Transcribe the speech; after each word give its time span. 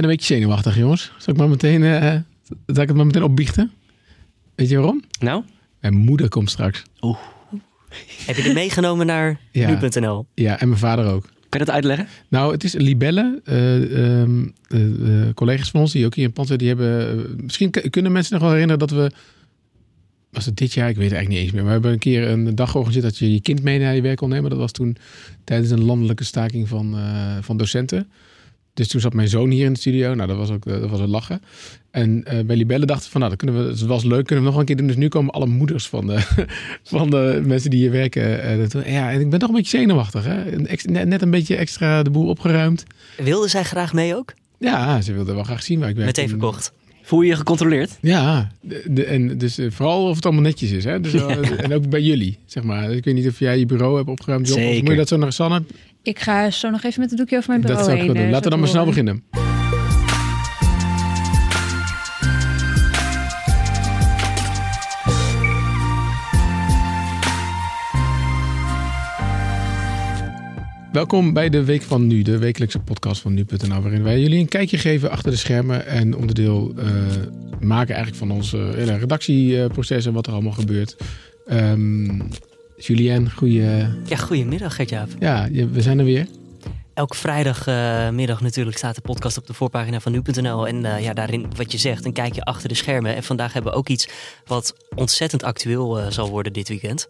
ben 0.00 0.10
een 0.10 0.16
beetje 0.16 0.34
zenuwachtig, 0.34 0.76
jongens. 0.76 1.12
Zal 1.18 1.32
ik 1.34 1.38
maar 1.40 1.48
meteen, 1.48 1.82
eh 1.82 2.14
zal 2.66 2.82
ik 2.82 2.88
het 2.88 2.96
maar 2.96 3.06
meteen 3.06 3.22
opbiechten? 3.22 3.70
Weet 4.54 4.68
je 4.68 4.76
waarom? 4.76 5.02
Nou? 5.20 5.42
Mijn 5.80 5.94
moeder 5.94 6.28
komt 6.28 6.50
straks. 6.50 6.82
Heb 8.26 8.36
je 8.36 8.42
dit 8.42 8.54
meegenomen 8.54 9.06
naar 9.06 9.40
Ja. 9.52 9.78
nu.nl? 9.80 10.26
Ja, 10.34 10.60
en 10.60 10.68
mijn 10.68 10.80
vader 10.80 11.04
ook. 11.12 11.22
Kan 11.48 11.60
je 11.60 11.66
dat 11.66 11.74
uitleggen? 11.74 12.06
Nou, 12.28 12.52
het 12.52 12.64
is 12.64 12.72
Libelle. 12.72 13.40
eh, 13.44 14.20
ehm, 14.20 14.46
eh, 14.68 15.20
eh, 15.28 15.34
collega's 15.34 15.70
van 15.70 15.80
ons 15.80 15.92
die 15.92 16.06
ook 16.06 16.14
hier 16.14 16.24
in 16.24 16.32
Panzer, 16.32 16.58
die 16.58 16.68
hebben... 16.68 17.26
misschien 17.42 17.70
kunnen 17.90 18.12
mensen 18.12 18.32
nog 18.32 18.42
wel 18.42 18.50
herinneren 18.52 18.78
dat 18.88 18.90
we... 18.90 19.10
Was 20.30 20.44
het 20.46 20.56
dit 20.56 20.72
jaar? 20.72 20.88
Ik 20.88 20.96
weet 20.96 21.04
het 21.10 21.14
eigenlijk 21.14 21.28
niet 21.28 21.38
eens 21.44 21.52
meer. 21.52 21.60
Maar 21.70 21.80
we 21.80 21.88
hebben 21.88 21.92
een 21.92 21.98
keer 21.98 22.28
een 22.28 22.54
dag 22.54 22.70
georganiseerd 22.70 23.04
dat 23.10 23.18
je 23.18 23.32
je 23.32 23.40
kind 23.40 23.62
mee 23.62 23.78
naar 23.78 23.94
je 23.94 24.00
werk 24.00 24.16
kon 24.16 24.28
nemen. 24.28 24.50
Dat 24.50 24.58
was 24.58 24.72
toen 24.72 24.96
tijdens 25.44 25.70
een 25.70 25.84
landelijke 25.84 26.24
staking 26.24 26.68
van, 26.68 26.96
eh, 26.96 27.36
van 27.40 27.56
docenten. 27.56 28.08
Dus 28.76 28.88
toen 28.88 29.00
zat 29.00 29.12
mijn 29.12 29.28
zoon 29.28 29.50
hier 29.50 29.64
in 29.64 29.72
de 29.72 29.78
studio. 29.78 30.14
Nou, 30.14 30.28
dat 30.28 30.36
was 30.36 30.50
ook 30.50 30.66
eh, 30.66 30.80
dat 30.80 30.90
was 30.90 31.00
een 31.00 31.08
lachen. 31.08 31.40
En 31.90 32.24
eh, 32.24 32.44
bij 32.44 32.56
Libelle 32.56 32.86
dachten 32.86 33.10
van, 33.10 33.20
nou, 33.20 33.32
dat 33.36 33.42
kunnen 33.44 33.64
we, 33.64 33.70
het 33.70 33.80
was 33.80 34.04
leuk, 34.04 34.26
kunnen 34.26 34.44
we 34.44 34.50
nog 34.50 34.58
een 34.60 34.66
keer 34.66 34.76
doen. 34.76 34.86
Dus 34.86 34.96
nu 34.96 35.08
komen 35.08 35.32
alle 35.32 35.46
moeders 35.46 35.88
van 35.88 36.06
de, 36.06 36.18
van 36.82 37.10
de 37.10 37.42
mensen 37.46 37.70
die 37.70 37.80
hier 37.80 37.90
werken. 37.90 38.42
eh, 38.42 38.92
ja, 38.92 39.10
en 39.12 39.20
ik 39.20 39.30
ben 39.30 39.38
toch 39.38 39.48
een 39.48 39.54
beetje 39.54 39.78
zenuwachtig. 39.78 40.24
Hè? 40.24 40.44
Net, 40.56 41.06
net 41.06 41.22
een 41.22 41.30
beetje 41.30 41.56
extra 41.56 42.02
de 42.02 42.10
boel 42.10 42.28
opgeruimd. 42.28 42.84
Wilde 43.16 43.48
zij 43.48 43.62
graag 43.64 43.92
mee 43.92 44.16
ook? 44.16 44.32
Ja, 44.58 45.00
ze 45.00 45.12
wilde 45.12 45.34
wel 45.34 45.44
graag 45.44 45.62
zien 45.62 45.78
waar 45.78 45.88
ik 45.88 45.94
werk. 45.94 46.06
Meteen 46.06 46.24
En- 46.24 46.30
verkocht. 46.30 46.72
Voel 47.02 47.20
je 47.22 47.28
je 47.28 47.36
gecontroleerd? 47.36 47.98
Ja, 48.00 48.50
de, 48.60 48.82
de- 48.90 49.04
en 49.04 49.38
dus 49.38 49.58
eh, 49.58 49.70
vooral 49.70 50.08
of 50.08 50.14
het 50.16 50.24
allemaal 50.24 50.42
netjes 50.42 50.70
is. 50.70 50.84
Hè? 50.84 51.00
Dus, 51.00 51.12
En 51.56 51.74
ook 51.74 51.88
bij 51.88 52.00
jullie, 52.02 52.38
zeg 52.46 52.62
maar. 52.62 52.92
Ik 52.92 53.04
weet 53.04 53.14
niet 53.14 53.26
of 53.28 53.38
jij 53.38 53.58
je 53.58 53.66
bureau 53.66 53.96
hebt 53.96 54.08
opgeruimd, 54.08 54.48
Job. 54.48 54.56
Of 54.58 54.80
moet 54.80 54.88
je 54.90 54.96
dat 54.96 55.08
zo 55.08 55.16
naar 55.16 55.32
Sanne? 55.32 55.62
Ik 56.06 56.18
ga 56.18 56.50
zo 56.50 56.70
nog 56.70 56.82
even 56.82 57.00
met 57.00 57.10
een 57.10 57.16
doekje 57.16 57.36
over 57.36 57.48
mijn 57.48 57.60
Dat 57.60 57.70
bureau 57.70 57.90
zou 57.90 57.98
ik 58.00 58.04
heen. 58.06 58.14
doen. 58.14 58.24
eh, 58.24 58.30
Laten 58.30 58.44
we 58.44 58.50
dan 58.50 58.58
maar 58.58 58.68
snel 58.68 58.84
beginnen. 58.84 59.24
Welkom 70.92 71.32
bij 71.32 71.48
de 71.48 71.64
Week 71.64 71.82
van 71.82 72.06
Nu, 72.06 72.22
de 72.22 72.38
wekelijkse 72.38 72.78
podcast 72.78 73.20
van 73.20 73.34
Nu.nl, 73.34 73.80
waarin 73.82 74.02
wij 74.02 74.20
jullie 74.20 74.38
een 74.40 74.48
kijkje 74.48 74.78
geven 74.78 75.10
achter 75.10 75.30
de 75.30 75.36
schermen 75.36 75.86
en 75.86 76.16
onderdeel 76.16 76.72
eh, 76.76 76.86
maken 77.60 77.94
eigenlijk 77.94 78.16
van 78.16 78.30
ons 78.30 78.52
eh, 78.52 78.70
hele 78.74 78.96
redactieproces 78.98 80.06
en 80.06 80.12
wat 80.12 80.26
er 80.26 80.32
allemaal 80.32 80.52
gebeurt. 80.52 80.96
Ehm 81.46 82.20
Julien, 82.76 83.30
goeie... 83.30 83.88
Ja, 84.04 84.16
goedemiddag 84.16 84.74
Gert-Jaap. 84.74 85.08
Ja, 85.18 85.48
we 85.50 85.82
zijn 85.82 85.98
er 85.98 86.04
weer. 86.04 86.26
Elke 86.94 87.16
vrijdagmiddag 87.16 88.40
natuurlijk 88.40 88.76
staat 88.76 88.94
de 88.94 89.00
podcast 89.00 89.38
op 89.38 89.46
de 89.46 89.54
voorpagina 89.54 90.00
van 90.00 90.12
nu.nl. 90.12 90.66
En 90.66 90.84
eh, 90.84 91.02
ja, 91.02 91.12
daarin 91.12 91.46
wat 91.56 91.72
je 91.72 91.78
zegt, 91.78 92.04
een 92.04 92.12
kijkje 92.12 92.42
achter 92.42 92.68
de 92.68 92.74
schermen. 92.74 93.14
En 93.14 93.22
vandaag 93.22 93.52
hebben 93.52 93.72
we 93.72 93.78
ook 93.78 93.88
iets 93.88 94.08
wat 94.46 94.74
ontzettend 94.94 95.42
actueel 95.42 95.98
eh, 95.98 96.10
zal 96.10 96.30
worden 96.30 96.52
dit 96.52 96.68
weekend. 96.68 97.06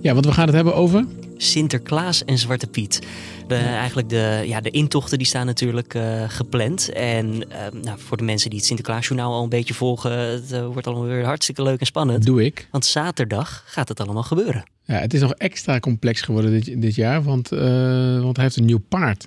Ja, 0.00 0.12
want 0.12 0.26
we 0.26 0.32
gaan 0.32 0.46
het 0.46 0.54
hebben 0.54 0.74
over... 0.74 1.04
Sinterklaas 1.36 2.24
en 2.24 2.38
Zwarte 2.38 2.66
Piet. 2.66 3.06
De, 3.46 3.54
eigenlijk 3.54 4.08
de, 4.08 4.42
ja, 4.46 4.60
de 4.60 4.70
intochten 4.70 5.18
die 5.18 5.26
staan 5.26 5.46
natuurlijk 5.46 5.94
eh, 5.94 6.22
gepland. 6.28 6.92
En 6.92 7.50
eh, 7.50 7.72
nou, 7.82 7.98
voor 7.98 8.16
de 8.16 8.24
mensen 8.24 8.50
die 8.50 8.58
het 8.58 8.68
Sinterklaasjournaal 8.68 9.32
al 9.32 9.42
een 9.42 9.48
beetje 9.48 9.74
volgen... 9.74 10.10
het 10.10 10.52
eh, 10.52 10.66
wordt 10.66 10.86
allemaal 10.86 11.06
weer 11.06 11.24
hartstikke 11.24 11.62
leuk 11.62 11.80
en 11.80 11.86
spannend. 11.86 12.24
Doe 12.24 12.44
ik. 12.44 12.68
Want 12.70 12.84
zaterdag 12.84 13.62
gaat 13.66 13.88
het 13.88 14.00
allemaal 14.00 14.22
gebeuren. 14.22 14.64
Ja, 14.84 14.94
het 14.94 15.14
is 15.14 15.20
nog 15.20 15.32
extra 15.32 15.80
complex 15.80 16.20
geworden 16.20 16.50
dit, 16.50 16.82
dit 16.82 16.94
jaar, 16.94 17.22
want, 17.22 17.48
want 17.48 18.36
hij 18.36 18.44
heeft 18.44 18.56
een 18.56 18.64
nieuw 18.64 18.82
paard. 18.88 19.26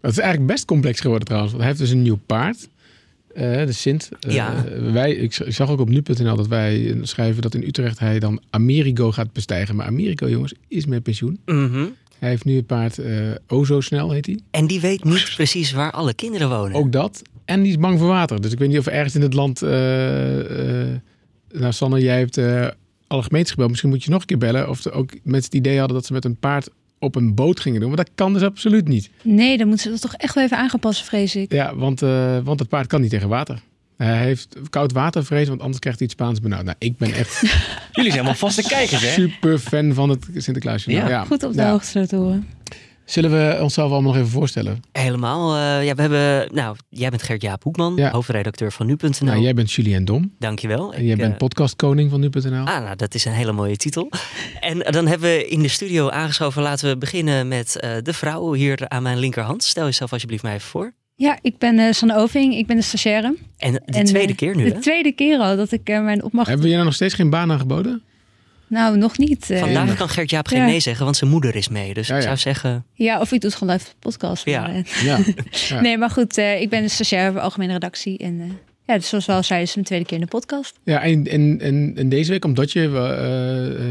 Dat 0.00 0.10
is 0.10 0.18
eigenlijk 0.18 0.52
best 0.52 0.64
complex 0.64 1.00
geworden 1.00 1.26
trouwens, 1.26 1.52
want 1.52 1.64
hij 1.64 1.72
heeft 1.72 1.84
dus 1.84 1.96
een 1.96 2.02
nieuw 2.02 2.20
paard. 2.26 2.68
Eh, 3.34 3.66
de 3.66 3.72
Sint. 3.72 4.08
Eh, 4.20 4.34
Ja. 4.34 4.64
wij, 4.92 5.12
ik, 5.12 5.38
ik 5.38 5.54
zag 5.54 5.70
ook 5.70 5.80
op 5.80 5.88
nu.nl 5.88 6.36
dat 6.36 6.48
wij 6.48 6.98
schrijven 7.02 7.42
dat 7.42 7.54
in 7.54 7.62
Utrecht 7.62 7.98
hij 7.98 8.18
dan 8.18 8.40
Amerigo 8.50 9.12
gaat 9.12 9.32
bestijgen. 9.32 9.76
Maar 9.76 9.86
Amerigo, 9.86 10.28
jongens, 10.28 10.54
is 10.68 10.86
met 10.86 11.02
pensioen. 11.02 11.38
Mhm. 11.46 11.84
Hij 12.18 12.28
heeft 12.28 12.44
nu 12.44 12.56
het 12.56 12.66
paard 12.66 12.98
eh 12.98 13.14
O 13.46 13.64
zo 13.64 13.80
snel, 13.80 14.10
heet 14.10 14.26
hij. 14.26 14.38
En 14.50 14.66
die 14.66 14.80
weet 14.80 15.04
niet 15.04 15.32
precies 15.34 15.72
waar 15.72 15.90
alle 15.90 16.14
kinderen 16.14 16.48
wonen. 16.48 16.76
Ook 16.76 16.92
dat. 16.92 17.22
En 17.44 17.62
die 17.62 17.70
is 17.70 17.78
bang 17.78 17.98
voor 17.98 18.08
water. 18.08 18.40
Dus 18.40 18.52
ik 18.52 18.58
weet 18.58 18.68
niet 18.68 18.78
of 18.78 18.86
ergens 18.86 19.14
in 19.14 19.22
het 19.22 19.34
land... 19.34 19.60
nou, 19.60 21.00
Sanne, 21.72 22.00
jij 22.00 22.18
hebt 22.18 22.38
alle 23.06 23.22
gemeentes 23.22 23.50
gebeld. 23.50 23.68
Misschien 23.68 23.90
moet 23.90 24.04
je 24.04 24.10
nog 24.10 24.20
een 24.20 24.26
keer 24.26 24.38
bellen. 24.38 24.68
Of 24.68 24.84
er 24.84 24.92
ook 24.92 25.10
mensen 25.10 25.44
het 25.44 25.54
idee 25.54 25.78
hadden 25.78 25.96
dat 25.96 26.06
ze 26.06 26.12
met 26.12 26.24
een 26.24 26.36
paard 26.36 26.68
op 27.00 27.14
een 27.14 27.34
boot 27.34 27.60
gingen 27.60 27.80
doen. 27.80 27.88
Maar 27.88 27.96
dat 27.96 28.10
kan 28.14 28.32
dus 28.32 28.42
absoluut 28.42 28.88
niet. 28.88 29.10
Nee, 29.22 29.58
dan 29.58 29.66
moeten 29.66 29.84
ze 29.84 29.90
dat 29.90 30.00
toch 30.00 30.14
echt 30.14 30.34
wel 30.34 30.44
even 30.44 30.56
aangepast, 30.56 31.04
vrees 31.04 31.36
ik. 31.36 31.52
Ja, 31.52 31.76
want, 31.76 32.02
eh, 32.02 32.38
want 32.44 32.60
het 32.60 32.68
paard 32.68 32.86
kan 32.86 33.00
niet 33.00 33.10
tegen 33.10 33.28
water. 33.28 33.60
Hij 33.96 34.18
heeft 34.18 34.56
koud 34.70 34.92
watervrees, 34.92 35.48
want 35.48 35.60
anders 35.60 35.78
krijgt 35.78 35.98
hij 35.98 36.08
het 36.10 36.18
Spaans 36.20 36.40
benauwd. 36.40 36.64
Nou, 36.64 36.76
ik 36.78 36.96
ben 36.96 37.12
echt 37.12 37.40
Jullie 37.92 38.10
zijn 38.10 38.24
allemaal 38.24 38.34
vaste 38.34 38.62
kijkers, 38.62 39.02
hè? 39.02 39.12
super 39.12 39.58
fan 39.58 39.94
van 39.94 40.08
het 40.08 40.26
Sinterklaasje. 40.34 40.90
Ja, 40.90 41.08
ja, 41.08 41.24
Goed 41.24 41.42
op 41.42 41.52
de 41.52 41.60
ja. 41.60 41.70
hoogte 41.70 42.06
te 42.06 42.16
horen. 42.16 42.48
Zullen 43.10 43.30
we 43.30 43.58
onszelf 43.62 43.90
allemaal 43.92 44.12
nog 44.12 44.20
even 44.20 44.32
voorstellen? 44.32 44.82
Helemaal. 44.92 45.54
eh, 45.56 45.84
ja, 45.84 45.94
we 45.94 46.00
hebben. 46.00 46.54
Nou, 46.54 46.76
jij 46.88 47.10
bent 47.10 47.22
Gert-Jaap 47.22 47.62
Hoekman, 47.62 47.92
Ja. 47.96 48.10
hoofdredacteur 48.10 48.72
van 48.72 48.86
nu.nl. 48.86 49.10
Nou, 49.20 49.40
jij 49.40 49.54
bent 49.54 49.72
Julien 49.72 50.04
Dom. 50.04 50.34
Dankjewel. 50.38 50.94
En 50.94 51.02
jij 51.04 51.12
Ik, 51.12 51.18
bent 51.18 51.32
eh, 51.32 51.38
podcastkoning 51.38 52.10
van 52.10 52.20
nu.nl. 52.20 52.64
Ah, 52.66 52.82
nou, 52.84 52.96
dat 52.96 53.14
is 53.14 53.24
een 53.24 53.32
hele 53.32 53.52
mooie 53.52 53.76
titel. 53.76 54.08
En 54.60 54.78
dan 54.78 55.06
hebben 55.06 55.28
we 55.28 55.48
in 55.48 55.62
de 55.62 55.68
studio 55.68 56.08
aangeschoven. 56.08 56.62
Laten 56.62 56.88
we 56.88 56.96
beginnen 56.98 57.48
met 57.48 57.76
eh, 57.80 57.90
de 58.02 58.12
vrouw 58.12 58.52
hier 58.52 58.88
aan 58.88 59.02
mijn 59.02 59.18
linkerhand. 59.18 59.62
Stel 59.64 59.84
jezelf 59.84 60.12
alsjeblieft 60.12 60.42
maar 60.42 60.54
even 60.54 60.68
voor. 60.68 60.92
Ja, 61.16 61.38
ik 61.42 61.58
ben 61.58 61.78
eh 61.78 61.92
Sanne 61.92 62.16
Oving. 62.16 62.54
Ik 62.56 62.66
ben 62.66 62.76
de 62.76 62.82
stagiaire. 62.82 63.36
En 63.56 63.72
de 63.72 63.80
En, 63.84 64.04
tweede 64.04 64.30
eh, 64.32 64.36
keer 64.38 64.56
nu, 64.56 64.64
De 64.64 64.74
hè? 64.74 64.80
tweede 64.80 65.12
keer 65.12 65.38
al 65.38 65.56
dat 65.56 65.72
ik 65.72 65.88
eh, 65.88 66.02
mijn 66.02 66.22
opmacht... 66.24 66.46
Hebben 66.46 66.64
we 66.64 66.68
je 66.70 66.76
nou 66.76 66.86
nog 66.86 66.96
steeds 66.96 67.14
geen 67.14 67.30
baan 67.30 67.52
aangeboden? 67.52 68.02
Nou, 68.70 68.96
nog 68.98 69.18
niet. 69.18 69.50
eh. 69.50 69.58
Vandaag 69.60 69.94
kan 69.96 70.08
Gert-Jaap 70.08 70.46
geen 70.48 70.58
Ja. 70.58 70.64
nee 70.66 70.80
zeggen, 70.80 71.04
want 71.04 71.16
zijn 71.16 71.30
moeder 71.30 71.56
is 71.56 71.68
mee. 71.68 71.94
Dus 71.94 72.06
Ja, 72.08 72.14
ik 72.14 72.20
ja. 72.20 72.26
zou 72.26 72.38
zeggen, 72.38 72.84
Ja, 72.94 73.20
of 73.20 73.32
ik 73.32 73.40
doe 73.40 73.50
het 73.50 73.58
gewoon 73.58 73.74
live 73.74 73.86
op 73.86 73.92
de 73.92 74.08
podcast. 74.08 74.44
Ja. 74.44 74.60
Maar, 74.60 74.74
eh. 75.70 75.80
Nee, 75.86 75.98
maar 75.98 76.10
goed. 76.10 76.38
eh, 76.38 76.60
ik 76.60 76.68
ben 76.68 76.82
de 76.82 76.88
stagiaire 76.88 77.32
voor 77.32 77.40
algemene 77.40 77.72
redactie. 77.72 78.18
En 78.18 78.40
eh, 78.40 78.46
ja, 78.86 78.96
dus 78.96 79.08
zoals 79.08 79.26
wel 79.26 79.42
zei, 79.42 79.60
is 79.60 79.66
het 79.66 79.74
mijn 79.74 79.86
tweede 79.86 80.04
keer 80.04 80.16
in 80.18 80.22
de 80.22 80.28
podcast. 80.30 80.78
Ja, 80.84 81.02
en, 81.02 81.26
en, 81.26 81.58
en, 81.60 81.92
en 81.96 82.08
deze 82.08 82.30
week, 82.30 82.44
omdat 82.44 82.72
je, 82.72 82.88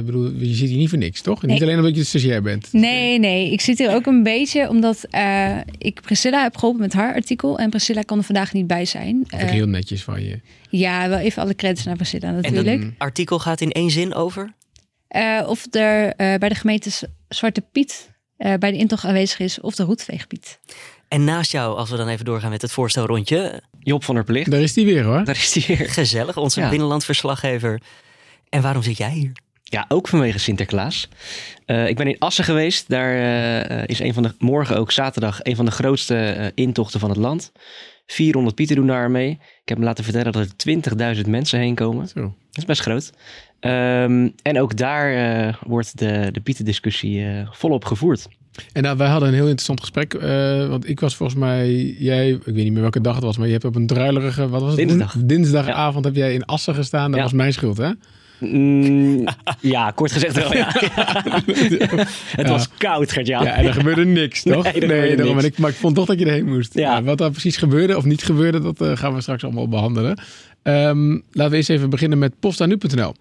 bedoel, 0.05 0.31
je 0.37 0.53
zit 0.53 0.69
hier 0.69 0.77
niet 0.77 0.89
voor 0.89 0.97
niks, 0.97 1.21
toch? 1.21 1.43
Niet 1.43 1.61
alleen 1.61 1.77
omdat 1.77 1.95
je 1.95 2.03
stagiair 2.03 2.41
bent. 2.41 2.67
Nee, 2.73 3.19
nee. 3.19 3.51
Ik 3.51 3.61
zit 3.61 3.77
hier 3.77 3.93
ook 3.93 4.05
een 4.05 4.23
beetje 4.23 4.69
omdat 4.69 5.05
eh, 5.09 5.57
ik 5.77 6.01
Priscilla 6.01 6.43
heb 6.43 6.57
geholpen 6.57 6.81
met 6.81 6.93
haar 6.93 7.13
artikel. 7.13 7.57
En 7.59 7.69
Priscilla 7.69 8.01
kan 8.01 8.17
er 8.17 8.23
vandaag 8.23 8.53
niet 8.53 8.67
bij 8.67 8.85
zijn. 8.85 9.23
Dat 9.27 9.39
heel 9.41 9.67
netjes 9.67 10.03
van 10.03 10.23
je. 10.23 10.39
ja, 10.69 11.09
wel 11.09 11.17
even 11.17 11.41
alle 11.43 11.55
credits 11.55 11.83
naar 11.83 11.95
Priscilla 11.95 12.27
en 12.27 12.35
natuurlijk. 12.35 12.81
dat 12.81 12.91
artikel 12.97 13.39
gaat 13.39 13.61
in 13.61 13.71
één 13.71 13.89
zin 13.91 14.13
over. 14.13 14.53
Eh, 15.09 15.43
of 15.47 15.65
er 15.71 16.13
eh, 16.15 16.37
bij 16.37 16.49
de 16.49 16.55
gemeente 16.55 16.89
Zwarte 17.27 17.61
Piet 17.61 18.11
eh, 18.37 18.53
bij 18.53 18.71
de 18.71 18.77
intocht 18.77 19.05
aanwezig 19.05 19.39
is 19.39 19.59
of 19.61 19.75
de 19.75 19.83
roetveegpiet. 19.83 20.59
En 21.07 21.23
naast 21.23 21.51
jou, 21.51 21.77
als 21.77 21.89
we 21.89 21.97
dan 21.97 22.07
even 22.07 22.25
doorgaan 22.25 22.49
met 22.49 22.61
het 22.61 22.71
voorstelrondje. 22.71 23.61
Job 23.79 24.03
van 24.03 24.15
der 24.15 24.23
Plicht. 24.23 24.51
Daar 24.51 24.61
is 24.61 24.73
die 24.73 24.85
weer 24.85 25.03
hoor. 25.03 25.23
Daar 25.23 25.35
is 25.35 25.53
hij 25.53 25.77
weer. 25.77 25.89
Gezellig, 25.89 26.37
onze 26.37 26.59
Ja. 26.59 26.69
binnenlandverslaggever. 26.69 27.81
En 28.49 28.61
waarom 28.61 28.83
zit 28.83 28.97
jij 28.97 29.11
hier? 29.11 29.31
Ja, 29.63 29.85
ook 29.87 30.07
vanwege 30.07 30.39
Sinterklaas. 30.39 31.09
Eh, 31.65 31.87
ik 31.87 31.95
ben 31.95 32.07
in 32.07 32.19
Assen 32.19 32.43
geweest. 32.43 32.89
Daar 32.89 33.15
eh, 33.69 33.83
is 33.87 33.99
een 33.99 34.13
van 34.13 34.23
de, 34.23 34.33
morgen 34.39 34.77
ook 34.77 34.91
zaterdag, 34.91 35.39
een 35.43 35.55
van 35.55 35.65
de 35.65 35.71
grootste 35.71 36.51
intochten 36.55 36.99
van 36.99 37.09
het 37.09 37.17
land. 37.17 37.51
400 38.05 38.55
pieten 38.55 38.75
doen 38.75 38.87
daar 38.87 39.11
mee. 39.11 39.29
Ik 39.31 39.69
heb 39.69 39.77
me 39.77 39.83
laten 39.83 40.03
vertellen 40.03 40.31
dat 40.31 40.45
er 40.47 41.15
20.000 41.15 41.27
mensen 41.29 41.59
heen 41.59 41.75
komen. 41.75 42.07
Zo. 42.07 42.21
Dat 42.21 42.57
is 42.57 42.65
best 42.65 42.81
groot. 42.81 43.11
Ehm, 43.59 44.27
en 44.41 44.59
ook 44.61 44.77
daar 44.77 45.13
eh, 45.47 45.53
wordt 45.67 45.97
de, 45.97 46.29
de 46.31 46.39
pietendiscussie 46.39 47.25
eh 47.25 47.47
volop 47.51 47.85
gevoerd. 47.85 48.27
En 48.73 48.83
nou, 48.83 48.97
wij 48.97 49.07
hadden 49.07 49.27
een 49.29 49.33
heel 49.35 49.43
interessant 49.43 49.79
gesprek. 49.79 50.13
eh, 50.13 50.67
want 50.67 50.89
ik 50.89 50.99
was 50.99 51.15
volgens 51.15 51.39
mij, 51.39 51.95
jij, 51.99 52.29
ik 52.29 52.41
weet 52.45 52.55
niet 52.55 52.71
meer 52.71 52.81
welke 52.81 53.01
dag 53.01 53.15
het 53.15 53.23
was, 53.23 53.37
maar 53.37 53.45
je 53.47 53.51
hebt 53.53 53.65
op 53.65 53.75
een 53.75 53.87
druilerige, 53.87 54.49
wat 54.49 54.61
was 54.61 54.69
het? 54.75 54.87
Dinsdag. 54.87 55.15
Dinsdagavond 55.17 56.05
heb 56.05 56.15
jij 56.15 56.33
in 56.33 56.45
Assen 56.45 56.75
gestaan. 56.75 57.07
Dat 57.09 57.15
Ja. 57.17 57.23
was 57.23 57.33
mijn 57.33 57.53
schuld, 57.53 57.77
hè? 57.77 57.89
Mm, 58.39 59.23
ja, 59.61 59.91
kort 59.91 60.11
gezegd 60.11 60.35
wel, 60.35 60.53
ja. 60.55 60.67
Het 60.73 62.47
Ja. 62.47 62.47
was 62.47 62.69
koud, 62.77 63.11
Gert-Jan. 63.11 63.43
Ja, 63.43 63.53
en 63.55 63.65
er 63.65 63.73
gebeurde 63.73 64.05
niks, 64.05 64.43
toch? 64.53 64.73
Nee, 64.73 65.15
daarom. 65.15 65.35
niks. 65.35 65.47
Ik, 65.47 65.57
maar 65.57 65.69
ik 65.69 65.75
vond 65.75 65.95
toch 65.95 66.05
dat 66.05 66.19
je 66.19 66.25
erheen 66.25 66.45
moest. 66.49 66.73
Ja. 66.73 67.03
Wat 67.03 67.21
er 67.21 67.31
precies 67.31 67.57
gebeurde 67.57 67.97
of 67.97 68.05
niet 68.05 68.23
gebeurde, 68.23 68.59
dat 68.73 68.99
gaan 68.99 69.13
we 69.13 69.21
straks 69.21 69.43
allemaal 69.43 69.67
behandelen. 69.67 70.19
Ehm, 70.63 71.09
laten 71.31 71.51
we 71.51 71.55
eens 71.57 71.67
even 71.67 71.89
beginnen 71.89 72.17
met 72.19 72.33
postanu.nl. 72.39 73.13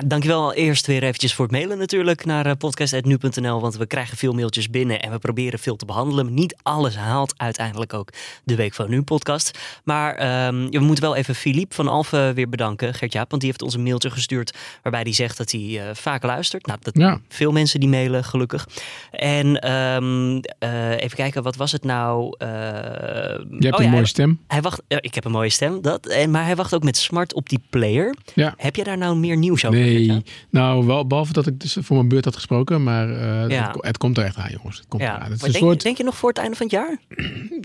Nou, 0.00 0.12
dankjewel 0.12 0.52
eerst 0.54 0.86
weer 0.86 1.02
eventjes 1.02 1.34
voor 1.34 1.44
het 1.44 1.54
mailen 1.54 1.78
natuurlijk 1.78 2.24
naar 2.24 2.46
uh, 2.46 2.52
podcast.nu.nl. 2.58 3.60
Want 3.60 3.76
we 3.76 3.86
krijgen 3.86 4.16
veel 4.16 4.32
mailtjes 4.32 4.70
binnen 4.70 5.00
en 5.02 5.10
we 5.10 5.18
proberen 5.18 5.58
veel 5.58 5.76
te 5.76 5.84
behandelen. 5.84 6.34
Niet 6.34 6.56
alles 6.62 6.96
haalt 6.96 7.34
uiteindelijk 7.36 7.94
ook 7.94 8.08
de 8.44 8.54
Week 8.54 8.74
van 8.74 8.90
Nu 8.90 9.02
podcast. 9.02 9.58
Maar 9.84 10.46
um, 10.46 10.70
we 10.70 10.78
moeten 10.78 11.04
wel 11.04 11.16
even 11.16 11.34
Philippe 11.34 11.74
van 11.74 11.88
Alphen 11.88 12.34
weer 12.34 12.48
bedanken, 12.48 12.94
Gert-Jaap. 12.94 13.30
Want 13.30 13.42
die 13.42 13.50
heeft 13.50 13.62
ons 13.62 13.74
een 13.74 13.82
mailtje 13.82 14.10
gestuurd 14.10 14.56
waarbij 14.82 15.00
hij 15.02 15.12
zegt 15.12 15.36
dat 15.36 15.50
hij 15.50 15.60
uh, 15.60 15.82
vaak 15.92 16.22
luistert. 16.22 16.66
Nou, 16.66 16.78
dat 16.82 16.96
Ja. 16.96 17.20
veel 17.28 17.52
mensen 17.52 17.80
die 17.80 17.88
mailen, 17.88 18.24
gelukkig. 18.24 18.68
En 19.10 19.60
ehm, 19.60 20.40
eh, 20.58 20.90
even 20.90 21.16
kijken, 21.16 21.42
wat 21.42 21.56
was 21.56 21.72
het 21.72 21.84
nou? 21.84 22.34
Eh, 22.38 22.48
Je 22.48 22.56
hebt 22.58 23.44
oh 23.50 23.60
een 23.60 23.70
ja, 23.70 23.76
mooie 23.78 23.90
hij- 23.94 24.04
stem. 24.04 24.40
Hij 24.46 24.60
wacht, 24.60 24.82
eh, 24.88 24.98
ik 25.00 25.14
heb 25.14 25.24
een 25.24 25.30
mooie 25.32 25.50
stem, 25.50 25.82
dat, 25.82 26.06
en, 26.06 26.30
maar 26.30 26.44
hij 26.44 26.56
wacht 26.56 26.74
ook 26.74 26.82
met 26.82 26.96
smart 26.96 27.34
op 27.34 27.48
die 27.48 27.60
player. 27.70 28.14
Ja. 28.34 28.54
Heb 28.56 28.76
je 28.76 28.84
daar 28.84 28.98
nou 28.98 29.16
meer 29.16 29.36
nieuws 29.36 29.64
over? 29.64 29.78
Nee, 29.78 29.89
Gert-Jaap? 29.92 30.26
nou, 30.50 30.86
wel, 30.86 31.06
behalve 31.06 31.32
dat 31.32 31.46
ik 31.46 31.60
dus 31.60 31.76
voor 31.80 31.96
mijn 31.96 32.08
beurt 32.08 32.24
had 32.24 32.34
gesproken, 32.34 32.82
maar 32.82 33.10
eh, 33.10 33.48
Ja. 33.48 33.66
het, 33.72 33.84
het 33.84 33.98
komt 33.98 34.18
er 34.18 34.24
echt 34.24 34.36
aan, 34.36 34.50
jongens. 34.50 34.76
Het 34.78 34.88
komt 34.88 35.02
Ja, 35.02 35.08
eraan. 35.16 35.22
Het 35.24 35.32
is 35.32 35.38
maar 35.38 35.46
een 35.46 35.52
denk, 35.52 35.64
soort, 35.64 35.82
denk 35.82 35.96
je 35.96 36.04
nog 36.04 36.16
voor 36.16 36.28
het 36.28 36.38
einde 36.38 36.56
van 36.56 36.66
het 36.66 36.74
jaar? 36.74 36.98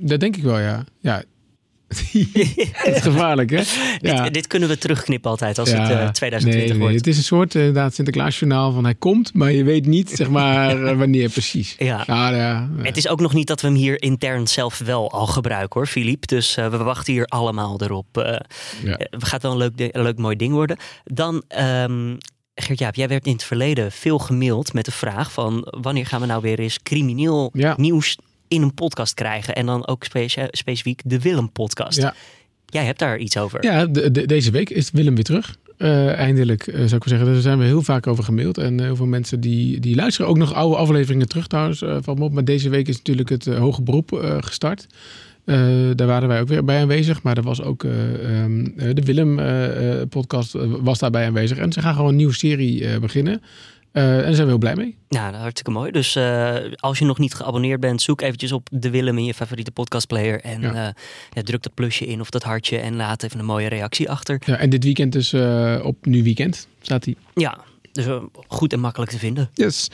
dat 0.04 0.20
denk 0.20 0.36
ik 0.36 0.44
wel, 0.44 0.60
ja. 0.60 0.84
Ja, 1.00 1.24
het 2.86 2.96
is 2.96 3.02
gevaarlijk, 3.02 3.50
hè? 3.50 3.62
Ja. 4.00 4.24
Dit, 4.24 4.34
dit 4.34 4.48
kunnen 4.48 4.70
we 4.70 4.78
terugknippen 4.78 5.30
altijd 5.30 5.58
als 5.60 5.70
het 5.72 5.78
Ja, 5.88 6.02
eh, 6.02 6.10
2020 6.10 6.54
nee, 6.54 6.70
nee, 6.70 6.78
wordt. 6.78 6.96
Het 6.96 7.08
is 7.08 7.18
een 7.18 7.24
soort 7.24 7.56
eh, 7.56 7.66
inderdaad 7.66 7.94
Sinterklaasjournaal 7.94 8.72
van 8.72 8.84
hij 8.84 8.96
komt, 8.96 9.34
maar 9.34 9.52
je 9.52 9.64
weet 9.64 9.86
niet 9.86 10.10
zeg 10.10 10.30
maar 10.30 10.96
wanneer 10.98 11.30
precies. 11.30 11.76
Ja. 11.78 12.04
Nou, 12.08 12.36
ja, 12.36 12.70
Het 12.78 12.98
is 12.98 13.08
ook 13.08 13.20
nog 13.20 13.34
niet 13.34 13.48
dat 13.48 13.62
we 13.62 13.68
hem 13.68 13.76
hier 13.76 14.02
intern 14.02 14.48
zelf 14.48 14.78
wel 14.78 15.12
al 15.12 15.28
gebruiken 15.28 15.80
hoor, 15.80 15.88
Philippe. 15.88 16.28
Dus 16.28 16.58
eh, 16.58 16.68
we 16.68 16.78
wachten 16.78 17.14
hier 17.14 17.26
allemaal 17.26 17.82
erop. 17.82 18.06
Ja. 18.84 19.00
Het 19.10 19.24
gaat 19.24 19.42
wel 19.42 19.52
een 19.52 19.58
leuk, 19.58 19.72
een 19.96 20.04
leuk 20.04 20.18
mooi 20.18 20.36
ding 20.36 20.54
worden. 20.54 20.78
Dan, 21.04 21.44
ehm 21.48 22.16
Gert-Jaap, 22.56 22.96
jij 22.96 23.08
werd 23.08 23.26
in 23.26 23.32
het 23.34 23.44
verleden 23.44 23.92
veel 23.92 24.20
gemaild 24.20 24.74
met 24.74 24.86
de 24.86 24.92
vraag 24.92 25.32
van... 25.32 25.68
wanneer 25.82 26.06
gaan 26.06 26.22
we 26.22 26.26
nou 26.26 26.42
weer 26.42 26.60
eens 26.60 26.80
crimineel 26.84 27.50
Ja. 27.54 27.74
nieuws 27.78 28.18
in 28.56 28.62
een 28.62 28.74
podcast 28.74 29.14
krijgen? 29.14 29.56
En 29.56 29.66
dan 29.66 29.88
ook 29.88 30.04
specifiek 30.52 31.02
de 31.06 31.20
Willem-podcast. 31.20 31.98
Ja. 32.02 32.14
Jij 32.66 32.86
hebt 32.86 33.00
daar 33.00 33.18
iets 33.18 33.38
over. 33.38 33.64
Ja, 33.64 33.86
de, 33.86 34.12
de- 34.12 34.26
deze 34.26 34.52
week 34.52 34.70
is 34.70 34.92
Willem 34.92 35.16
weer 35.16 35.24
terug. 35.24 35.56
Eh, 35.78 36.14
eindelijk, 36.14 36.68
eh, 36.68 36.76
zou 36.76 36.96
ik 36.96 37.04
zeggen. 37.08 37.28
Daar 37.28 37.42
zijn 37.42 37.58
we 37.60 37.66
heel 37.66 37.82
vaak 37.82 38.08
over 38.08 38.24
gemaild. 38.24 38.58
En 38.58 38.80
eh, 38.80 38.86
heel 38.86 38.96
veel 38.96 39.06
mensen 39.06 39.40
die, 39.40 39.80
die 39.80 39.96
luisteren 39.96 40.30
ook 40.30 40.38
nog 40.38 40.54
oude 40.54 40.76
afleveringen 40.76 41.28
terug 41.28 41.48
trouwens. 41.48 41.84
van 42.00 42.18
me 42.18 42.24
op. 42.24 42.34
Maar 42.34 42.44
deze 42.46 42.70
week 42.70 42.88
is 42.88 42.98
natuurlijk 42.98 43.30
het 43.30 43.46
hoge 43.46 43.82
beroep 43.82 44.38
gestart. 44.40 44.88
Daar 45.96 46.08
waren 46.08 46.28
wij 46.28 46.42
ook 46.42 46.48
weer 46.48 46.64
bij 46.66 46.82
aanwezig. 46.82 47.24
Maar 47.24 47.38
er 47.38 47.44
was 47.44 47.62
ook 47.62 47.84
eh, 47.84 48.42
ehm, 48.42 48.66
eh, 48.78 48.94
de 48.94 49.02
Willem-podcast 49.04 50.54
was 50.82 51.00
daarbij 51.00 51.26
aanwezig. 51.26 51.58
En 51.58 51.72
ze 51.72 51.82
gaan 51.82 51.94
gewoon 51.96 52.10
een 52.10 52.16
nieuwe 52.16 52.34
serie 52.34 53.00
beginnen. 53.00 53.42
Eh, 53.96 54.18
en 54.18 54.24
daar 54.24 54.34
zijn 54.34 54.44
we 54.44 54.50
heel 54.52 54.58
blij 54.58 54.76
mee. 54.76 54.96
Nou, 55.10 55.32
dat 55.32 55.40
hartstikke 55.42 55.72
mooi. 55.72 55.92
Dus 55.92 56.16
eh, 56.16 56.56
als 56.76 57.00
je 57.00 57.06
nog 57.06 57.18
niet 57.20 57.34
geabonneerd 57.34 57.80
bent, 57.80 58.02
zoek 58.02 58.22
eventjes 58.22 58.52
op 58.52 58.68
de 58.72 58.90
Willem 58.90 59.18
in 59.18 59.26
je 59.26 59.34
favoriete 59.34 59.72
podcastplayer. 59.72 60.42
En 60.42 60.62
Ja. 60.62 60.94
ja. 61.34 61.42
druk 61.42 61.64
dat 61.64 61.74
plusje 61.74 62.06
in 62.06 62.22
of 62.22 62.30
dat 62.30 62.44
hartje 62.44 62.78
en 62.78 62.96
laat 62.96 63.24
even 63.24 63.40
een 63.40 63.46
mooie 63.46 63.68
reactie 63.68 64.10
achter. 64.10 64.42
Ja, 64.46 64.56
en 64.58 64.70
dit 64.70 64.84
weekend 64.84 65.12
dus 65.12 65.34
eh, 65.34 65.80
op 65.84 66.06
Nu 66.06 66.24
Weekend 66.24 66.68
staat 66.82 67.06
hij. 67.06 67.16
Ja, 67.34 67.58
dus 67.92 68.06
eh, 68.06 68.24
goed 68.48 68.74
en 68.74 68.80
makkelijk 68.80 69.12
te 69.12 69.18
vinden. 69.18 69.50
Yes. 69.54 69.88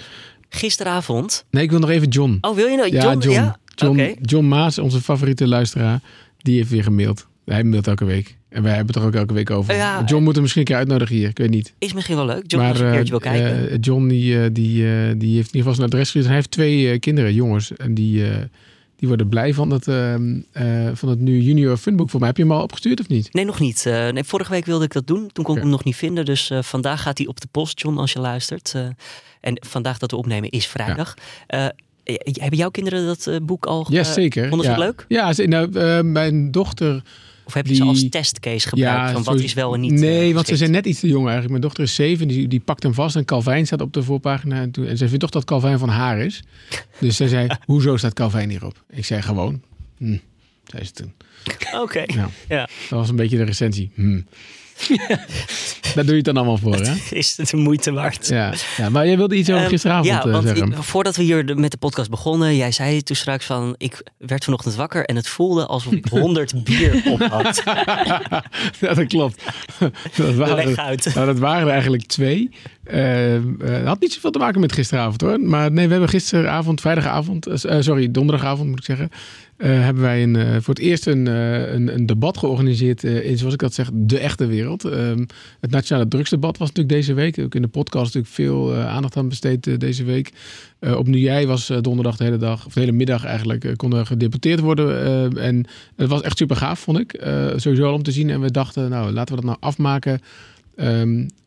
Gisteravond. 0.50 1.46
Nee, 1.50 1.64
ik 1.64 1.70
wil 1.70 1.80
nog 1.80 1.90
even 1.90 2.08
John. 2.08 2.38
Oh, 2.42 2.56
wil 2.56 2.68
je 2.68 2.78
nou? 2.78 2.92
Ja, 2.92 3.14
John. 3.14 3.30
Ja? 3.30 3.58
John, 3.76 4.00
Oké. 4.00 4.14
John 4.22 4.46
Maas, 4.48 4.80
onze 4.80 5.02
favoriete 5.02 5.48
luisteraar, 5.48 6.00
die 6.38 6.56
heeft 6.58 6.70
weer 6.70 6.84
gemaild. 6.84 7.28
Hij 7.46 7.64
mailt 7.64 7.88
elke 7.88 8.06
week. 8.06 8.38
En 8.52 8.64
wij 8.64 8.76
hebben 8.76 8.94
het 8.94 9.04
er 9.04 9.08
ook 9.10 9.16
elke 9.16 9.34
week 9.34 9.50
over. 9.50 9.76
Ja. 9.76 10.04
John 10.06 10.24
moet 10.24 10.32
hem 10.34 10.42
misschien 10.42 10.62
een 10.62 10.68
keer 10.68 10.78
uitnodigen 10.78 11.16
hier. 11.16 11.30
Ik 11.30 11.38
weet 11.38 11.50
niet. 11.50 11.74
Is 11.80 11.94
misschien 11.94 12.16
wel 12.16 12.26
leuk. 12.26 12.44
John, 12.48 12.64
maar 12.64 12.80
een 12.80 12.92
keertje 12.92 13.10
wil 13.20 13.20
eh, 13.22 13.32
kijken. 13.32 13.70
eh, 13.70 13.78
John 13.82 14.08
die, 14.08 14.40
eh, 14.44 14.50
die, 14.52 14.86
eh, 14.88 14.92
die 15.18 15.36
heeft 15.36 15.54
in 15.54 15.56
ieder 15.56 15.58
geval 15.58 15.74
zijn 15.74 15.88
adres 15.88 16.02
gestuurd. 16.02 16.26
Hij 16.26 16.36
heeft 16.36 16.52
twee 16.52 16.92
eh, 16.92 17.00
kinderen, 17.00 17.34
jongens. 17.34 17.76
En 17.76 17.94
die, 17.94 18.30
eh, 18.30 18.38
die 18.96 19.08
worden 19.08 19.30
blij 19.30 19.54
van 19.54 19.70
het, 19.72 19.88
ehm, 19.88 20.40
eh, 20.52 20.90
van 20.94 21.10
het 21.10 21.20
nu 21.20 21.40
junior 21.40 21.78
funboek 21.78 22.10
voor 22.10 22.20
mij. 22.20 22.28
Heb 22.30 22.38
je 22.38 22.44
hem 22.44 22.52
al 22.52 22.64
opgestuurd 22.64 23.00
of 23.00 23.08
niet? 23.08 23.34
Nee, 23.34 23.46
nog 23.46 23.60
niet. 23.60 23.86
Eh, 23.86 24.10
nee, 24.10 24.24
vorige 24.24 24.52
week 24.52 24.66
wilde 24.66 24.86
ik 24.86 24.94
dat 24.94 25.08
doen. 25.08 25.30
Toen 25.32 25.44
kon 25.44 25.56
ik 25.56 25.62
hem 25.62 25.72
nog 25.72 25.84
niet 25.84 25.96
vinden. 25.96 26.26
Dus 26.26 26.50
eh, 26.50 26.62
vandaag 26.62 27.02
gaat 27.02 27.18
hij 27.18 27.28
op 27.28 27.42
de 27.42 27.48
post, 27.52 27.82
John, 27.82 27.98
als 27.98 28.12
je 28.14 28.20
luistert. 28.20 28.72
Eh, 28.76 28.82
en 29.42 29.58
vandaag 29.68 29.98
dat 29.98 30.12
we 30.12 30.18
opnemen 30.18 30.50
is 30.50 30.68
vrijdag. 30.68 31.14
Eh, 31.48 31.66
eh, 31.66 31.72
hebben 32.24 32.58
jouw 32.60 32.70
kinderen 32.70 33.06
dat 33.06 33.28
eh, 33.28 33.36
boek 33.44 33.66
al 33.66 33.88
Ja, 33.90 34.00
eh, 34.00 34.06
zeker. 34.06 34.48
Vonden 34.48 34.66
ze 34.68 34.72
ja. 34.72 34.78
het 34.78 34.86
leuk? 34.86 35.06
Ja, 35.08 35.34
nou, 35.46 35.80
eh, 35.80 36.02
mijn 36.04 36.52
dochter 36.52 37.02
Of 37.52 37.58
heb 37.58 37.68
je 37.68 37.76
ze 37.76 37.84
als 37.84 38.10
testcase 38.10 38.68
gebruikt? 38.70 39.12
van 39.12 39.24
wat 39.24 39.40
is 39.40 39.54
wel 39.54 39.74
en 39.74 39.80
niet 39.80 39.92
Nee, 39.92 40.28
eh, 40.30 40.34
want 40.36 40.48
ze 40.48 40.56
zijn 40.56 40.72
net 40.72 40.86
iets 40.86 41.00
te 41.00 41.08
jong 41.08 41.22
eigenlijk. 41.22 41.50
Mijn 41.50 41.62
dochter 41.62 41.84
is 41.84 41.96
zeven, 41.96 42.28
die, 42.28 42.48
die 42.48 42.60
pakt 42.60 42.84
hem 42.84 42.94
vast 42.94 43.16
en 43.16 43.26
Calvijn 43.26 43.66
staat 43.66 43.82
op 43.82 43.94
de 43.94 44.04
voorpagina. 44.04 44.62
En, 44.62 44.72
toen, 44.72 44.86
en 44.86 44.98
ze 44.98 45.06
vindt 45.06 45.20
toch 45.20 45.30
dat 45.30 45.44
Calvijn 45.46 45.80
van 45.80 45.90
haar 45.90 46.20
is. 46.20 46.44
Dus 47.00 47.16
zij 47.16 47.28
zei, 47.28 47.48
hoezo 47.66 47.98
staat 47.98 48.14
Calvijn 48.14 48.50
hierop? 48.50 48.84
Ik 48.90 49.06
zei 49.06 49.22
gewoon, 49.22 49.62
hm, 49.98 50.18
zei 50.66 50.84
ze 50.86 50.92
toen. 50.92 51.14
Oké. 51.82 52.04
Nou, 52.16 52.30
Ja. 52.50 52.60
dat 52.90 53.00
was 53.00 53.10
een 53.10 53.16
beetje 53.16 53.38
de 53.38 53.44
recensie. 53.44 53.92
Hm. 53.96 54.22
Daar 55.96 56.04
doe 56.06 56.10
je 56.10 56.16
het 56.16 56.26
dan 56.26 56.38
allemaal 56.38 56.58
voor, 56.58 56.76
hè? 56.76 56.94
Is 57.10 57.38
het 57.38 57.50
de 57.50 57.58
moeite 57.58 57.92
waard? 57.92 58.28
Ja, 58.28 58.54
ja 58.78 58.90
maar 58.90 59.06
jij 59.08 59.18
wilde 59.18 59.36
iets 59.36 59.50
over 59.50 59.62
Ehm, 59.62 59.70
gisteravond 59.72 60.06
ja, 60.08 60.24
eh, 60.26 60.32
want 60.32 60.48
zeggen. 60.48 60.84
voordat 60.84 61.16
we 61.16 61.24
hier 61.24 61.46
de- 61.46 61.56
met 61.56 61.72
de 61.72 61.78
podcast 61.78 62.10
begonnen, 62.10 62.56
jij 62.56 62.72
zei 62.72 63.02
toen 63.04 63.16
straks 63.16 63.46
van, 63.46 63.76
ik 63.78 64.04
werd 64.18 64.44
vanochtend 64.44 64.76
wakker 64.76 65.06
en 65.06 65.16
het 65.16 65.28
voelde 65.28 65.66
alsof 65.66 65.94
ik 65.94 66.06
100 66.22 66.64
bier 66.64 67.02
op 67.06 67.22
had. 67.22 67.64
ja, 68.80 68.94
dat 68.94 69.08
klopt. 69.08 69.44
dat, 70.16 70.36
waren, 70.36 70.78
uit. 70.78 71.12
nou, 71.14 71.26
dat 71.26 71.40
waren 71.40 71.68
er 71.68 71.74
eigenlijk 71.74 72.04
twee. 72.06 72.50
Eh, 72.84 73.36
eh, 73.36 73.42
Het 73.60 73.86
had 73.86 74.00
niet 74.00 74.14
zoveel 74.14 74.32
te 74.32 74.40
maken 74.40 74.62
met 74.62 74.72
gisteravond 74.74 75.22
hoor. 75.22 75.40
Maar 75.40 75.72
nee, 75.72 75.86
we 75.86 75.92
hebben 75.92 76.10
gisteravond, 76.10 76.82
vrijdagavond, 76.82 77.48
eh, 77.48 77.76
eh, 77.78 77.82
sorry, 77.84 78.12
donderdagavond 78.12 78.70
moet 78.70 78.80
ik 78.80 78.86
zeggen. 78.86 79.10
Eh, 79.62 79.70
hebben 79.84 80.04
wij 80.04 80.24
een, 80.24 80.36
eh, 80.36 80.52
voor 80.52 80.74
het 80.74 80.84
eerst 80.84 81.08
een, 81.08 81.28
eh, 81.28 81.74
een, 81.74 82.06
debat 82.06 82.38
georganiseerd 82.38 83.04
in, 83.04 83.38
zoals 83.38 83.54
ik 83.54 83.60
dat 83.60 83.74
zeg, 83.74 83.90
de 83.94 84.20
echte 84.20 84.46
wereld. 84.46 84.86
Ehm, 84.86 85.26
het 85.60 85.72
nationale 85.72 86.08
drugsdebat 86.08 86.58
was 86.58 86.68
natuurlijk 86.68 86.96
deze 86.96 87.14
week. 87.14 87.40
Ook 87.40 87.56
in 87.56 87.62
de 87.62 87.68
podcast 87.68 88.14
natuurlijk 88.14 88.34
veel 88.34 88.76
aandacht 88.76 89.18
aan 89.18 89.30
besteed 89.30 89.80
deze 89.80 90.04
week. 90.04 90.32
Op 90.80 91.08
Nu 91.08 91.18
Jij 91.18 91.48
was 91.48 91.72
donderdag 91.82 92.18
de 92.18 92.24
hele 92.24 92.38
dag, 92.38 92.66
of 92.66 92.74
de 92.74 92.80
hele 92.80 92.92
middag 92.92 93.26
eigenlijk, 93.26 93.74
kon 93.76 93.94
er 93.94 94.06
gedebatteerd 94.06 94.60
worden. 94.60 95.04
eh, 95.36 95.46
en 95.46 95.66
het 95.96 96.10
was 96.10 96.22
echt 96.22 96.38
super 96.38 96.56
gaaf, 96.56 96.80
vond 96.80 97.00
ik. 97.00 97.22
Sowieso 97.56 97.86
al 97.86 97.94
om 97.94 98.04
te 98.04 98.12
zien. 98.12 98.30
En 98.30 98.42
we 98.42 98.52
dachten, 98.52 98.90
nou, 98.90 99.12
laten 99.12 99.36
we 99.36 99.42
dat 99.42 99.50
nou 99.50 99.58
afmaken. 99.60 100.22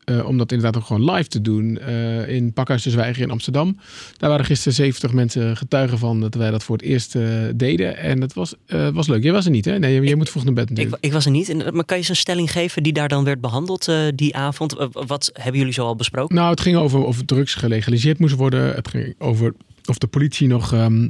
Eh, 0.05 0.27
om 0.27 0.37
dat 0.37 0.51
inderdaad 0.51 0.81
ook 0.81 0.87
gewoon 0.87 1.11
live 1.11 1.29
te 1.29 1.41
doen 1.41 1.79
eh, 1.79 2.29
in 2.29 2.53
Pakhuis 2.53 2.83
de 2.83 2.89
Zwijger 2.89 3.23
in 3.23 3.31
Amsterdam. 3.31 3.77
Daar 4.17 4.29
waren 4.29 4.45
gisteren 4.45 4.73
70 4.73 5.13
mensen 5.13 5.57
getuigen 5.57 5.97
van 5.97 6.19
dat 6.19 6.35
wij 6.35 6.51
dat 6.51 6.63
voor 6.63 6.75
het 6.75 6.85
eerst 6.85 7.15
eh, 7.15 7.23
deden. 7.55 7.97
En 7.97 8.21
het 8.21 8.33
was, 8.33 8.55
was 8.93 9.07
leuk. 9.07 9.23
Jij 9.23 9.31
was 9.31 9.45
er 9.45 9.51
niet, 9.51 9.65
hè? 9.65 9.79
Nee, 9.79 10.01
jij, 10.01 10.15
moet 10.15 10.29
vroeg 10.29 10.43
naar 10.43 10.53
bed 10.53 10.63
Ik, 10.63 10.69
natuurlijk. 10.69 11.05
ik 11.05 11.11
was 11.11 11.25
er 11.25 11.31
niet. 11.31 11.47
Maar 11.47 11.85
kan 11.85 11.85
je 11.85 11.95
eens 11.95 12.09
een 12.09 12.15
stelling 12.15 12.51
geven 12.51 12.83
die 12.83 12.93
daar 12.93 13.07
dan 13.07 13.23
werd 13.23 13.41
behandeld 13.41 13.87
eh, 13.87 13.97
die 14.15 14.35
avond? 14.35 14.75
Wat 14.91 15.29
hebben 15.33 15.57
jullie 15.57 15.73
zo 15.73 15.85
al 15.85 15.95
besproken? 15.95 16.35
Nou, 16.35 16.49
het 16.49 16.61
ging 16.61 16.77
over 16.77 17.03
of 17.03 17.23
drugs 17.25 17.53
gelegaliseerd 17.53 18.19
moest 18.19 18.35
worden. 18.35 18.75
Het 18.75 18.87
ging 18.87 19.15
over 19.17 19.53
of 19.85 19.97
de 19.97 20.07
politie 20.07 20.47
nog 20.47 20.73
ehm, 20.73 21.07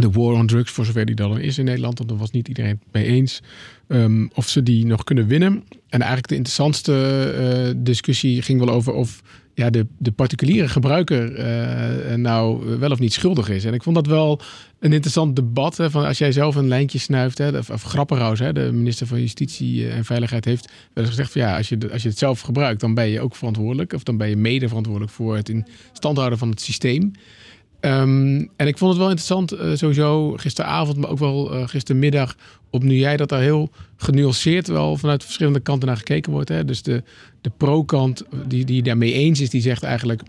de 0.00 0.10
war 0.10 0.32
on 0.32 0.46
drugs, 0.46 0.70
voor 0.70 0.84
zover 0.84 1.04
die 1.04 1.14
dan 1.14 1.38
is 1.38 1.58
in 1.58 1.64
Nederland, 1.64 1.98
want 1.98 2.10
daar 2.10 2.18
was 2.18 2.30
niet 2.30 2.48
iedereen 2.48 2.70
het 2.70 2.92
mee 2.92 3.04
eens, 3.04 3.42
ehm, 3.88 4.26
of 4.34 4.48
ze 4.48 4.62
die 4.62 4.86
nog 4.86 5.04
kunnen 5.04 5.26
winnen. 5.26 5.64
En 5.88 5.98
eigenlijk 5.98 6.28
de 6.28 6.34
interessantste 6.34 6.94
eh, 7.38 7.74
discussie 7.76 8.42
ging 8.42 8.58
wel 8.64 8.70
over 8.70 8.92
of 8.92 9.22
ja, 9.54 9.70
de, 9.70 9.86
de 9.98 10.12
particuliere 10.12 10.68
gebruiker 10.68 11.34
eh, 11.34 12.14
nou 12.14 12.66
wel 12.78 12.90
of 12.90 12.98
niet 12.98 13.12
schuldig 13.12 13.48
is. 13.48 13.64
En 13.64 13.74
ik 13.74 13.82
vond 13.82 13.96
dat 13.96 14.06
wel 14.06 14.40
een 14.78 14.92
interessant 14.92 15.36
debat. 15.36 15.76
Hè, 15.76 15.90
van 15.90 16.04
als 16.04 16.18
jij 16.18 16.32
zelf 16.32 16.54
een 16.54 16.68
lijntje 16.68 16.98
snuift, 16.98 17.38
hè, 17.38 17.58
of, 17.58 17.70
of 17.70 17.82
de 17.82 18.70
minister 18.72 19.06
van 19.06 19.20
Justitie 19.20 19.88
en 19.88 20.04
Veiligheid, 20.04 20.44
heeft 20.44 20.66
wel 20.66 21.04
eens 21.04 21.14
gezegd 21.14 21.32
van 21.32 21.40
ja, 21.40 21.56
als 21.56 21.68
je, 21.68 21.78
als 21.92 22.02
je 22.02 22.08
het 22.08 22.18
zelf 22.18 22.40
gebruikt, 22.40 22.80
dan 22.80 22.94
ben 22.94 23.08
je 23.08 23.20
ook 23.20 23.36
verantwoordelijk. 23.36 23.92
Of 23.92 24.02
dan 24.02 24.16
ben 24.16 24.28
je 24.28 24.36
mede 24.36 24.68
verantwoordelijk 24.68 25.12
voor 25.12 25.36
het 25.36 25.48
in 25.48 25.66
stand 25.92 26.16
houden 26.16 26.38
van 26.38 26.50
het 26.50 26.60
systeem. 26.60 27.12
Ehm, 27.80 28.46
en 28.56 28.66
ik 28.66 28.78
vond 28.78 28.90
het 28.90 29.00
wel 29.00 29.10
interessant, 29.10 29.52
eh, 29.52 29.74
sowieso 29.74 30.32
gisteravond, 30.36 30.96
maar 30.96 31.10
ook 31.10 31.18
wel 31.18 31.54
eh, 31.54 31.68
gistermiddag, 31.68 32.36
op 32.70 32.82
nu 32.82 32.94
jij 32.94 33.16
dat 33.16 33.28
daar 33.28 33.40
heel 33.40 33.70
genuanceerd 33.96 34.66
wel 34.66 34.96
vanuit 34.96 35.24
verschillende 35.24 35.60
kanten 35.60 35.88
naar 35.88 35.96
gekeken 35.96 36.32
wordt. 36.32 36.48
Hè? 36.48 36.64
Dus 36.64 36.82
de, 36.82 37.02
de 37.40 37.50
pro-kant 37.56 38.24
die, 38.46 38.64
die 38.64 38.82
daarmee 38.82 39.12
eens 39.12 39.40
is, 39.40 39.50
die 39.50 39.60
zegt 39.60 39.82
eigenlijk 39.82 40.22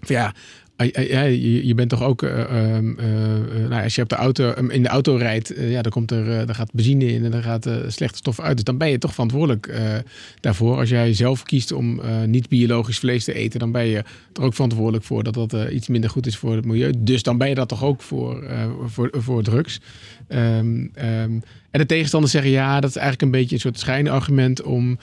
ja, 0.00 0.34
je, 0.76 1.72
bent 1.74 1.88
toch 1.88 2.02
ook, 2.02 2.22
eh, 2.22 2.40
ehm, 2.40 2.98
eh, 2.98 3.34
eh, 3.36 3.68
nou, 3.68 3.82
als 3.82 3.94
je 3.94 4.02
op 4.02 4.08
de 4.08 4.14
auto, 4.14 4.54
um, 4.58 4.70
in 4.70 4.82
de 4.82 4.88
auto 4.88 5.16
rijdt, 5.16 5.54
ja, 5.58 5.82
dan 5.82 5.92
komt 5.92 6.10
er, 6.10 6.46
dan 6.46 6.54
gaat 6.54 6.72
benzine 6.72 7.06
in 7.06 7.24
en 7.24 7.30
dan 7.30 7.42
gaat 7.42 7.68
slechte 7.86 8.18
stof 8.18 8.40
uit. 8.40 8.54
Dus 8.54 8.64
dan 8.64 8.78
ben 8.78 8.90
je 8.90 8.98
toch 8.98 9.12
verantwoordelijk 9.12 9.74
daarvoor. 10.40 10.76
Als 10.76 10.88
jij 10.88 11.14
zelf 11.14 11.42
kiest 11.42 11.72
om 11.72 12.00
niet 12.26 12.48
biologisch 12.48 12.98
vlees 12.98 13.24
te 13.24 13.34
eten, 13.34 13.60
dan 13.60 13.72
ben 13.72 13.84
je 13.84 14.04
er 14.32 14.42
ook 14.42 14.54
verantwoordelijk 14.54 15.04
voor 15.04 15.24
dat 15.24 15.34
dat 15.34 15.70
iets 15.70 15.88
minder 15.88 16.10
goed 16.10 16.26
is 16.26 16.36
voor 16.36 16.54
het 16.54 16.64
milieu. 16.64 16.92
Dus 16.98 17.22
dan 17.22 17.38
ben 17.38 17.48
je 17.48 17.54
dat 17.54 17.68
toch 17.68 17.84
ook 17.84 18.02
voor, 18.02 18.44
voor, 18.86 19.10
voor 19.12 19.42
drugs. 19.42 19.80
Ehm, 20.28 20.86
ehm, 20.94 21.38
en 21.70 21.80
de 21.80 21.86
tegenstanders 21.86 22.32
zeggen 22.32 22.50
ja, 22.50 22.80
dat 22.80 22.90
is 22.90 22.96
eigenlijk 22.96 23.22
een 23.24 23.40
beetje 23.40 23.54
een 23.54 23.60
soort 23.60 23.78
schijnargument 23.78 24.62
om 24.62 24.98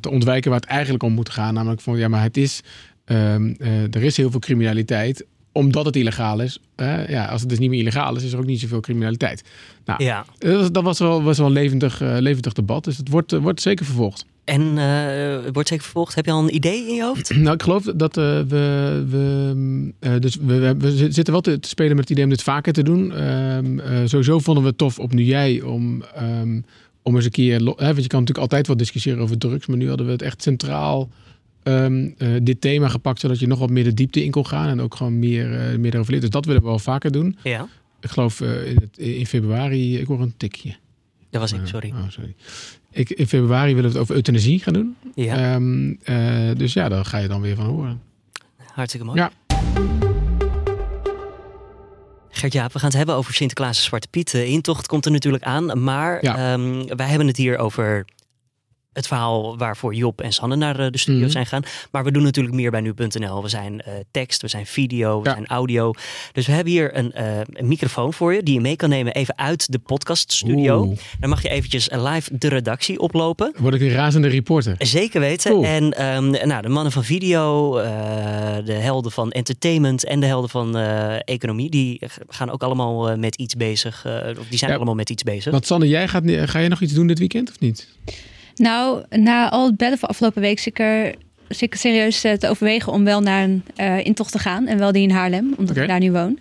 te 0.00 0.10
ontwijken 0.10 0.50
waar 0.50 0.60
het 0.60 0.68
eigenlijk 0.68 1.02
om 1.02 1.12
moet 1.12 1.30
gaan. 1.30 1.54
Namelijk 1.54 1.80
van 1.80 1.98
ja, 1.98 2.08
maar 2.08 2.22
het 2.22 2.36
is, 2.36 2.62
ehm, 3.08 3.54
eh, 3.58 3.82
er 3.94 4.02
is 4.02 4.16
heel 4.16 4.30
veel 4.30 4.40
criminaliteit 4.40 5.24
omdat 5.52 5.84
het 5.84 5.96
illegaal 5.96 6.40
is. 6.40 6.60
Eh, 6.74 7.08
ja, 7.08 7.24
als 7.26 7.40
het 7.40 7.50
dus 7.50 7.58
niet 7.58 7.70
meer 7.70 7.80
illegaal 7.80 8.16
is, 8.16 8.22
is 8.22 8.32
er 8.32 8.38
ook 8.38 8.46
niet 8.46 8.60
zoveel 8.60 8.80
criminaliteit. 8.80 9.42
Nou, 9.84 10.04
Ja. 10.04 10.24
dat 10.38 10.56
was, 10.56 10.72
dat 10.72 10.82
was 10.82 10.98
wel, 10.98 11.22
was 11.22 11.38
wel 11.38 11.46
een 11.46 11.52
levendig, 11.52 12.00
eh, 12.00 12.16
levendig 12.18 12.52
debat. 12.52 12.84
Dus 12.84 12.96
het 12.96 13.08
wordt, 13.08 13.32
wordt 13.32 13.60
zeker 13.62 13.84
vervolgd. 13.84 14.26
En 14.44 14.78
eh, 14.78 15.52
wordt 15.52 15.68
zeker 15.68 15.84
vervolgd. 15.84 16.14
Heb 16.14 16.24
je 16.24 16.30
al 16.32 16.42
een 16.42 16.54
idee 16.54 16.88
in 16.88 16.94
je 16.94 17.02
hoofd? 17.02 17.34
Nou, 17.36 17.54
ik 17.54 17.62
geloof 17.62 17.82
dat 17.84 18.16
we, 18.16 18.44
we, 18.48 20.18
dus 20.20 20.36
we, 20.36 20.58
we, 20.58 20.76
we 20.76 20.90
zitten 21.12 21.32
wel 21.32 21.40
te, 21.40 21.60
te 21.60 21.68
spelen 21.68 21.90
met 21.90 22.00
het 22.00 22.10
idee 22.10 22.24
om 22.24 22.30
dit 22.30 22.42
vaker 22.42 22.72
te 22.72 22.82
doen. 22.82 23.12
Ehm, 23.12 23.78
eh, 23.78 24.00
sowieso 24.04 24.38
vonden 24.38 24.62
we 24.62 24.68
het 24.68 24.78
tof 24.78 24.98
op 24.98 25.12
Nu 25.12 25.22
Jij 25.22 25.60
om, 25.60 26.02
ehm, 26.14 26.60
om 27.02 27.16
eens 27.16 27.24
een 27.24 27.30
keer... 27.30 27.54
Hè, 27.58 27.62
want 27.64 27.78
je 27.78 28.06
kan 28.06 28.20
natuurlijk 28.20 28.38
altijd 28.38 28.66
wel 28.66 28.76
discussiëren 28.76 29.20
over 29.22 29.38
drugs, 29.38 29.66
maar 29.66 29.76
nu 29.76 29.88
hadden 29.88 30.06
we 30.06 30.12
het 30.12 30.22
echt 30.22 30.42
centraal 30.42 31.08
ehm, 31.68 32.08
eh, 32.18 32.28
dit 32.42 32.60
thema 32.60 32.88
gepakt, 32.88 33.20
zodat 33.20 33.38
je 33.38 33.46
nog 33.46 33.58
wat 33.58 33.70
meer 33.70 33.84
de 33.84 33.94
diepte 33.94 34.24
in 34.24 34.30
kon 34.30 34.46
gaan 34.46 34.68
en 34.68 34.80
ook 34.80 34.94
gewoon 34.94 35.18
meer, 35.18 35.52
eh 35.52 35.78
meer 35.78 35.94
erover 35.94 36.12
leren. 36.12 36.20
Dus 36.20 36.30
dat 36.30 36.44
willen 36.44 36.62
we 36.62 36.68
wel 36.68 36.78
vaker 36.78 37.12
doen. 37.12 37.36
Ja, 37.42 37.68
Ik 38.00 38.10
geloof 38.10 38.40
eh, 38.40 38.66
in, 38.70 38.88
in 38.96 39.26
februari, 39.26 39.98
ik 39.98 40.06
hoor 40.06 40.20
een 40.20 40.34
tikje. 40.36 40.74
dat 41.30 41.40
was 41.40 41.52
ik, 41.52 41.60
sorry. 41.64 41.90
Oh, 41.90 42.08
sorry. 42.08 42.34
Ik, 42.90 43.10
in 43.10 43.26
februari 43.26 43.74
willen 43.74 43.90
we 43.90 43.92
het 43.92 44.02
over 44.02 44.14
euthanasie 44.14 44.58
gaan 44.58 44.72
doen. 44.72 44.96
Ja, 45.14 45.54
Ehm, 45.54 45.92
eh, 46.02 46.56
dus 46.56 46.72
ja, 46.72 46.88
daar 46.88 47.04
ga 47.04 47.18
je 47.18 47.28
dan 47.28 47.40
weer 47.40 47.56
van 47.56 47.66
horen. 47.66 48.00
hartstikke 48.72 49.06
mooi. 49.06 49.18
Ja. 49.20 49.30
Gert-Jaap, 52.30 52.72
we 52.72 52.78
gaan 52.78 52.88
het 52.88 52.96
hebben 52.96 53.14
over 53.14 53.34
Sinterklaas 53.34 53.76
en 53.78 53.82
Zwarte 53.84 54.08
Piet. 54.10 54.30
De 54.30 54.46
intocht 54.46 54.86
komt 54.86 55.04
er 55.04 55.10
natuurlijk 55.10 55.44
aan. 55.44 55.82
Maar 55.82 56.24
Ja. 56.24 56.52
ehm, 56.52 56.86
wij 56.96 57.06
hebben 57.08 57.26
het 57.26 57.36
hier 57.36 57.58
over 57.58 58.04
het 58.92 59.06
verhaal 59.06 59.58
waarvoor 59.58 59.94
Job 59.94 60.20
en 60.20 60.32
Sanne 60.32 60.56
naar 60.56 60.78
eh, 60.80 60.86
de 60.90 60.98
studio 60.98 61.20
Mhm. 61.22 61.30
zijn 61.30 61.44
gegaan. 61.44 61.62
Maar 61.90 62.04
we 62.04 62.10
doen 62.12 62.22
natuurlijk 62.22 62.54
meer 62.56 62.70
bij 62.70 62.80
nu.nl. 62.80 63.42
We 63.42 63.48
zijn 63.48 63.80
eh, 63.80 63.92
tekst, 64.10 64.42
we 64.42 64.48
zijn 64.48 64.66
video, 64.66 65.20
we 65.22 65.28
Ja. 65.28 65.34
zijn 65.34 65.46
audio. 65.46 65.92
Dus 66.32 66.46
we 66.46 66.52
hebben 66.52 66.72
hier 66.72 66.96
een, 66.96 67.12
eh, 67.12 67.38
een 67.52 67.68
microfoon 67.68 68.12
voor 68.12 68.34
je 68.34 68.42
die 68.42 68.54
je 68.54 68.60
mee 68.60 68.76
kan 68.76 68.88
nemen 68.88 69.14
even 69.14 69.38
uit 69.38 69.72
de 69.72 69.78
podcaststudio. 69.78 70.82
Oeh. 70.82 70.98
Dan 71.20 71.30
mag 71.30 71.42
je 71.42 71.48
eventjes 71.48 71.88
live 71.90 72.38
de 72.38 72.48
redactie 72.48 72.98
oplopen. 73.00 73.52
Word 73.58 73.74
ik 73.74 73.80
een 73.80 73.90
razende 73.90 74.28
reporter. 74.28 74.74
Zeker 74.78 75.20
weten. 75.20 75.50
Cool. 75.50 75.64
En 75.64 75.92
ehm, 75.92 76.30
nou, 76.48 76.62
de 76.62 76.68
mannen 76.68 76.92
van 76.92 77.04
video, 77.04 77.72
de 78.64 78.72
helden 78.72 79.12
van 79.12 79.30
entertainment 79.30 80.04
en 80.04 80.20
de 80.20 80.26
helden 80.26 80.50
van 80.50 80.76
economie, 81.24 81.70
die 81.70 82.00
gaan 82.28 82.50
ook 82.50 82.62
allemaal 82.62 83.16
met 83.16 83.34
iets 83.36 83.54
bezig. 83.54 84.06
of 84.38 84.46
die 84.48 84.58
zijn 84.58 84.70
Ja. 84.70 84.76
allemaal 84.76 84.94
met 84.94 85.10
iets 85.10 85.22
bezig. 85.22 85.52
Want 85.52 85.66
Sanne, 85.66 85.88
jij 85.88 86.08
gaat, 86.08 86.22
ga 86.26 86.58
je 86.58 86.68
nog 86.68 86.80
iets 86.80 86.92
doen 86.92 87.06
dit 87.06 87.18
weekend 87.18 87.50
of 87.50 87.60
niet? 87.60 87.88
Nou, 88.58 89.04
na 89.10 89.50
al 89.50 89.66
het 89.66 89.76
bellen 89.76 89.98
van 89.98 90.08
afgelopen 90.08 90.42
week 90.42 90.58
zit 90.58 90.66
ik 90.66 90.78
er 90.78 91.14
zit 91.48 91.62
ik 91.62 91.74
serieus 91.74 92.24
eh, 92.24 92.32
te 92.32 92.48
overwegen 92.48 92.92
om 92.92 93.04
wel 93.04 93.20
naar 93.20 93.44
een 93.44 93.62
eh, 93.76 94.04
intocht 94.04 94.32
te 94.32 94.38
gaan. 94.38 94.66
En 94.66 94.78
wel 94.78 94.92
die 94.92 95.02
in 95.02 95.10
Haarlem, 95.10 95.54
omdat 95.56 95.76
ik 95.76 95.88
daar 95.88 96.00
nu 96.00 96.12
woon. 96.12 96.38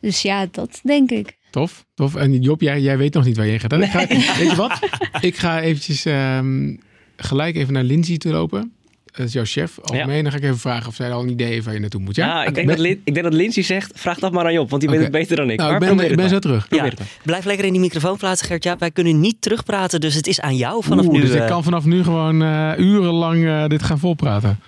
Dus 0.00 0.22
ja, 0.22 0.46
dat 0.50 0.80
denk 0.82 1.10
ik. 1.10 1.38
Tof, 1.50 1.84
tof. 1.94 2.14
En 2.14 2.40
Job, 2.40 2.60
jij, 2.60 2.80
jij 2.80 2.98
weet 2.98 3.14
nog 3.14 3.24
niet 3.24 3.36
waar 3.36 3.44
je 3.44 3.50
heen 3.50 3.60
gaat. 3.60 3.70
hè? 3.70 3.82
Ik 3.82 3.90
ga, 3.90 4.06
weet 4.38 4.50
je 4.50 4.56
wat? 4.56 4.78
Ik 5.20 5.36
ga 5.36 5.60
eventjes 5.60 6.04
ehm, 6.04 6.76
gelijk 7.16 7.56
even 7.56 7.72
naar 7.72 7.82
Lindsay 7.82 8.16
toe 8.16 8.32
lopen. 8.32 8.72
Dat 9.12 9.26
is 9.26 9.32
jouw 9.32 9.44
chef. 9.44 9.78
Algemeen. 9.80 10.22
Dan 10.22 10.32
ga 10.32 10.38
ik 10.38 10.44
even 10.44 10.58
vragen 10.58 10.88
of 10.88 10.94
zij 10.94 11.12
al 11.12 11.22
een 11.22 11.28
idee 11.28 11.46
heeft 11.46 11.64
waar 11.64 11.74
je 11.74 11.80
naartoe 11.80 12.00
moet. 12.00 12.16
Ja, 12.16 12.26
Ja, 12.26 12.44
ik, 12.44 12.54
denk 12.54 12.66
Ben- 12.66 12.76
dat 12.76 12.84
Lin- 12.86 13.00
ik 13.04 13.14
denk 13.14 13.26
dat 13.26 13.34
Lindsay 13.34 13.62
zegt, 13.62 13.92
vraag 13.94 14.18
dat 14.18 14.32
maar 14.32 14.44
aan 14.44 14.52
Job, 14.52 14.70
want 14.70 14.82
die 14.82 14.90
weet 14.90 15.00
het 15.00 15.10
beter 15.10 15.36
dan 15.36 15.50
ik. 15.50 15.58
Nou, 15.58 15.70
maar 15.72 15.80
ik 15.82 15.86
ben, 15.88 15.96
probeer 15.96 16.16
ben 16.16 16.28
zo 16.28 16.38
terug. 16.38 16.68
Probeer 16.68 16.94
Ja, 16.98 17.04
blijf 17.24 17.44
lekker 17.44 17.64
in 17.66 17.72
die 17.72 17.80
microfoon 17.80 18.16
praten, 18.16 18.46
Gert-Jaap. 18.46 18.80
Wij 18.80 18.90
kunnen 18.90 19.20
niet 19.20 19.36
terugpraten, 19.42 20.00
dus 20.00 20.14
het 20.14 20.26
is 20.26 20.40
aan 20.40 20.56
jou 20.56 20.84
vanaf 20.84 21.04
Oeh, 21.04 21.14
nu. 21.14 21.20
dus 21.20 21.30
ik 21.30 21.40
eh, 21.40 21.46
kan 21.48 21.62
vanaf 21.64 21.84
nu 21.84 22.02
gewoon 22.02 22.42
eh, 22.42 22.72
urenlang 22.76 23.44
eh, 23.46 23.66
dit 23.66 23.82
gaan 23.82 23.98
volpraten. 23.98 24.60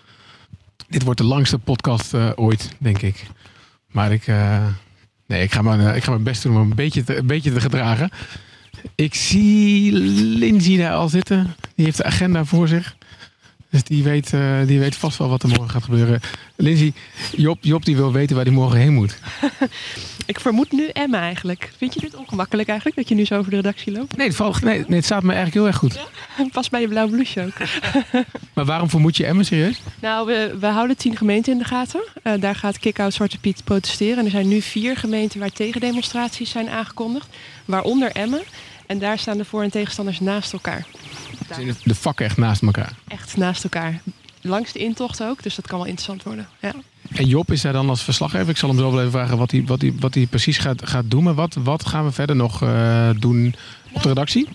Dit 0.88 1.02
wordt 1.02 1.20
de 1.20 1.26
langste 1.26 1.58
podcast 1.58 2.14
eh, 2.14 2.30
ooit, 2.34 2.68
denk 2.78 3.02
ik. 3.02 3.24
Maar 3.90 4.12
ik, 4.12 4.26
eh, 4.26 4.66
nee, 5.26 5.42
ik, 5.42 5.52
ga 5.52 5.62
mijn, 5.62 5.96
ik 5.96 6.02
ga 6.04 6.10
mijn 6.10 6.22
best 6.22 6.42
doen 6.42 6.56
om 6.56 6.70
een 6.70 6.76
beetje 6.76 7.04
te, 7.04 7.16
een 7.16 7.26
beetje 7.26 7.52
te 7.52 7.60
gedragen. 7.60 8.10
Ik 8.94 9.14
zie 9.14 9.92
Lindsay 10.38 10.76
daar 10.76 10.92
al 10.94 11.08
zitten. 11.08 11.54
Die 11.74 11.84
heeft 11.84 11.96
de 11.96 12.04
agenda 12.04 12.44
voor 12.44 12.68
zich. 12.68 12.96
Dus 13.72 13.84
die 13.84 14.02
weet, 14.02 14.32
eh, 14.32 14.66
die 14.66 14.78
weet 14.78 14.96
vast 14.96 15.18
wel 15.18 15.28
wat 15.28 15.42
er 15.42 15.48
morgen 15.48 15.70
gaat 15.70 15.82
gebeuren. 15.82 16.20
Lindsay, 16.56 16.92
Job, 17.36 17.58
Job 17.60 17.84
die 17.84 17.96
wil 17.96 18.12
weten 18.12 18.36
waar 18.36 18.44
hij 18.44 18.54
morgen 18.54 18.78
heen 18.78 18.94
moet. 18.94 19.18
Ik 20.26 20.40
vermoed 20.40 20.72
nu 20.72 20.86
Emma 20.86 21.20
eigenlijk. 21.20 21.72
Vind 21.76 21.94
je 21.94 22.00
dit 22.00 22.14
ongemakkelijk 22.14 22.68
eigenlijk, 22.68 22.98
dat 22.98 23.08
je 23.08 23.14
nu 23.14 23.24
zo 23.24 23.38
over 23.38 23.50
de 23.50 23.56
redactie 23.56 23.92
loopt? 23.92 24.16
Nee, 24.16 24.26
het, 24.26 24.36
valt, 24.36 24.62
nee, 24.62 24.78
nee, 24.78 24.96
het 24.96 25.04
staat 25.04 25.22
me 25.22 25.32
eigenlijk 25.32 25.54
heel 25.54 25.66
erg 25.66 25.76
goed. 25.76 26.06
Pas 26.52 26.68
bij 26.68 26.80
je 26.80 26.88
blauw 26.88 27.08
blouseje 27.08 27.46
ook. 27.46 27.68
Maar 28.54 28.64
waarom 28.64 28.90
vermoed 28.90 29.16
je 29.16 29.26
Emma 29.26 29.42
serieus? 29.42 29.80
Nou, 30.00 30.26
we, 30.26 30.56
we 30.60 30.66
houden 30.66 30.96
tien 30.96 31.16
gemeenten 31.16 31.52
in 31.52 31.58
de 31.58 31.64
gaten. 31.64 32.02
Eh, 32.22 32.32
daar 32.40 32.54
gaat 32.54 32.78
Kick-Out 32.78 33.14
Zwarte 33.14 33.38
Piet 33.38 33.64
protesteren. 33.64 34.18
En 34.18 34.24
er 34.24 34.30
zijn 34.30 34.48
nu 34.48 34.60
vier 34.60 34.96
gemeenten 34.96 35.40
waar 35.40 35.50
tegendemonstraties 35.50 36.50
zijn 36.50 36.68
aangekondigd. 36.68 37.28
Waaronder 37.64 38.10
Emmen. 38.10 38.42
En 38.86 38.98
daar 38.98 39.18
staan 39.18 39.36
de 39.36 39.44
voor- 39.44 39.62
en 39.62 39.70
tegenstanders 39.70 40.20
naast 40.20 40.52
elkaar. 40.52 40.86
De 41.84 41.94
vakken 41.94 42.26
echt 42.26 42.36
naast 42.36 42.62
elkaar. 42.62 42.92
echt 43.08 43.36
naast 43.36 43.64
elkaar. 43.64 44.00
Langs 44.40 44.72
de 44.72 44.78
intocht 44.78 45.22
ook, 45.22 45.42
dus 45.42 45.54
dat 45.54 45.66
kan 45.66 45.78
wel 45.78 45.86
interessant 45.86 46.22
worden. 46.22 46.48
Ja. 46.60 46.72
En 47.14 47.26
Job 47.26 47.52
is 47.52 47.60
daar 47.60 47.72
dan 47.72 47.88
als 47.88 48.02
verslaggever. 48.02 48.48
Ik 48.48 48.56
zal 48.56 48.68
hem 48.68 48.78
zo 48.78 48.90
wel 48.90 48.98
even 48.98 49.12
vragen 49.12 49.38
wat 49.38 49.50
hij, 49.50 49.64
wat 49.66 49.80
hij, 49.80 49.94
wat 50.00 50.14
hij 50.14 50.26
precies 50.26 50.58
gaat, 50.58 50.88
gaat 50.88 51.10
doen. 51.10 51.22
Maar 51.22 51.34
wat, 51.34 51.56
wat 51.62 51.86
gaan 51.86 52.04
we 52.04 52.12
verder 52.12 52.36
nog 52.36 52.62
eh, 52.62 53.10
doen 53.18 53.54
op 53.92 54.02
de 54.02 54.08
redactie? 54.08 54.48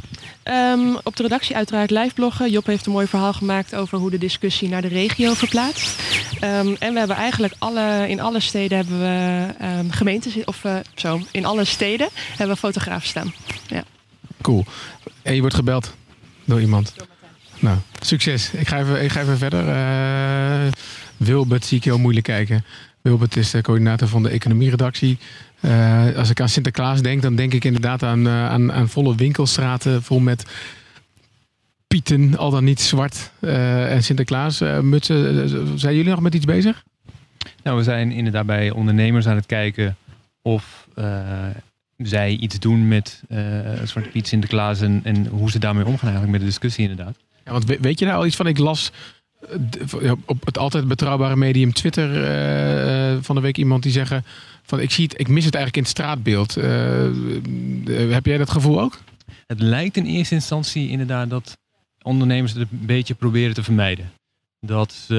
Ehm, 0.44 0.96
op 1.04 1.16
de 1.16 1.24
redactie 1.24 1.56
uiteraard 1.56 1.90
live 1.92 2.14
bloggen. 2.14 2.52
Job 2.52 2.66
heeft 2.66 2.86
een 2.86 2.92
mooi 2.92 3.08
verhaal 3.08 3.34
gemaakt 3.34 3.76
over 3.76 3.98
hoe 3.98 4.10
de 4.10 4.18
discussie 4.18 4.70
naar 4.70 4.82
de 4.82 4.88
regio 4.88 5.34
verplaatst. 5.34 6.02
Ehm, 6.40 6.76
en 6.80 6.94
we 6.94 7.00
hebben 7.00 7.18
eigenlijk 7.18 7.54
alle, 7.58 8.06
in 8.10 8.20
alle 8.20 8.40
steden 8.40 8.78
hebben 8.78 9.00
we 9.00 9.46
ehm, 9.60 9.90
gemeentes, 9.90 10.44
of 10.46 10.64
eh, 10.64 10.76
zo, 10.96 11.22
in 11.32 11.46
alle 11.46 11.66
steden 11.66 12.10
hebben 12.30 12.56
we 12.56 12.62
fotografen 12.62 13.08
staan. 13.08 13.34
Cool. 14.48 14.66
En 15.22 15.36
je 15.36 15.40
wordt 15.40 15.56
gebeld 15.56 15.96
door 16.46 16.62
iemand. 16.62 16.96
Nou, 17.60 17.78
succes. 18.02 18.52
Ik 18.52 18.68
ga 18.68 18.80
even, 18.80 19.04
ik 19.04 19.12
ga 19.12 19.22
even 19.22 19.38
verder. 19.38 19.68
Eh, 19.70 20.72
Wilbert 21.18 21.66
zie 21.66 21.78
ik 21.78 21.84
heel 21.84 21.98
moeilijk 21.98 22.26
kijken. 22.26 22.66
Wilbert 23.02 23.36
is 23.38 23.52
de 23.52 23.62
coördinator 23.62 24.08
van 24.08 24.24
de 24.24 24.30
economieredactie. 24.30 25.18
Eh, 25.60 26.16
als 26.16 26.30
ik 26.30 26.42
aan 26.42 26.50
Sinterklaas 26.50 27.02
denk, 27.02 27.22
dan 27.22 27.36
denk 27.36 27.54
ik 27.54 27.64
inderdaad 27.64 28.04
aan, 28.04 28.28
eh, 28.28 28.50
aan, 28.50 28.72
aan 28.74 28.90
volle 28.90 29.16
winkelstraten 29.16 30.04
vol 30.04 30.20
met 30.20 30.46
pieten, 31.88 32.38
al 32.38 32.52
dan 32.52 32.64
niet 32.64 32.82
zwart. 32.82 33.32
eh, 33.40 33.92
en 33.92 34.04
Sinterklaas 34.04 34.62
eh, 34.62 34.80
mutsen. 34.80 35.80
Zijn 35.80 35.96
jullie 35.96 36.12
nog 36.12 36.22
met 36.22 36.34
iets 36.36 36.46
bezig? 36.46 36.84
Nou, 37.64 37.78
we 37.78 37.84
zijn 37.84 38.12
inderdaad 38.12 38.46
bij 38.46 38.72
ondernemers 38.72 39.28
aan 39.28 39.36
het 39.36 39.46
kijken 39.46 39.98
of 40.42 40.88
eh, 40.96 41.48
zij 41.98 42.32
iets 42.36 42.60
doen 42.60 42.88
met 42.88 43.24
eh 43.30 43.40
Zwarte 43.84 44.10
Piet, 44.10 44.28
Sinterklaas 44.28 44.82
en, 44.82 45.00
en 45.04 45.28
hoe 45.28 45.52
ze 45.52 45.60
daarmee 45.60 45.86
omgaan 45.86 46.02
eigenlijk 46.10 46.32
met 46.32 46.40
de 46.42 46.48
discussie 46.48 46.90
inderdaad. 46.90 47.16
Ja, 47.46 47.52
want 47.52 47.66
we- 47.66 47.78
weet 47.82 48.00
je 48.00 48.06
daar 48.06 48.16
al 48.16 48.26
iets 48.26 48.36
van? 48.36 48.48
Ik 48.48 48.58
las 48.58 48.92
eh, 50.02 50.12
op 50.26 50.46
het 50.46 50.58
altijd 50.58 50.88
betrouwbare 50.88 51.36
medium 51.36 51.74
Twitter 51.74 52.24
eh, 52.24 53.18
van 53.22 53.36
de 53.36 53.42
week 53.42 53.58
iemand 53.58 53.84
die 53.84 53.92
zeggen 53.92 54.24
van 54.64 54.80
ik 54.80 54.92
zie 54.92 55.04
het, 55.04 55.20
ik 55.20 55.28
mis 55.28 55.46
het 55.46 55.56
eigenlijk 55.56 55.76
in 55.76 55.82
het 55.82 55.92
straatbeeld. 55.92 56.54
Heb 58.14 58.26
jij 58.26 58.38
dat 58.38 58.50
gevoel 58.50 58.82
ook? 58.82 59.00
Het 59.48 59.60
lijkt 59.62 59.98
in 59.98 60.06
eerste 60.06 60.34
instantie 60.36 60.90
inderdaad 60.90 61.30
dat 61.30 61.58
ondernemers 62.02 62.54
het 62.54 62.62
een 62.62 62.68
beetje 62.86 63.14
proberen 63.14 63.54
te 63.54 63.64
vermijden. 63.64 64.12
Dat 64.60 64.94
ze 64.94 65.16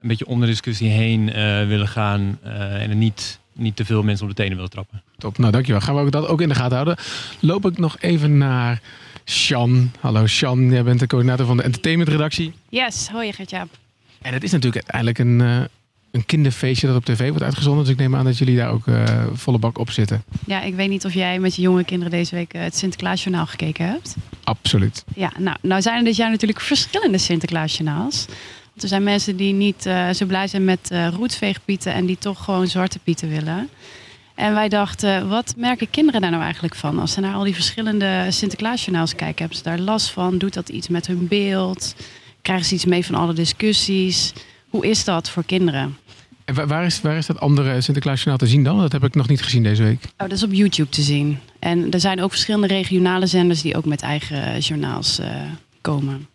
een 0.00 0.08
beetje 0.08 0.26
om 0.26 0.40
de 0.40 0.46
discussie 0.46 0.88
heen 0.88 1.24
willen 1.68 1.88
gaan 1.88 2.38
en 2.42 2.90
er 2.90 2.94
niet, 2.96 3.38
niet 3.58 3.76
te 3.76 3.84
veel 3.84 4.02
mensen 4.02 4.24
op 4.24 4.30
de 4.30 4.36
tenen 4.36 4.54
willen 4.54 4.70
trappen. 4.70 5.02
Top, 5.18 5.38
nou 5.38 5.52
dankjewel. 5.52 5.80
Gaan 5.80 5.94
we 5.94 6.00
ook 6.00 6.10
dat 6.10 6.26
ook 6.26 6.40
in 6.40 6.48
de 6.48 6.54
gaten 6.54 6.74
houden. 6.74 6.96
Loop 7.40 7.66
ik 7.66 7.78
nog 7.78 7.96
even 8.00 8.38
naar 8.38 8.80
Sjan. 9.24 9.90
Hallo 10.00 10.26
Sjan, 10.26 10.70
jij 10.70 10.82
bent 10.82 11.00
de 11.00 11.06
coördinator 11.06 11.46
van 11.46 11.56
de 11.56 11.62
entertainmentredactie. 11.62 12.52
Yes, 12.68 13.08
hoi 13.08 13.32
Gertjaap. 13.32 13.68
En 14.22 14.32
het 14.32 14.42
is 14.42 14.52
natuurlijk 14.52 14.84
uiteindelijk 14.84 15.18
een, 15.18 15.60
eh, 15.60 15.68
een 16.10 16.26
kinderfeestje 16.26 16.86
dat 16.86 16.96
op 16.96 17.04
tv 17.04 17.28
wordt 17.28 17.42
uitgezonden. 17.42 17.84
Dus 17.84 17.92
ik 17.92 17.98
neem 17.98 18.16
aan 18.16 18.24
dat 18.24 18.38
jullie 18.38 18.56
daar 18.56 18.70
ook 18.70 18.86
eh, 18.86 19.04
volle 19.32 19.58
bak 19.58 19.78
op 19.78 19.90
zitten. 19.90 20.22
Ja, 20.46 20.62
ik 20.62 20.74
weet 20.74 20.88
niet 20.88 21.04
of 21.04 21.14
jij 21.14 21.38
met 21.38 21.54
je 21.56 21.62
jonge 21.62 21.84
kinderen 21.84 22.12
deze 22.12 22.34
week 22.34 22.52
eh, 22.52 22.62
het 22.62 22.76
Sinterklaasjournaal 22.76 23.46
gekeken 23.46 23.86
hebt. 23.86 24.16
Absoluut. 24.44 25.04
Ja, 25.14 25.32
nou, 25.38 25.56
nou 25.62 25.82
zijn 25.82 25.98
er 25.98 26.04
dit 26.04 26.16
jaar 26.16 26.30
natuurlijk 26.30 26.60
verschillende 26.60 27.18
Sinterklaasjournaals. 27.18 28.26
Er 28.82 28.88
zijn 28.88 29.02
mensen 29.02 29.36
die 29.36 29.52
niet 29.52 29.86
eh, 29.86 30.10
zo 30.10 30.26
blij 30.26 30.46
zijn 30.46 30.64
met 30.64 30.88
uh, 30.92 31.08
roetveegpieten 31.08 31.92
en 31.92 32.06
die 32.06 32.18
toch 32.18 32.44
gewoon 32.44 32.66
zwarte 32.66 32.98
pieten 32.98 33.28
willen. 33.28 33.68
En 34.34 34.54
wij 34.54 34.68
dachten, 34.68 35.28
wat 35.28 35.54
merken 35.56 35.90
kinderen 35.90 36.20
daar 36.20 36.30
nou 36.30 36.42
eigenlijk 36.42 36.74
van? 36.74 36.98
Als 36.98 37.12
ze 37.12 37.20
naar 37.20 37.34
al 37.34 37.44
die 37.44 37.54
verschillende 37.54 38.26
Sinterklaasjournaals 38.28 39.14
kijken, 39.14 39.38
hebben 39.38 39.56
ze 39.56 39.62
daar 39.62 39.78
last 39.78 40.10
van? 40.10 40.38
Doet 40.38 40.54
dat 40.54 40.68
iets 40.68 40.88
met 40.88 41.06
hun 41.06 41.28
beeld? 41.28 41.94
Krijgen 42.42 42.66
ze 42.66 42.74
iets 42.74 42.84
mee 42.84 43.04
van 43.04 43.14
alle 43.14 43.32
discussies? 43.32 44.32
Hoe 44.68 44.86
is 44.86 45.04
dat 45.04 45.30
voor 45.30 45.44
kinderen? 45.44 45.96
En 46.44 46.68
waar 46.68 46.84
is, 46.84 47.00
waar 47.00 47.16
is 47.16 47.26
dat 47.26 47.40
andere 47.40 47.80
Sinterklaasjournaal 47.80 48.38
te 48.38 48.46
zien 48.46 48.64
dan? 48.64 48.78
Dat 48.78 48.92
heb 48.92 49.04
ik 49.04 49.14
nog 49.14 49.28
niet 49.28 49.42
gezien 49.42 49.62
deze 49.62 49.82
week. 49.82 50.04
Oh, 50.04 50.10
dat 50.16 50.32
is 50.32 50.42
op 50.42 50.52
YouTube 50.52 50.90
te 50.90 51.02
zien. 51.02 51.38
En 51.58 51.90
er 51.90 52.00
zijn 52.00 52.22
ook 52.22 52.30
verschillende 52.30 52.66
regionale 52.66 53.26
zenders 53.26 53.62
die 53.62 53.76
ook 53.76 53.84
met 53.84 54.02
eigen 54.02 54.58
journaals 54.58 55.20
uh, 55.20 55.26
komen. 55.80 56.26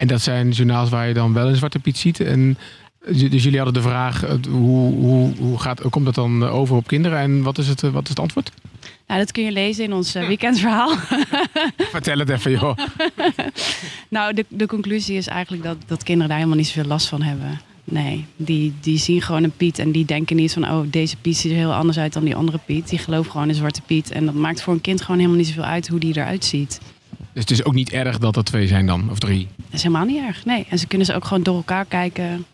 En 0.00 0.06
dat 0.06 0.20
zijn 0.20 0.50
journaals 0.50 0.90
waar 0.90 1.08
je 1.08 1.14
dan 1.14 1.32
wel 1.32 1.48
een 1.48 1.56
Zwarte 1.56 1.78
Piet 1.78 1.98
ziet. 1.98 2.20
En 2.20 2.58
dus 3.06 3.42
jullie 3.42 3.56
hadden 3.56 3.82
de 3.82 3.88
vraag, 3.88 4.20
hoe, 4.48 4.94
hoe, 4.94 5.32
hoe, 5.38 5.60
gaat, 5.60 5.80
hoe 5.80 5.90
komt 5.90 6.04
dat 6.04 6.14
dan 6.14 6.48
over 6.48 6.76
op 6.76 6.86
kinderen? 6.86 7.18
En 7.18 7.42
wat 7.42 7.58
is 7.58 7.68
het, 7.68 7.80
wat 7.80 8.02
is 8.02 8.08
het 8.08 8.18
antwoord? 8.18 8.52
Nou, 9.06 9.20
dat 9.20 9.32
kun 9.32 9.44
je 9.44 9.52
lezen 9.52 9.84
in 9.84 9.92
ons 9.92 10.12
weekendverhaal. 10.12 10.90
Vertel 11.76 12.18
het 12.18 12.28
even, 12.28 12.50
joh. 12.50 12.76
nou, 14.08 14.34
de, 14.34 14.44
de 14.48 14.66
conclusie 14.66 15.16
is 15.16 15.26
eigenlijk 15.26 15.62
dat, 15.62 15.76
dat 15.86 16.02
kinderen 16.02 16.28
daar 16.28 16.38
helemaal 16.38 16.58
niet 16.58 16.66
zoveel 16.66 16.90
last 16.90 17.06
van 17.06 17.22
hebben. 17.22 17.60
Nee, 17.84 18.26
die, 18.36 18.74
die 18.80 18.98
zien 18.98 19.22
gewoon 19.22 19.44
een 19.44 19.56
Piet 19.56 19.78
en 19.78 19.92
die 19.92 20.04
denken 20.04 20.36
niet 20.36 20.52
van... 20.52 20.70
oh, 20.70 20.80
deze 20.86 21.16
Piet 21.16 21.36
ziet 21.36 21.50
er 21.50 21.56
heel 21.56 21.74
anders 21.74 21.98
uit 21.98 22.12
dan 22.12 22.24
die 22.24 22.36
andere 22.36 22.58
Piet. 22.66 22.88
Die 22.88 22.98
geloven 22.98 23.30
gewoon 23.30 23.48
in 23.48 23.54
Zwarte 23.54 23.82
Piet. 23.82 24.10
En 24.10 24.24
dat 24.26 24.34
maakt 24.34 24.62
voor 24.62 24.72
een 24.72 24.80
kind 24.80 25.00
gewoon 25.00 25.16
helemaal 25.16 25.38
niet 25.38 25.48
zoveel 25.48 25.64
uit 25.64 25.88
hoe 25.88 26.00
die 26.00 26.16
eruit 26.16 26.44
ziet. 26.44 26.80
Dus 27.32 27.42
het 27.42 27.50
is 27.50 27.64
ook 27.64 27.74
niet 27.74 27.90
erg 27.90 28.18
dat 28.18 28.36
er 28.36 28.44
twee 28.44 28.66
zijn 28.66 28.86
dan, 28.86 29.10
of 29.10 29.18
drie? 29.18 29.48
Dat 29.56 29.66
is 29.72 29.82
helemaal 29.82 30.04
niet 30.04 30.22
erg, 30.22 30.44
nee. 30.44 30.66
En 30.68 30.78
ze 30.78 30.86
kunnen 30.86 31.06
ze 31.06 31.14
ook 31.14 31.24
gewoon 31.24 31.42
door 31.42 31.56
elkaar 31.56 31.84
kijken. 31.84 32.44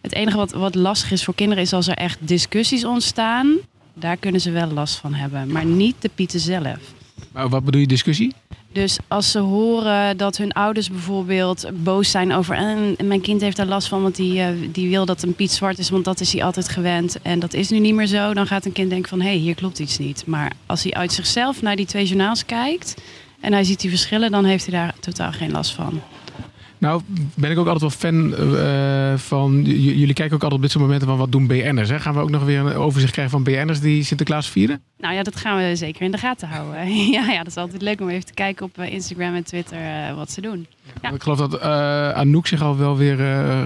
Het 0.00 0.12
enige 0.12 0.36
wat, 0.36 0.52
wat 0.52 0.74
lastig 0.74 1.10
is 1.10 1.24
voor 1.24 1.34
kinderen 1.34 1.62
is 1.62 1.72
als 1.72 1.88
er 1.88 1.96
echt 1.96 2.18
discussies 2.20 2.84
ontstaan. 2.84 3.56
Daar 3.94 4.16
kunnen 4.16 4.40
ze 4.40 4.50
wel 4.50 4.70
last 4.70 4.96
van 4.96 5.14
hebben, 5.14 5.52
maar 5.52 5.64
niet 5.64 5.94
de 5.98 6.10
pieten 6.14 6.40
zelf. 6.40 6.78
Maar 7.32 7.48
wat 7.48 7.64
bedoel 7.64 7.80
je 7.80 7.86
discussie? 7.86 8.32
Dus 8.72 8.98
als 9.08 9.30
ze 9.30 9.38
horen 9.38 10.16
dat 10.16 10.36
hun 10.36 10.52
ouders 10.52 10.90
bijvoorbeeld 10.90 11.66
boos 11.82 12.10
zijn 12.10 12.32
over... 12.32 12.54
en 12.56 12.96
mijn 13.04 13.20
kind 13.20 13.40
heeft 13.40 13.56
daar 13.56 13.66
last 13.66 13.88
van, 13.88 14.02
want 14.02 14.16
die, 14.16 14.38
uh, 14.38 14.46
die 14.72 14.88
wil 14.88 15.06
dat 15.06 15.22
een 15.22 15.34
Piet 15.34 15.50
zwart 15.50 15.78
is... 15.78 15.90
want 15.90 16.04
dat 16.04 16.20
is 16.20 16.32
hij 16.32 16.44
altijd 16.44 16.68
gewend 16.68 17.22
en 17.22 17.38
dat 17.38 17.54
is 17.54 17.68
nu 17.68 17.78
niet 17.78 17.94
meer 17.94 18.06
zo... 18.06 18.34
dan 18.34 18.46
gaat 18.46 18.64
een 18.64 18.72
kind 18.72 18.90
denken 18.90 19.08
van, 19.08 19.20
hé, 19.20 19.28
hey, 19.28 19.36
hier 19.36 19.54
klopt 19.54 19.78
iets 19.78 19.98
niet. 19.98 20.26
Maar 20.26 20.52
als 20.66 20.82
hij 20.82 20.92
uit 20.92 21.12
zichzelf 21.12 21.62
naar 21.62 21.76
die 21.76 21.86
twee 21.86 22.04
journaals 22.06 22.44
kijkt... 22.44 22.94
en 23.42 23.52
hij 23.52 23.64
ziet 23.64 23.80
die 23.80 23.90
verschillen, 23.90 24.30
dan 24.30 24.44
heeft 24.44 24.66
hij 24.66 24.78
daar 24.78 24.94
totaal 25.00 25.32
geen 25.32 25.50
last 25.50 25.72
van. 25.72 26.00
Nou, 26.82 27.02
ben 27.34 27.50
ik 27.50 27.58
ook 27.58 27.66
altijd 27.66 27.80
wel 27.80 28.12
fan 28.12 28.34
uh, 28.54 29.18
van. 29.18 29.62
jullie 29.64 30.14
kijken 30.14 30.34
ook 30.34 30.42
altijd 30.42 30.52
op 30.52 30.60
dit 30.60 30.70
soort 30.70 30.84
momenten 30.84 31.08
van 31.08 31.16
wat 31.16 31.32
doen 31.32 31.46
BN'ers. 31.46 31.88
Hè? 31.88 32.00
Gaan 32.00 32.14
we 32.14 32.20
ook 32.20 32.30
nog 32.30 32.44
weer 32.44 32.58
een 32.58 32.74
overzicht 32.74 33.12
krijgen 33.12 33.32
van 33.32 33.42
BN'ers 33.42 33.80
die 33.80 34.04
Sinterklaas 34.04 34.50
vieren? 34.50 34.82
Nou 34.98 35.14
ja, 35.14 35.22
dat 35.22 35.36
gaan 35.36 35.56
we 35.58 35.76
zeker 35.76 36.02
in 36.02 36.10
de 36.10 36.18
gaten 36.18 36.48
houden. 36.48 36.94
ja, 37.16 37.30
ja, 37.30 37.38
dat 37.38 37.46
is 37.46 37.56
altijd 37.56 37.82
leuk 37.82 38.00
om 38.00 38.08
even 38.08 38.26
te 38.26 38.34
kijken 38.34 38.66
op 38.66 38.78
eh, 38.78 38.92
Instagram 38.92 39.34
en 39.34 39.44
Twitter 39.44 39.78
uh, 39.80 40.14
wat 40.14 40.30
ze 40.30 40.40
doen. 40.40 40.66
Ja. 41.02 41.10
Ik 41.10 41.22
geloof 41.22 41.38
dat 41.38 41.60
Anouk 42.14 42.46
zich 42.46 42.62
al 42.62 42.76
wel 42.76 42.96
weer 42.96 43.16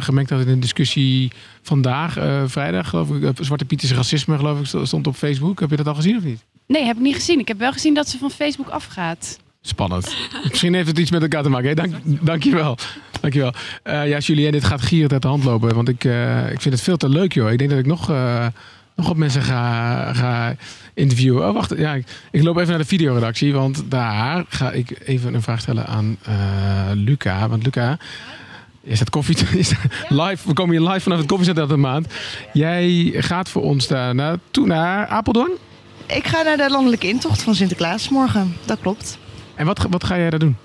gemengd 0.03 0.31
had 0.31 0.41
in 0.41 0.49
een 0.49 0.61
discussie 0.61 1.31
vandaag, 1.63 2.13
vrijdag. 2.47 2.89
Geloof 2.89 3.11
ik, 3.11 3.33
Zwarte 3.41 3.65
Pieters 3.65 3.93
racisme, 3.93 4.37
geloof 4.37 4.61
ik, 4.61 4.87
stond 4.87 5.07
op 5.07 5.17
Facebook. 5.17 5.61
Heb 5.61 5.71
je 5.71 5.77
dat 5.77 5.87
al 5.87 5.95
gezien 5.95 6.17
of 6.17 6.25
niet? 6.25 6.45
Nee, 6.67 6.85
heb 6.85 6.97
ik 6.97 7.03
niet 7.03 7.15
gezien. 7.15 7.39
Ik 7.39 7.49
heb 7.49 7.59
wel 7.59 7.73
gezien 7.73 7.95
dat 7.95 8.09
ze 8.09 8.19
van 8.19 8.31
Facebook 8.31 8.69
afgaat. 8.69 9.39
Spannend. 9.67 10.17
Misschien 10.49 10.75
heeft 10.75 10.89
het 10.89 10.99
iets 10.99 11.11
met 11.11 11.23
elkaar 11.23 11.43
te 11.43 11.49
maken. 11.49 11.67
Hey, 11.67 11.75
dank, 11.75 11.95
dankjewel. 12.05 12.79
dankjewel. 13.21 13.53
Uh, 13.85 14.09
ja, 14.09 14.19
Julien, 14.19 14.53
dit 14.53 14.65
gaat 14.65 14.83
gierend 14.83 15.13
uit 15.13 15.23
de 15.23 15.29
hand 15.29 15.45
lopen. 15.45 15.75
Want 15.75 15.89
ik, 15.89 16.05
uh, 16.05 16.51
ik 16.51 16.61
vind 16.61 16.75
het 16.75 16.83
veel 16.83 16.97
te 16.97 17.09
leuk, 17.09 17.33
joh. 17.33 17.51
Ik 17.51 17.59
denk 17.59 17.71
dat 17.71 17.79
ik 17.79 17.87
nog, 17.87 18.11
uh, 18.11 18.47
nog 18.95 19.07
wat 19.07 19.17
mensen 19.17 19.43
ga, 19.43 20.13
ga 20.13 20.57
interviewen. 20.95 21.49
Oh, 21.49 21.55
wacht. 21.55 21.75
Ja, 21.77 21.95
ik, 21.95 22.07
ik, 22.31 22.43
loop 22.43 22.57
even 22.57 22.69
naar 22.69 22.79
de 22.79 22.85
videoredactie. 22.85 23.53
Want 23.53 23.85
daar 23.89 24.45
ga 24.49 24.71
ik 24.71 24.99
even 25.05 25.35
een 25.35 25.43
vraag 25.43 25.61
stellen 25.61 25.87
aan 25.87 26.19
Luca. 26.95 27.49
Want 27.49 27.65
Luca... 27.65 27.99
Is 28.83 29.01
het 29.01 29.11
koffie? 29.11 29.37
Is 29.59 29.73
live, 30.09 30.49
we 30.49 30.53
komen 30.53 30.77
hier 30.77 30.89
live 30.89 31.01
vanaf 31.01 31.19
het 31.19 31.27
koffiezet 31.27 31.69
de 31.69 31.77
maand. 31.77 32.07
Jij 32.53 33.13
gaat 33.17 33.49
voor 33.49 33.63
ons 33.63 33.87
daar 33.87 34.15
naartoe 34.15 34.67
naar 34.67 35.07
Apeldoorn? 35.07 35.53
Ik 36.07 36.27
ga 36.27 36.43
naar 36.43 36.57
de 36.57 36.71
landelijke 36.71 37.09
intocht 37.09 37.43
van 37.43 37.55
Sinterklaas 37.55 38.09
morgen. 38.09 38.57
Dat 38.65 38.79
klopt. 38.81 39.19
En 39.57 39.67
wat, 39.67 39.87
wat 39.91 40.05
ga 40.05 40.17
jij 40.19 40.31
daar 40.31 40.39
doen? 40.39 40.57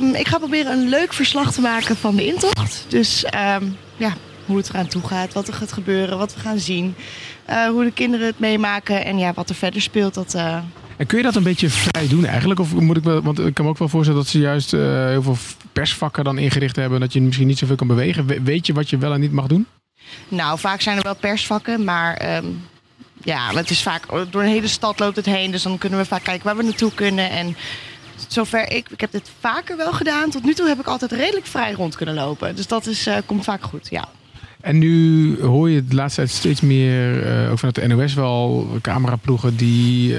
Um, 0.00 0.14
ik 0.14 0.28
ga 0.28 0.38
proberen 0.38 0.72
een 0.72 0.88
leuk 0.88 1.12
verslag 1.12 1.52
te 1.52 1.60
maken 1.60 1.96
van 1.96 2.16
de 2.16 2.26
intocht. 2.26 2.84
Dus 2.88 3.24
um, 3.60 3.76
ja, 3.96 4.12
hoe 4.46 4.56
het 4.56 4.68
eraan 4.68 4.86
toe 4.86 5.02
gaat, 5.02 5.32
wat 5.32 5.48
er 5.48 5.54
gaat 5.54 5.72
gebeuren, 5.72 6.18
wat 6.18 6.34
we 6.34 6.40
gaan 6.40 6.58
zien. 6.58 6.94
Uh, 7.50 7.68
hoe 7.68 7.84
de 7.84 7.92
kinderen 7.92 8.26
het 8.26 8.38
meemaken 8.38 9.04
en 9.04 9.18
ja, 9.18 9.32
wat 9.32 9.48
er 9.48 9.54
verder 9.54 9.82
speelt. 9.82 10.14
Dat, 10.14 10.34
uh... 10.34 10.58
En 10.96 11.06
kun 11.06 11.18
je 11.18 11.24
dat 11.24 11.34
een 11.34 11.42
beetje 11.42 11.70
vrij 11.70 12.08
doen 12.08 12.24
eigenlijk? 12.24 12.60
Of 12.60 12.74
moet 12.74 12.96
ik 12.96 13.04
wel, 13.04 13.22
want 13.22 13.38
ik 13.38 13.54
kan 13.54 13.64
me 13.64 13.70
ook 13.70 13.78
wel 13.78 13.88
voorstellen 13.88 14.20
dat 14.20 14.30
ze 14.30 14.38
juist 14.38 14.72
uh, 14.72 15.06
heel 15.06 15.22
veel 15.22 15.36
persvakken 15.72 16.24
dan 16.24 16.38
ingericht 16.38 16.76
hebben. 16.76 17.00
Dat 17.00 17.12
je 17.12 17.20
misschien 17.20 17.46
niet 17.46 17.58
zoveel 17.58 17.76
kan 17.76 17.86
bewegen. 17.86 18.44
weet 18.44 18.66
je 18.66 18.72
wat 18.72 18.90
je 18.90 18.98
wel 18.98 19.12
en 19.12 19.20
niet 19.20 19.32
mag 19.32 19.46
doen? 19.46 19.66
Nou, 20.28 20.58
vaak 20.58 20.80
zijn 20.80 20.96
er 20.96 21.02
wel 21.02 21.16
persvakken, 21.16 21.84
maar 21.84 22.36
um, 22.36 22.62
ja, 23.24 23.54
het 23.54 23.70
is 23.70 23.82
vaak 23.82 24.06
door 24.30 24.42
een 24.42 24.48
hele 24.48 24.68
stad 24.68 24.98
loopt 24.98 25.16
het 25.16 25.26
heen. 25.26 25.50
Dus 25.50 25.62
dan 25.62 25.78
kunnen 25.78 25.98
we 25.98 26.04
vaak 26.04 26.22
kijken 26.22 26.46
waar 26.46 26.56
we 26.56 26.62
naartoe 26.62 26.94
kunnen. 26.94 27.30
En 27.30 27.56
zover 28.28 28.72
ik, 28.72 28.88
ik 28.90 29.00
heb 29.00 29.12
dit 29.12 29.30
vaker 29.40 29.76
wel 29.76 29.92
gedaan. 29.92 30.30
Tot 30.30 30.44
nu 30.44 30.54
toe 30.54 30.68
heb 30.68 30.80
ik 30.80 30.86
altijd 30.86 31.12
redelijk 31.12 31.46
vrij 31.46 31.72
rond 31.72 31.96
kunnen 31.96 32.14
lopen. 32.14 32.56
Dus 32.56 32.66
dat 32.66 32.86
is, 32.86 33.06
uh, 33.06 33.16
komt 33.26 33.44
vaak 33.44 33.62
goed, 33.62 33.88
ja. 33.90 34.08
En 34.60 34.78
nu 34.78 35.40
hoor 35.42 35.70
je 35.70 35.84
de 35.84 35.94
laatste 35.94 36.20
tijd 36.20 36.32
steeds 36.32 36.60
meer, 36.60 37.26
uh, 37.26 37.50
ook 37.50 37.58
vanuit 37.58 37.74
de 37.74 37.86
NOS 37.86 38.14
wel, 38.14 38.68
cameraploegen 38.80 39.56
die 39.56 40.12
uh, 40.12 40.18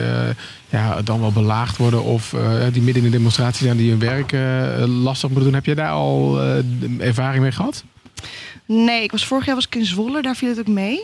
ja, 0.70 1.02
dan 1.02 1.20
wel 1.20 1.32
belaagd 1.32 1.78
worden 1.78 2.04
of 2.04 2.36
die 2.72 2.82
midden 2.82 3.04
in 3.04 3.12
de 3.12 3.18
demonstratie 3.18 3.66
zijn 3.66 3.78
die 3.78 3.90
hun 3.90 4.00
werk 4.00 4.32
lastig 4.88 5.30
moeten 5.30 5.46
doen. 5.46 5.54
Heb 5.54 5.66
jij 5.66 5.76
daar 5.76 5.92
al 5.92 6.42
ervaring 7.00 7.42
mee 7.42 7.52
gehad? 7.52 7.84
Nee, 8.66 9.04
ik 9.04 9.12
was 9.12 9.26
vorig 9.26 9.46
jaar 9.46 9.56
was 9.56 9.66
ik 9.66 9.76
in 9.76 9.86
Zwolle, 9.86 10.22
daar 10.22 10.36
viel 10.36 10.50
het 10.50 10.60
ook 10.60 10.68
mee. 10.68 11.00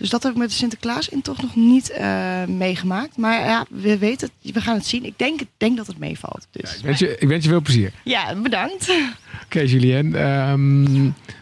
Dus 0.00 0.10
dat 0.10 0.22
heb 0.22 0.32
ik 0.32 0.38
met 0.38 0.48
de 0.48 0.54
Sinterklaas 0.54 1.08
in 1.08 1.22
toch 1.22 1.42
nog 1.42 1.56
niet 1.56 1.92
uh, 1.98 2.44
meegemaakt. 2.44 3.16
Maar 3.16 3.44
ja, 3.44 3.64
we 3.70 3.98
weten 3.98 4.30
het, 4.42 4.52
we 4.52 4.60
gaan 4.60 4.76
het 4.76 4.86
zien. 4.86 5.04
Ik 5.04 5.12
denk, 5.16 5.40
denk 5.56 5.76
dat 5.76 5.86
het 5.86 5.98
meevalt. 5.98 6.46
Dus. 6.50 6.70
Ja, 6.70 6.76
ik, 6.76 6.84
wens 6.84 6.98
je, 6.98 7.16
ik 7.18 7.28
wens 7.28 7.44
je 7.44 7.50
veel 7.50 7.60
plezier. 7.60 7.92
Ja, 8.04 8.34
bedankt. 8.34 8.90
Oké, 8.90 8.98
okay, 9.44 9.64
Julien. 9.64 10.28
Um, 10.28 10.82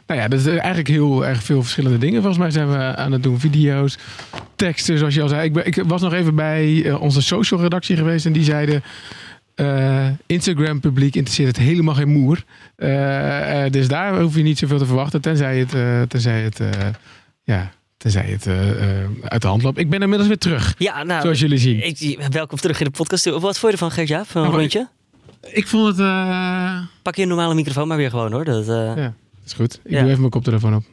nou 0.06 0.20
ja, 0.20 0.28
dat 0.28 0.40
is 0.40 0.46
eigenlijk 0.46 0.88
heel 0.88 1.26
erg 1.26 1.42
veel 1.42 1.60
verschillende 1.62 1.98
dingen. 1.98 2.22
Volgens 2.22 2.42
mij 2.42 2.50
zijn 2.50 2.68
we 2.68 2.96
aan 2.96 3.12
het 3.12 3.22
doen 3.22 3.40
video's, 3.40 3.98
teksten, 4.56 4.98
zoals 4.98 5.14
je 5.14 5.22
al 5.22 5.28
zei. 5.28 5.42
Ik, 5.42 5.52
ben, 5.52 5.66
ik 5.66 5.82
was 5.86 6.00
nog 6.00 6.12
even 6.12 6.34
bij 6.34 6.68
uh, 6.68 7.00
onze 7.00 7.22
social 7.22 7.60
redactie 7.60 7.96
geweest 7.96 8.26
en 8.26 8.32
die 8.32 8.44
zeiden... 8.44 8.82
Uh, 9.56 10.06
Instagram 10.26 10.80
publiek 10.80 11.14
interesseert 11.14 11.56
het 11.56 11.66
helemaal 11.66 11.94
geen 11.94 12.08
moer. 12.08 12.44
Uh, 12.76 13.64
dus 13.70 13.88
daar 13.88 14.20
hoef 14.20 14.36
je 14.36 14.42
niet 14.42 14.58
zoveel 14.58 14.78
te 14.78 14.86
verwachten, 14.86 15.20
tenzij 15.20 15.58
het, 15.58 15.70
tenzij 16.10 16.42
het 16.42 16.60
ja, 17.44 17.70
Tenzij 17.98 18.24
het 18.24 18.46
uh, 18.46 18.54
uit 19.22 19.42
de 19.42 19.48
hand 19.48 19.62
loopt. 19.62 19.78
Ik 19.78 19.90
ben 19.90 20.00
inmiddels 20.02 20.28
weer 20.28 20.38
terug. 20.38 20.74
Ja, 20.78 21.02
nou, 21.02 21.22
zoals 21.22 21.40
jullie 21.40 21.58
zien. 21.58 21.86
Ik, 21.86 22.28
welkom 22.30 22.58
terug 22.58 22.78
in 22.78 22.84
de 22.84 22.90
podcast. 22.90 23.24
Wat 23.24 23.40
vond 23.40 23.60
je 23.60 23.68
ervan, 23.68 23.90
Gert-Jaap? 23.90 24.26
Een 24.34 24.42
nou, 24.42 24.54
rondje? 24.54 24.88
Ik, 25.42 25.50
ik, 25.50 25.66
vond 25.66 25.86
het... 25.86 25.98
Uh... 25.98 26.80
Pak 27.02 27.16
je 27.16 27.22
een 27.22 27.28
normale 27.28 27.54
microfoon 27.54 27.88
maar 27.88 27.96
weer 27.96 28.10
gewoon 28.10 28.32
hoor. 28.32 28.44
Dat, 28.44 28.66
Ja, 28.66 28.94
dat 28.94 29.12
is 29.46 29.52
goed. 29.52 29.80
Ik 29.84 29.90
ja. 29.90 29.98
doe 29.98 30.06
even 30.08 30.20
mijn 30.20 30.30
koptelefoon 30.30 30.74
op. 30.74 30.84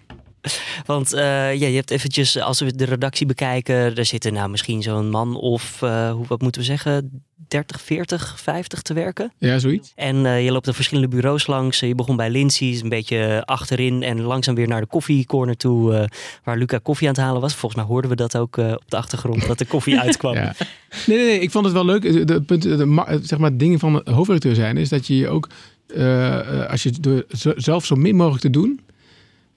Want 0.85 1.13
uh, 1.13 1.19
ja, 1.53 1.67
je 1.67 1.75
hebt 1.75 1.91
eventjes, 1.91 2.39
als 2.39 2.59
we 2.59 2.75
de 2.75 2.85
redactie 2.85 3.25
bekijken, 3.25 3.75
er 3.75 4.05
zitten 4.05 4.33
nou 4.33 4.49
misschien 4.49 4.81
zo'n 4.81 5.09
man 5.09 5.35
of, 5.35 5.81
uh, 5.83 6.11
hoe, 6.11 6.25
wat 6.27 6.41
moeten 6.41 6.61
we 6.61 6.67
zeggen, 6.67 7.23
30, 7.47 7.81
40, 7.81 8.39
50 8.39 8.81
te 8.81 8.93
werken. 8.93 9.33
Ja, 9.37 9.59
zoiets. 9.59 9.91
En 9.95 10.15
uh, 10.15 10.43
je 10.43 10.51
loopt 10.51 10.67
er 10.67 10.73
verschillende 10.73 11.15
bureaus 11.15 11.47
langs. 11.47 11.79
Je 11.79 11.95
begon 11.95 12.15
bij 12.15 12.29
Lindsay's, 12.29 12.81
een 12.81 12.89
beetje 12.89 13.43
achterin 13.45 14.03
en 14.03 14.21
langzaam 14.21 14.55
weer 14.55 14.67
naar 14.67 14.81
de 14.81 14.87
koffiecorner 14.87 15.57
toe, 15.57 16.09
waar 16.43 16.57
Luca 16.57 16.79
koffie 16.83 17.07
aan 17.07 17.13
het 17.13 17.23
halen 17.23 17.41
was. 17.41 17.55
Volgens 17.55 17.81
mij 17.81 17.91
hoorden 17.91 18.09
we 18.09 18.15
dat 18.15 18.37
ook 18.37 18.57
op 18.57 18.83
de 18.87 18.97
achtergrond, 18.97 19.47
dat 19.47 19.57
de 19.57 19.65
koffie 19.65 19.99
uitkwam. 20.05 20.33
ja. 20.33 20.55
nee, 21.05 21.17
nee, 21.17 21.27
nee, 21.27 21.39
ik 21.39 21.51
vond 21.51 21.65
het 21.65 21.73
wel 21.73 21.85
leuk. 21.85 22.27
De, 22.27 22.41
punt, 22.41 22.61
de, 22.61 23.19
zeg 23.21 23.39
maar, 23.39 23.49
het 23.49 23.59
ding 23.59 23.79
van 23.79 24.01
hoofdredacteur 24.05 24.55
zijn 24.55 24.77
is 24.77 24.89
dat 24.89 25.07
je 25.07 25.17
je 25.17 25.27
ook, 25.27 25.49
als 26.69 26.83
je 26.83 26.91
door 26.99 27.25
zelf 27.55 27.85
zo 27.85 27.95
min 27.95 28.15
mogelijk 28.15 28.41
te 28.41 28.49
doen, 28.49 28.79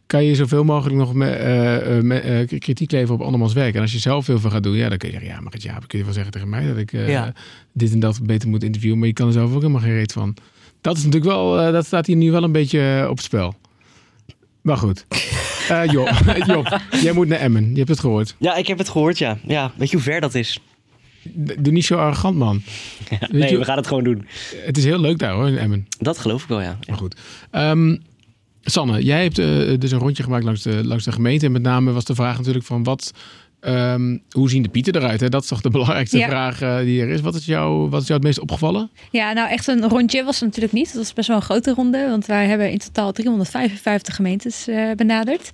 kan 0.09 0.25
je 0.25 0.35
zoveel 0.35 0.65
mogelijk 0.65 0.97
nog 0.97 1.15
uh, 1.15 2.01
uh, 2.03 2.41
uh, 2.41 2.49
kritiek 2.59 2.91
leveren 2.91 3.15
op 3.15 3.23
andermans 3.23 3.53
werk. 3.53 3.75
En 3.75 3.81
als 3.81 3.93
je 3.93 3.99
zelf 3.99 4.27
heel 4.27 4.39
veel 4.39 4.51
gaat 4.51 4.63
doen, 4.63 4.77
ja, 4.77 4.89
dan 4.89 4.99
kun 4.99 5.09
je 5.09 5.15
zeggen, 5.15 5.35
ja, 5.35 5.41
maar 5.41 5.53
het 5.53 5.63
ja, 5.63 5.79
kun 5.87 5.99
je 5.99 6.05
wel 6.05 6.15
zeggen 6.15 6.33
tegen 6.33 6.49
mij 6.49 6.67
dat 6.67 6.77
ik 6.77 6.93
ja. 6.93 7.33
dit 7.73 7.93
en 7.93 8.01
dat 8.01 8.21
beter 8.23 8.49
moet 8.49 8.63
interviewen, 8.63 8.99
maar 8.99 9.09
je 9.09 9.15
kan 9.15 9.27
er 9.27 9.33
zelf 9.33 9.55
ook 9.55 9.61
helemaal 9.61 9.81
geen 9.81 9.93
reet 9.93 10.13
van. 10.13 10.37
Dat 10.81 10.97
is 10.97 11.05
natuurlijk 11.05 11.33
wel, 11.33 11.73
dat 11.73 11.87
staat 11.87 12.07
hier 12.07 12.17
nu 12.17 12.31
wel 12.31 12.43
een 12.43 12.53
beetje 12.53 13.07
op 13.11 13.17
het 13.17 13.25
spel. 13.25 13.55
Maar 14.61 14.77
goed. 14.77 15.07
Job, 15.93 16.11
Job, 16.47 16.81
jij 16.91 17.13
moet 17.13 17.29
naar 17.29 17.39
Emmen. 17.39 17.71
Je 17.71 17.77
hebt 17.77 17.89
het 17.89 18.01
gehoord. 18.01 18.35
Ja, 18.39 18.55
ik 18.55 18.67
heb 18.67 18.79
het 18.79 18.89
gehoord, 18.89 19.19
ja. 19.19 19.39
ja. 19.47 19.73
Weet 19.77 19.91
je 19.91 19.97
hoe 19.97 20.05
ver 20.05 20.21
dat 20.21 20.35
is? 20.35 20.61
Doe 21.59 21.73
niet 21.73 21.85
zo 21.85 21.97
arrogant, 21.97 22.37
man. 22.37 22.63
Ja, 23.11 23.19
nee, 23.33 23.59
we 23.59 23.65
gaan 23.65 23.77
het 23.77 23.87
gewoon 23.87 24.05
doen. 24.05 24.27
Het 24.57 24.77
is 24.77 24.85
heel 24.85 25.01
leuk 25.01 25.19
daar, 25.19 25.33
hoor, 25.33 25.49
in 25.49 25.59
Emmen. 25.59 25.87
Dat 25.99 26.19
geloof 26.19 26.43
ik 26.43 26.49
wel, 26.49 26.61
ja. 26.61 26.79
Maar 26.89 26.97
goed. 26.97 27.17
Um, 27.53 28.03
Sanne, 28.71 29.03
jij 29.03 29.23
hebt 29.23 29.39
eh, 29.39 29.79
dus 29.79 29.91
een 29.91 29.99
rondje 29.99 30.23
gemaakt 30.23 30.45
langs 30.45 30.63
de, 30.63 30.85
langs 30.85 31.05
de 31.05 31.13
gemeente. 31.13 31.47
En 31.47 31.53
met 31.53 31.63
name 31.63 31.93
was 31.93 32.05
de 32.05 32.15
vraag 32.15 32.37
natuurlijk 32.37 32.65
van 32.65 32.83
wat, 32.83 33.13
ehm, 33.61 34.19
hoe 34.31 34.51
zien 34.51 34.63
de 34.63 34.69
pieten 34.69 34.97
eruit? 34.97 35.21
Hè? 35.21 35.29
Dat 35.29 35.43
is 35.43 35.49
toch 35.49 35.61
de 35.61 35.71
belangrijkste 35.71 36.19
Ja. 36.19 36.29
vraag 36.29 36.61
eh, 36.61 36.79
die 36.79 37.01
er 37.01 37.09
is. 37.09 37.21
Wat 37.21 37.35
is, 37.35 37.47
jou, 37.47 37.89
wat 37.91 38.01
is 38.01 38.07
jou 38.07 38.19
het 38.19 38.29
meest 38.29 38.41
opgevallen? 38.41 38.91
Ja, 39.11 39.33
nou 39.33 39.49
echt 39.49 39.67
een 39.67 39.89
rondje 39.89 40.25
was 40.25 40.35
het 40.35 40.45
natuurlijk 40.45 40.75
niet. 40.75 40.87
Dat 40.87 40.95
was 40.95 41.13
best 41.13 41.29
wel 41.29 41.37
een 41.37 41.43
grote 41.43 41.73
ronde, 41.75 42.09
want 42.09 42.27
wij 42.27 42.47
hebben 42.47 42.71
in 42.71 42.79
totaal 42.79 43.13
355 43.13 44.15
gemeentes 44.15 44.69
eh, 44.69 44.91
benaderd. 44.97 45.51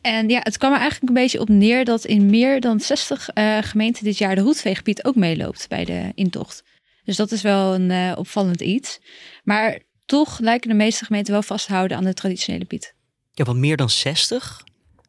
En 0.00 0.28
ja, 0.28 0.40
het 0.42 0.58
kwam 0.58 0.72
er 0.72 0.78
eigenlijk 0.78 1.08
een 1.08 1.22
beetje 1.22 1.40
op 1.40 1.48
neer 1.48 1.84
dat 1.84 2.04
in 2.04 2.26
meer 2.26 2.60
dan 2.60 2.80
60 2.80 3.28
eh, 3.28 3.58
gemeenten 3.60 4.04
dit 4.04 4.18
jaar 4.18 4.34
de 4.34 4.40
roetveegpiet 4.40 5.04
ook 5.04 5.14
meeloopt 5.14 5.66
bij 5.68 5.84
de 5.84 6.12
intocht. 6.14 6.62
Dus 7.04 7.16
dat 7.16 7.32
is 7.32 7.42
wel 7.42 7.74
een 7.74 8.16
opvallend 8.16 8.60
iets. 8.60 9.00
Maar 9.44 9.78
toch 10.08 10.38
lijken 10.38 10.70
de 10.70 10.76
meeste 10.76 11.04
gemeenten 11.04 11.32
wel 11.32 11.42
vast 11.42 11.66
te 11.66 11.72
houden 11.72 11.96
aan 11.96 12.04
de 12.04 12.14
traditionele 12.14 12.64
piet. 12.64 12.94
Ja, 13.32 13.44
want 13.44 13.58
meer 13.58 13.76
dan 13.76 13.90
60? 13.90 14.62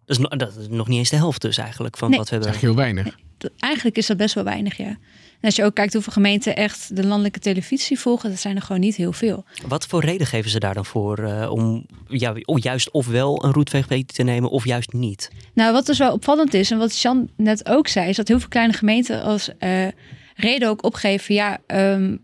Dat 0.06 0.18
is, 0.18 0.18
no- 0.18 0.38
dat 0.38 0.56
is 0.56 0.68
nog 0.70 0.88
niet 0.88 0.98
eens 0.98 1.10
de 1.10 1.16
helft 1.16 1.42
dus 1.42 1.58
eigenlijk 1.58 1.98
van 1.98 2.10
Nee. 2.10 2.20
wat 2.20 2.30
we 2.30 2.36
Dat 2.38 2.46
is 2.46 2.52
hebben. 2.52 2.70
echt 2.70 2.78
heel 2.78 2.94
weinig. 3.04 3.20
Dat- 3.38 3.52
Eigenlijk 3.60 3.98
is 3.98 4.08
dat 4.08 4.18
best 4.18 4.36
wel 4.36 4.44
weinig, 4.44 4.78
ja. 4.78 4.86
En 4.88 5.46
als 5.46 5.56
je 5.56 5.64
ook 5.64 5.76
kijkt 5.76 5.94
hoeveel 5.94 6.14
gemeenten 6.14 6.56
echt 6.56 6.96
de 6.96 7.06
landelijke 7.06 7.40
televisie 7.40 8.00
volgen, 8.00 8.30
dat 8.30 8.40
zijn 8.40 8.56
er 8.56 8.62
gewoon 8.62 8.82
niet 8.82 8.96
heel 8.96 9.14
veel. 9.14 9.46
Wat 9.68 9.86
voor 9.86 10.02
reden 10.06 10.28
geven 10.28 10.50
ze 10.52 10.60
daar 10.60 10.74
dan 10.74 10.86
voor 10.86 11.18
eh, 11.20 11.52
om 11.52 11.86
ja, 12.08 12.34
juist 12.46 12.92
ofwel 12.92 13.44
een 13.46 13.54
roetveegpeet 13.54 14.14
te 14.14 14.24
nemen 14.24 14.50
of 14.50 14.66
juist 14.66 14.94
niet? 14.94 15.30
Nou, 15.54 15.74
wat 15.74 15.86
dus 15.86 15.98
wel 15.98 16.14
opvallend 16.14 16.54
is 16.54 16.72
en 16.72 16.78
wat 16.78 17.02
Jan 17.02 17.30
net 17.36 17.70
ook 17.70 17.88
zei, 17.88 18.10
is 18.10 18.16
dat 18.16 18.28
heel 18.28 18.40
veel 18.40 18.50
kleine 18.50 18.74
gemeenten 18.74 19.24
als 19.24 19.58
eh, 19.58 19.88
reden 20.36 20.70
ook 20.70 20.84
opgeven: 20.84 21.36
ja, 21.36 21.58
ehm, 21.68 22.16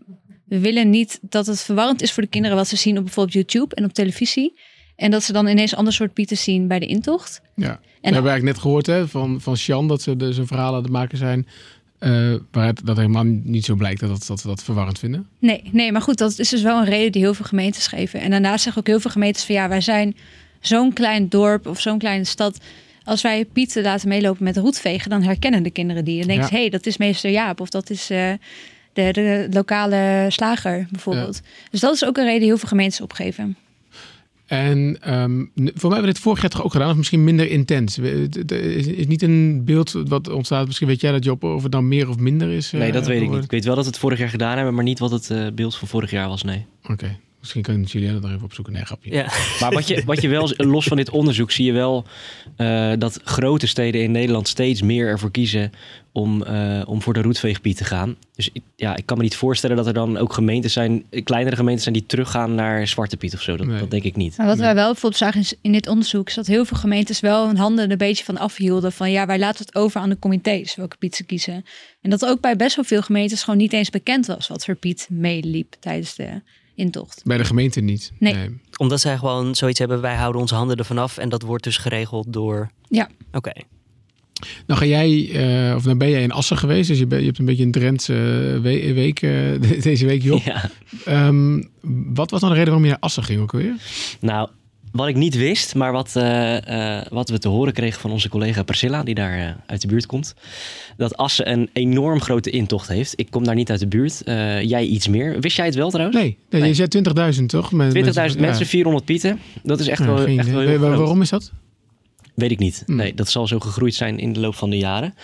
we 0.46 0.58
willen 0.58 0.90
niet 0.90 1.18
dat 1.22 1.46
het 1.46 1.60
verwarrend 1.60 2.02
is 2.02 2.12
voor 2.12 2.22
de 2.22 2.28
kinderen 2.28 2.56
wat 2.56 2.68
ze 2.68 2.76
zien 2.76 2.98
op 2.98 3.04
bijvoorbeeld 3.04 3.34
YouTube 3.34 3.74
en 3.74 3.84
op 3.84 3.92
televisie. 3.92 4.58
En 4.96 5.10
dat 5.10 5.22
ze 5.22 5.32
dan 5.32 5.46
ineens 5.46 5.72
een 5.72 5.78
ander 5.78 5.92
soort 5.92 6.12
pieten 6.12 6.36
zien 6.36 6.68
bij 6.68 6.78
de 6.78 6.86
intocht. 6.86 7.40
Ja. 7.54 7.68
En 7.68 8.12
we 8.12 8.14
hebben 8.14 8.30
eigenlijk 8.30 8.42
net 8.42 8.58
gehoord 8.58 8.86
hè, 8.86 9.08
van, 9.08 9.40
van 9.40 9.56
Sjan 9.56 9.88
dat 9.88 10.02
ze 10.02 10.16
dus 10.16 10.36
een 10.36 10.46
verhaal 10.46 10.74
aan 10.74 10.82
het 10.82 10.92
maken 10.92 11.18
zijn. 11.18 11.46
waar 12.50 12.66
het, 12.66 12.80
dat 12.84 12.96
helemaal 12.96 13.24
niet 13.24 13.64
zo 13.64 13.74
blijkt 13.74 14.00
dat, 14.00 14.08
dat, 14.08 14.26
dat 14.26 14.42
we 14.42 14.48
dat 14.48 14.62
verwarrend 14.62 14.98
vinden. 14.98 15.28
Nee, 15.38 15.62
nee, 15.72 15.92
maar 15.92 16.02
goed, 16.02 16.18
dat 16.18 16.38
is 16.38 16.48
dus 16.48 16.62
wel 16.62 16.78
een 16.78 16.84
reden 16.84 17.12
die 17.12 17.22
heel 17.22 17.34
veel 17.34 17.44
gemeentes 17.44 17.86
geven. 17.86 18.20
En 18.20 18.30
daarnaast 18.30 18.62
zeggen 18.62 18.82
ook 18.82 18.88
heel 18.88 19.00
veel 19.00 19.10
gemeentes 19.10 19.44
van 19.44 19.54
ja, 19.54 19.68
wij 19.68 19.80
zijn 19.80 20.16
zo'n 20.60 20.92
klein 20.92 21.28
dorp 21.28 21.66
of 21.66 21.80
zo'n 21.80 21.98
kleine 21.98 22.24
stad. 22.24 22.58
Als 23.04 23.22
wij 23.22 23.44
Pieten 23.44 23.82
laten 23.82 24.08
meelopen 24.08 24.44
met 24.44 24.56
roetvegen, 24.56 25.10
dan 25.10 25.22
herkennen 25.22 25.62
de 25.62 25.70
kinderen 25.70 26.04
die. 26.04 26.18
Dan 26.18 26.26
denken 26.26 26.46
Ja. 26.46 26.52
hé, 26.54 26.60
hey, 26.60 26.70
dat 26.70 26.86
is 26.86 26.96
meester 26.96 27.30
Jaap 27.30 27.60
of 27.60 27.68
dat 27.68 27.90
is 27.90 28.10
eh, 28.10 28.32
de, 28.96 29.12
de 29.12 29.46
lokale 29.50 30.26
slager 30.28 30.86
bijvoorbeeld. 30.90 31.40
Dus 31.70 31.80
dat 31.80 31.94
is 31.94 32.04
ook 32.04 32.16
een 32.16 32.24
reden 32.24 32.38
die 32.40 32.48
heel 32.48 32.58
veel 32.58 32.68
gemeentes 32.68 33.00
opgeven. 33.00 33.56
En 34.46 34.98
ehm, 35.00 35.38
voor 35.54 35.54
mij 35.54 35.70
hebben 35.80 36.00
we 36.00 36.06
dit 36.06 36.18
vorig 36.18 36.40
jaar 36.40 36.50
toch 36.50 36.64
ook 36.64 36.72
gedaan, 36.72 36.90
of 36.90 36.96
misschien 36.96 37.24
minder 37.24 37.50
intens. 37.50 37.96
Het 37.96 38.52
is, 38.52 38.86
is 38.86 39.06
niet 39.06 39.22
een 39.22 39.64
beeld 39.64 39.92
wat 39.92 40.28
ontstaat. 40.28 40.66
Misschien 40.66 40.88
weet 40.88 41.00
jij 41.00 41.12
dat, 41.12 41.24
Job, 41.24 41.44
of 41.44 41.62
het 41.62 41.72
dan 41.72 41.88
meer 41.88 42.08
of 42.08 42.16
minder 42.18 42.50
is. 42.50 42.72
eh, 42.72 42.80
Nee, 42.80 42.92
dat 42.92 43.06
weet 43.06 43.22
ik 43.22 43.30
niet. 43.30 43.44
Ik 43.44 43.50
weet 43.50 43.64
wel 43.64 43.74
dat 43.74 43.84
we 43.84 43.90
het 43.90 43.98
vorig 44.00 44.18
jaar 44.18 44.28
gedaan 44.28 44.56
hebben, 44.56 44.74
maar 44.74 44.84
niet 44.84 44.98
wat 44.98 45.10
het 45.10 45.30
eh, 45.30 45.46
beeld 45.54 45.76
van 45.76 45.88
vorig 45.88 46.10
jaar 46.10 46.28
was, 46.28 46.42
nee. 46.42 46.64
Oké, 46.90 47.16
misschien 47.46 47.62
kan 47.62 47.82
Julia 47.82 48.12
dat 48.12 48.24
er 48.24 48.30
even 48.32 48.44
opzoeken. 48.44 48.72
Nee, 48.72 48.84
grapje. 48.84 49.12
Ja. 49.12 49.26
Maar 49.60 49.72
wat 49.72 49.88
je, 49.88 50.02
wat 50.04 50.22
je 50.22 50.28
wel, 50.28 50.50
los 50.56 50.86
van 50.86 50.96
dit 50.96 51.10
onderzoek, 51.10 51.50
zie 51.50 51.64
je 51.66 51.72
wel 51.72 52.04
eh, 52.56 52.92
dat 52.98 53.20
grote 53.24 53.66
steden 53.66 54.02
in 54.02 54.10
Nederland 54.10 54.48
steeds 54.48 54.82
meer 54.82 55.06
ervoor 55.08 55.30
kiezen 55.30 55.72
om, 56.12 56.42
eh, 56.42 56.82
om 56.86 57.02
voor 57.02 57.14
de 57.14 57.22
roetveegpiet 57.22 57.76
te 57.76 57.84
gaan. 57.84 58.16
Dus 58.34 58.48
ik- 58.52 58.62
ja, 58.76 58.96
ik 58.96 59.06
kan 59.06 59.16
me 59.16 59.22
niet 59.22 59.36
voorstellen 59.36 59.76
dat 59.76 59.86
er 59.86 59.92
dan 59.94 60.16
ook 60.16 60.32
gemeenten 60.32 60.70
zijn, 60.70 61.04
eh, 61.10 61.24
kleinere 61.24 61.56
gemeenten 61.56 61.82
zijn 61.82 61.94
die 61.94 62.06
teruggaan 62.06 62.54
naar 62.54 62.86
Zwarte 62.86 63.16
Piet 63.16 63.34
of 63.34 63.40
zo. 63.42 63.56
Dat, 63.56 63.66
Nee. 63.66 63.78
dat 63.78 63.90
denk 63.90 64.02
ik 64.02 64.16
niet. 64.16 64.36
Maar 64.36 64.46
wat 64.46 64.58
wij 64.58 64.74
wel 64.74 64.86
bijvoorbeeld 64.92 65.22
zagen 65.22 65.40
in- 65.40 65.58
in 65.60 65.72
dit 65.72 65.88
onderzoek, 65.88 66.28
is 66.28 66.34
dat 66.34 66.46
heel 66.46 66.64
veel 66.64 66.76
gemeentes 66.76 67.20
wel 67.20 67.46
hun 67.46 67.56
handen 67.56 67.90
een 67.90 67.98
beetje 67.98 68.24
van 68.24 68.38
afhielden. 68.38 68.92
Van 68.92 69.10
ja, 69.10 69.26
wij 69.26 69.38
laten 69.38 69.66
het 69.66 69.74
over 69.74 70.00
aan 70.00 70.08
de 70.08 70.18
comité's 70.18 70.74
welke 70.74 70.96
Piet 70.96 71.16
ze 71.16 71.24
kiezen. 71.24 71.64
En 72.00 72.10
dat 72.10 72.26
ook 72.26 72.40
bij 72.40 72.56
best 72.56 72.76
wel 72.76 72.84
veel 72.84 73.02
gemeentes 73.02 73.42
gewoon 73.42 73.58
niet 73.58 73.72
eens 73.72 73.90
bekend 73.90 74.26
was 74.26 74.48
wat 74.48 74.64
voor 74.64 74.74
Piet 74.74 75.06
meeliep 75.10 75.74
tijdens 75.80 76.14
de 76.14 76.42
intocht. 76.76 77.22
Bij 77.24 77.36
de 77.36 77.44
gemeente 77.44 77.80
niet. 77.80 78.12
Nee. 78.18 78.60
Omdat 78.76 79.00
zij 79.00 79.16
gewoon 79.18 79.54
zoiets 79.54 79.78
hebben, 79.78 80.00
wij 80.00 80.14
houden 80.16 80.40
onze 80.40 80.54
handen 80.54 80.76
ervan 80.76 80.98
af 80.98 81.18
en 81.18 81.28
dat 81.28 81.42
wordt 81.42 81.64
dus 81.64 81.76
geregeld 81.78 82.32
door... 82.32 82.70
Ja. 82.88 83.08
Oké. 83.32 83.52
Nou 84.66 84.80
ga 84.80 84.86
jij, 84.86 85.30
eh, 85.68 85.74
of 85.76 85.82
dan 85.82 85.98
ben 85.98 86.10
jij 86.10 86.22
in 86.22 86.32
Assen 86.32 86.56
geweest, 86.56 86.88
dus 86.88 86.98
je, 86.98 87.06
ben- 87.06 87.20
je 87.20 87.26
hebt 87.26 87.38
een 87.38 87.44
beetje 87.44 87.64
een 87.64 87.70
Drentse 87.70 88.12
eh, 88.14 88.62
we- 88.62 88.92
week 88.92 89.22
eh, 89.22 89.30
de- 89.60 89.78
deze 89.90 90.06
week, 90.06 90.22
Job. 90.22 90.42
Ja. 90.42 90.70
Ehm, 91.04 91.62
wat 92.14 92.30
was 92.30 92.40
dan 92.40 92.48
de 92.50 92.54
reden 92.56 92.68
waarom 92.72 92.84
je 92.84 92.90
naar 92.90 93.00
Assen 93.00 93.22
ging 93.22 93.40
ook 93.40 93.52
alweer? 93.52 93.74
Nou, 94.20 94.48
wat 94.96 95.08
ik 95.08 95.16
niet 95.16 95.36
wist, 95.36 95.74
maar 95.74 95.92
wat, 95.92 96.16
eh, 96.16 96.96
eh, 96.98 97.06
wat 97.10 97.28
we 97.28 97.38
te 97.38 97.48
horen 97.48 97.72
kregen 97.72 98.00
van 98.00 98.10
onze 98.10 98.28
collega 98.28 98.62
Priscilla, 98.62 99.02
die 99.02 99.14
daar 99.14 99.38
eh, 99.38 99.50
uit 99.66 99.80
de 99.80 99.86
buurt 99.86 100.06
komt, 100.06 100.34
dat 100.96 101.16
Assen 101.16 101.50
een 101.52 101.70
enorm 101.72 102.20
grote 102.20 102.50
intocht 102.50 102.88
heeft. 102.88 103.12
Ik 103.16 103.30
kom 103.30 103.44
daar 103.44 103.54
niet 103.54 103.70
uit 103.70 103.80
de 103.80 103.86
buurt. 103.88 104.22
Jij 104.62 104.84
iets 104.84 105.08
meer. 105.08 105.40
Wist 105.40 105.56
jij 105.56 105.66
het 105.66 105.74
wel 105.74 105.90
trouwens? 105.90 106.18
Nee, 106.18 106.38
nee, 106.50 106.60
Nee. 106.60 106.70
je 106.70 106.74
zei 106.76 106.88
20.000 106.88 107.48
toch? 107.48 107.72
Met- 107.72 107.90
20.000 107.90 108.40
mensen, 108.40 108.64
ja. 108.64 108.70
400 108.70 109.04
pieten. 109.04 109.38
Dat 109.62 109.80
is 109.80 109.88
echt 109.88 110.00
Ja, 110.00 110.06
wel, 110.06 110.16
geen 110.16 110.38
echt 110.38 110.50
wel 110.50 110.60
heel. 110.60 110.78
Waarom 110.78 111.22
is 111.22 111.28
dat? 111.28 111.52
Weet 112.34 112.50
ik 112.50 112.58
niet. 112.58 112.82
Hmm. 112.86 112.96
Nee, 112.96 113.14
dat 113.14 113.28
zal 113.28 113.46
zo 113.46 113.58
gegroeid 113.58 113.94
zijn 113.94 114.18
in 114.18 114.32
de 114.32 114.40
loop 114.40 114.54
van 114.54 114.70
de 114.70 114.78
jaren. 114.78 115.14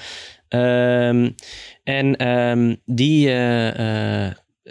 Ehm, 0.49 1.31
en 1.85 2.17
ehm, 2.17 2.75
die, 2.85 3.27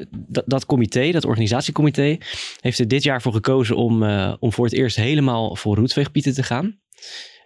dat, 0.10 0.44
dat 0.48 0.66
comité, 0.66 1.12
dat 1.12 1.26
organisatiecomité, 1.26 2.18
heeft 2.60 2.80
er 2.80 2.88
dit 2.88 3.04
jaar 3.04 3.22
voor 3.22 3.34
gekozen 3.34 3.76
om, 3.76 4.04
eh, 4.04 4.34
om 4.40 4.52
voor 4.52 4.66
het 4.66 4.74
eerst 4.74 4.96
helemaal 4.96 5.56
voor 5.56 5.76
roetveegpieten 5.76 6.34
te 6.34 6.44
gaan. 6.44 6.66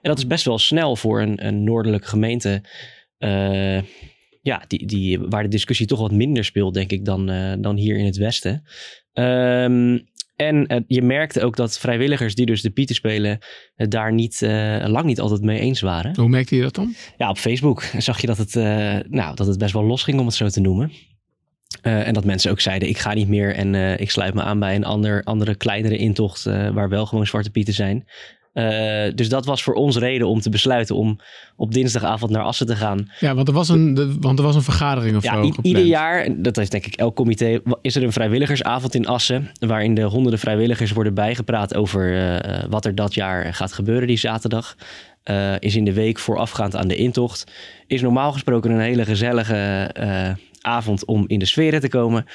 En 0.01 0.11
dat 0.11 0.17
is 0.17 0.27
best 0.27 0.45
wel 0.45 0.57
snel 0.57 0.95
voor 0.95 1.21
een, 1.21 1.45
een 1.45 1.63
noordelijke 1.63 2.07
gemeente. 2.07 2.63
eh, 3.17 3.81
ja, 4.41 4.63
die, 4.67 4.85
die, 4.85 5.19
waar 5.19 5.43
de 5.43 5.49
discussie 5.49 5.87
toch 5.87 5.99
wat 5.99 6.11
minder 6.11 6.45
speelt, 6.45 6.73
denk 6.73 6.91
ik, 6.91 7.05
dan, 7.05 7.29
eh, 7.29 7.53
dan 7.59 7.75
hier 7.75 7.97
in 7.97 8.05
het 8.05 8.17
Westen. 8.17 8.63
Ehm, 9.13 9.99
en 10.35 10.85
je 10.87 11.01
merkte 11.01 11.43
ook 11.43 11.55
dat 11.55 11.79
vrijwilligers 11.79 12.35
die 12.35 12.45
dus 12.45 12.61
de 12.61 12.69
pieten 12.69 12.95
spelen, 12.95 13.39
het 13.75 13.91
daar 13.91 14.13
niet, 14.13 14.41
lang 14.85 15.03
niet 15.03 15.19
altijd 15.19 15.41
mee 15.41 15.59
eens 15.59 15.81
waren. 15.81 16.15
Hoe 16.15 16.29
merkte 16.29 16.55
je 16.55 16.61
dat 16.61 16.75
dan? 16.75 16.93
Ja, 17.17 17.29
op 17.29 17.37
Facebook 17.37 17.81
zag 17.97 18.21
je 18.21 18.27
dat 18.27 18.37
het, 18.37 18.53
nou, 19.09 19.35
dat 19.35 19.47
het 19.47 19.57
best 19.57 19.73
wel 19.73 19.83
los 19.83 20.03
ging, 20.03 20.19
om 20.19 20.25
het 20.25 20.35
zo 20.35 20.47
te 20.47 20.59
noemen. 20.59 20.91
Eh, 21.81 22.07
en 22.07 22.13
dat 22.13 22.25
mensen 22.25 22.51
ook 22.51 22.59
zeiden, 22.59 22.89
ik 22.89 22.97
ga 22.97 23.13
niet 23.13 23.27
meer 23.27 23.55
en 23.55 23.75
eh, 23.75 23.99
ik 23.99 24.11
sluit 24.11 24.33
me 24.33 24.41
aan 24.41 24.59
bij 24.59 24.75
een 24.75 24.85
ander, 24.85 25.23
andere 25.23 25.55
kleinere 25.55 25.97
intocht 25.97 26.45
eh, 26.45 26.69
waar 26.69 26.89
wel 26.89 27.05
gewoon 27.05 27.27
zwarte 27.27 27.49
pieten 27.49 27.73
zijn. 27.73 28.05
Dus 29.15 29.29
dat 29.29 29.45
was 29.45 29.63
voor 29.63 29.73
ons 29.73 29.97
reden 29.97 30.27
om 30.27 30.39
te 30.41 30.49
besluiten 30.49 30.95
om 30.95 31.19
op 31.55 31.73
dinsdagavond 31.73 32.31
naar 32.31 32.43
Assen 32.43 32.65
te 32.67 32.75
gaan. 32.75 33.09
Ja, 33.19 33.35
want 33.35 33.47
er 33.47 33.53
was 33.53 33.69
een, 33.69 33.93
de- 33.93 34.15
want 34.19 34.39
er 34.39 34.45
was 34.45 34.55
een 34.55 34.61
vergadering 34.61 35.15
of 35.17 35.23
Ja, 35.23 35.33
zo. 35.33 35.41
gepland. 35.41 35.67
ieder 35.67 35.83
jaar, 35.83 36.27
dat 36.41 36.55
heeft 36.55 36.71
denk 36.71 36.85
ik 36.85 36.95
elk 36.95 37.15
comité, 37.15 37.59
is 37.81 37.95
er 37.95 38.03
een 38.03 38.11
vrijwilligersavond 38.11 38.95
in 38.95 39.07
Assen. 39.07 39.51
Waarin 39.59 39.93
de 39.95 40.01
honderden 40.03 40.39
vrijwilligers 40.39 40.91
worden 40.91 41.13
bijgepraat 41.13 41.75
over 41.75 42.39
wat 42.69 42.85
er 42.85 42.95
dat 42.95 43.13
jaar 43.13 43.53
gaat 43.53 43.73
gebeuren 43.73 44.07
die 44.07 44.17
zaterdag. 44.17 44.75
Is 45.59 45.75
in 45.75 45.85
de 45.85 45.93
week 45.93 46.19
voorafgaand 46.19 46.75
aan 46.75 46.87
de 46.87 46.95
intocht. 46.95 47.51
Is 47.87 48.01
normaal 48.01 48.31
gesproken 48.31 48.71
een 48.71 48.79
hele 48.79 49.05
gezellige 49.05 49.89
avond 50.65 51.05
om 51.05 51.23
in 51.27 51.39
de 51.39 51.45
sferen 51.45 51.79
te 51.81 51.89
komen. 51.89 52.25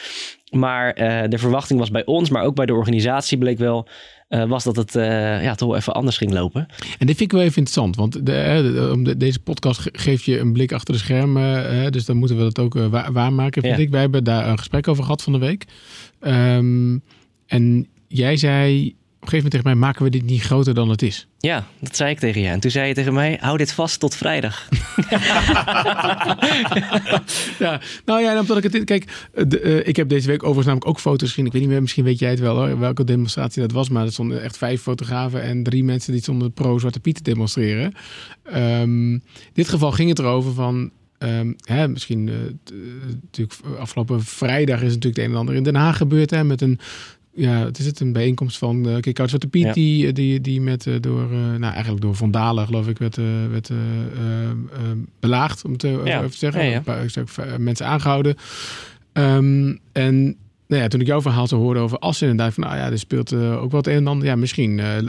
Maar 0.50 0.92
eh, 0.92 1.28
de 1.28 1.38
verwachting 1.38 1.78
was 1.78 1.90
bij 1.90 2.04
ons, 2.04 2.30
maar 2.30 2.42
ook 2.44 2.54
bij 2.54 2.66
de 2.66 2.74
organisatie 2.74 3.38
bleek 3.38 3.58
wel... 3.58 3.88
eh, 4.28 4.44
was 4.48 4.64
dat 4.64 4.76
het 4.76 4.96
eh, 4.96 5.42
ja, 5.42 5.54
toch 5.54 5.68
wel 5.68 5.76
even 5.76 5.92
anders 5.94 6.16
ging 6.16 6.32
lopen. 6.32 6.66
En 6.98 7.06
dit 7.06 7.16
vind 7.16 7.20
ik 7.20 7.32
wel 7.32 7.40
even 7.40 7.56
interessant, 7.56 7.96
want 7.96 8.26
de, 8.26 9.14
deze 9.16 9.40
podcast 9.40 9.80
ge- 9.80 9.90
geeft 9.92 10.24
je 10.24 10.38
een 10.38 10.52
blik 10.52 10.72
achter 10.72 10.94
de 10.94 11.00
schermen. 11.00 11.92
dus 11.92 12.04
dan 12.04 12.16
moeten 12.16 12.36
we 12.36 12.42
dat 12.42 12.58
ook 12.58 12.74
wa- 12.74 13.12
waarmaken, 13.12 13.62
vind 13.62 13.76
Ja. 13.76 13.82
ik. 13.82 13.90
Wij 13.90 14.00
hebben 14.00 14.24
daar 14.24 14.48
een 14.48 14.58
gesprek 14.58 14.88
over 14.88 15.02
gehad 15.02 15.22
van 15.22 15.32
de 15.32 15.38
week. 15.38 15.64
Ehm, 16.20 16.98
en 17.46 17.88
jij 18.08 18.36
zei 18.36 18.94
op 19.20 19.26
een 19.26 19.32
gegeven 19.32 19.50
moment 19.50 19.50
tegen 19.50 19.80
mij, 19.80 19.88
maken 19.88 20.04
we 20.04 20.10
dit 20.10 20.30
niet 20.30 20.42
groter 20.42 20.74
dan 20.74 20.88
het 20.88 21.02
is? 21.02 21.26
Ja, 21.38 21.66
dat 21.80 21.96
zei 21.96 22.10
ik 22.10 22.18
tegen 22.18 22.40
je. 22.40 22.48
En 22.48 22.60
toen 22.60 22.70
zei 22.70 22.88
je 22.88 22.94
tegen 22.94 23.12
mij, 23.12 23.38
hou 23.40 23.56
dit 23.56 23.72
vast 23.72 24.00
tot 24.00 24.14
vrijdag. 24.14 24.68
ja, 27.58 27.80
nou 28.04 28.20
ja, 28.22 28.40
omdat 28.40 28.64
ik 28.64 28.72
het. 28.72 28.84
Kijk, 28.84 29.28
de, 29.48 29.60
eh, 29.60 29.88
ik 29.88 29.96
heb 29.96 30.08
deze 30.08 30.26
week 30.26 30.42
overigens 30.42 30.66
namelijk 30.66 30.90
ook 30.90 31.00
foto's 31.00 31.28
gezien. 31.28 31.46
Ik 31.46 31.52
weet 31.52 31.60
niet 31.60 31.70
meer, 31.70 31.80
misschien 31.80 32.04
weet 32.04 32.18
jij 32.18 32.30
het 32.30 32.40
wel 32.40 32.56
hoor, 32.56 32.78
welke 32.78 33.04
demonstratie 33.04 33.62
dat 33.62 33.72
was. 33.72 33.88
Maar 33.88 34.04
er 34.04 34.12
stonden 34.12 34.42
echt 34.42 34.56
vijf 34.56 34.82
fotografen 34.82 35.42
en 35.42 35.62
drie 35.62 35.84
mensen 35.84 36.12
die 36.12 36.22
stonden 36.22 36.52
pro-Zwarte 36.52 37.00
Piet 37.00 37.16
te 37.16 37.22
demonstreren. 37.22 37.92
Ehm, 38.42 39.12
in 39.12 39.22
dit 39.52 39.68
geval 39.68 39.92
ging 39.92 40.08
het 40.08 40.18
erover 40.18 40.52
van. 40.52 40.90
ehm, 41.18 41.52
hè, 41.64 41.88
misschien 41.88 42.28
eh, 42.28 42.34
eh, 42.34 42.52
natuurlijk 43.22 43.58
afgelopen 43.78 44.22
vrijdag 44.24 44.82
is 44.82 44.94
natuurlijk 44.94 45.16
het 45.16 45.24
een 45.24 45.30
en 45.32 45.38
ander 45.38 45.54
in 45.54 45.62
Den 45.62 45.74
Haag 45.74 45.96
gebeurd. 45.96 46.30
Hè, 46.30 46.44
met 46.44 46.60
een. 46.60 46.78
Ja, 47.34 47.64
het 47.64 47.78
is 47.78 47.86
het 47.86 48.00
een 48.00 48.12
bijeenkomst 48.12 48.58
van 48.58 48.88
uh, 48.88 49.00
Kijk 49.00 49.16
Zwarte 49.16 49.46
Piet, 49.46 49.62
Ja. 49.64 49.72
die, 49.72 50.12
die, 50.12 50.40
die 50.40 50.60
met 50.60 50.86
eh, 50.86 50.94
door, 51.00 51.22
eh, 51.22 51.38
nou 51.38 51.72
eigenlijk 51.72 52.00
door 52.02 52.14
vandalen 52.14 52.66
geloof 52.66 52.88
ik, 52.88 52.98
werd, 52.98 53.18
eh, 53.18 53.24
werd 53.50 53.70
eh, 53.70 53.76
eh, 53.76 54.50
eh, 54.50 54.96
belaagd, 55.20 55.64
om 55.64 55.72
het 55.72 55.84
eh, 55.84 56.04
Ja. 56.04 56.18
even 56.18 56.30
te 56.30 56.36
zeggen. 56.36 56.64
Ja. 56.64 56.76
Een 56.76 56.82
paar 56.82 57.06
eh, 57.36 57.56
mensen 57.56 57.86
aangehouden. 57.86 58.36
Ehm, 59.12 59.74
en 59.92 60.36
nou 60.66 60.82
ja, 60.82 60.88
toen 60.88 61.00
ik 61.00 61.06
jouw 61.06 61.22
verhaal 61.22 61.46
zo 61.46 61.56
hoorde 61.56 61.80
over 61.80 61.98
Assen 61.98 62.28
inderdaad, 62.28 62.54
van 62.54 62.62
nou 62.64 62.76
ja, 62.76 62.90
er 62.90 62.98
speelt 62.98 63.32
eh, 63.32 63.62
ook 63.62 63.70
wat 63.70 63.86
een 63.86 63.94
en 63.94 64.06
ander. 64.06 64.26
Ja, 64.26 64.36
misschien, 64.36 64.78
eh 64.78 64.98
eh, 64.98 65.04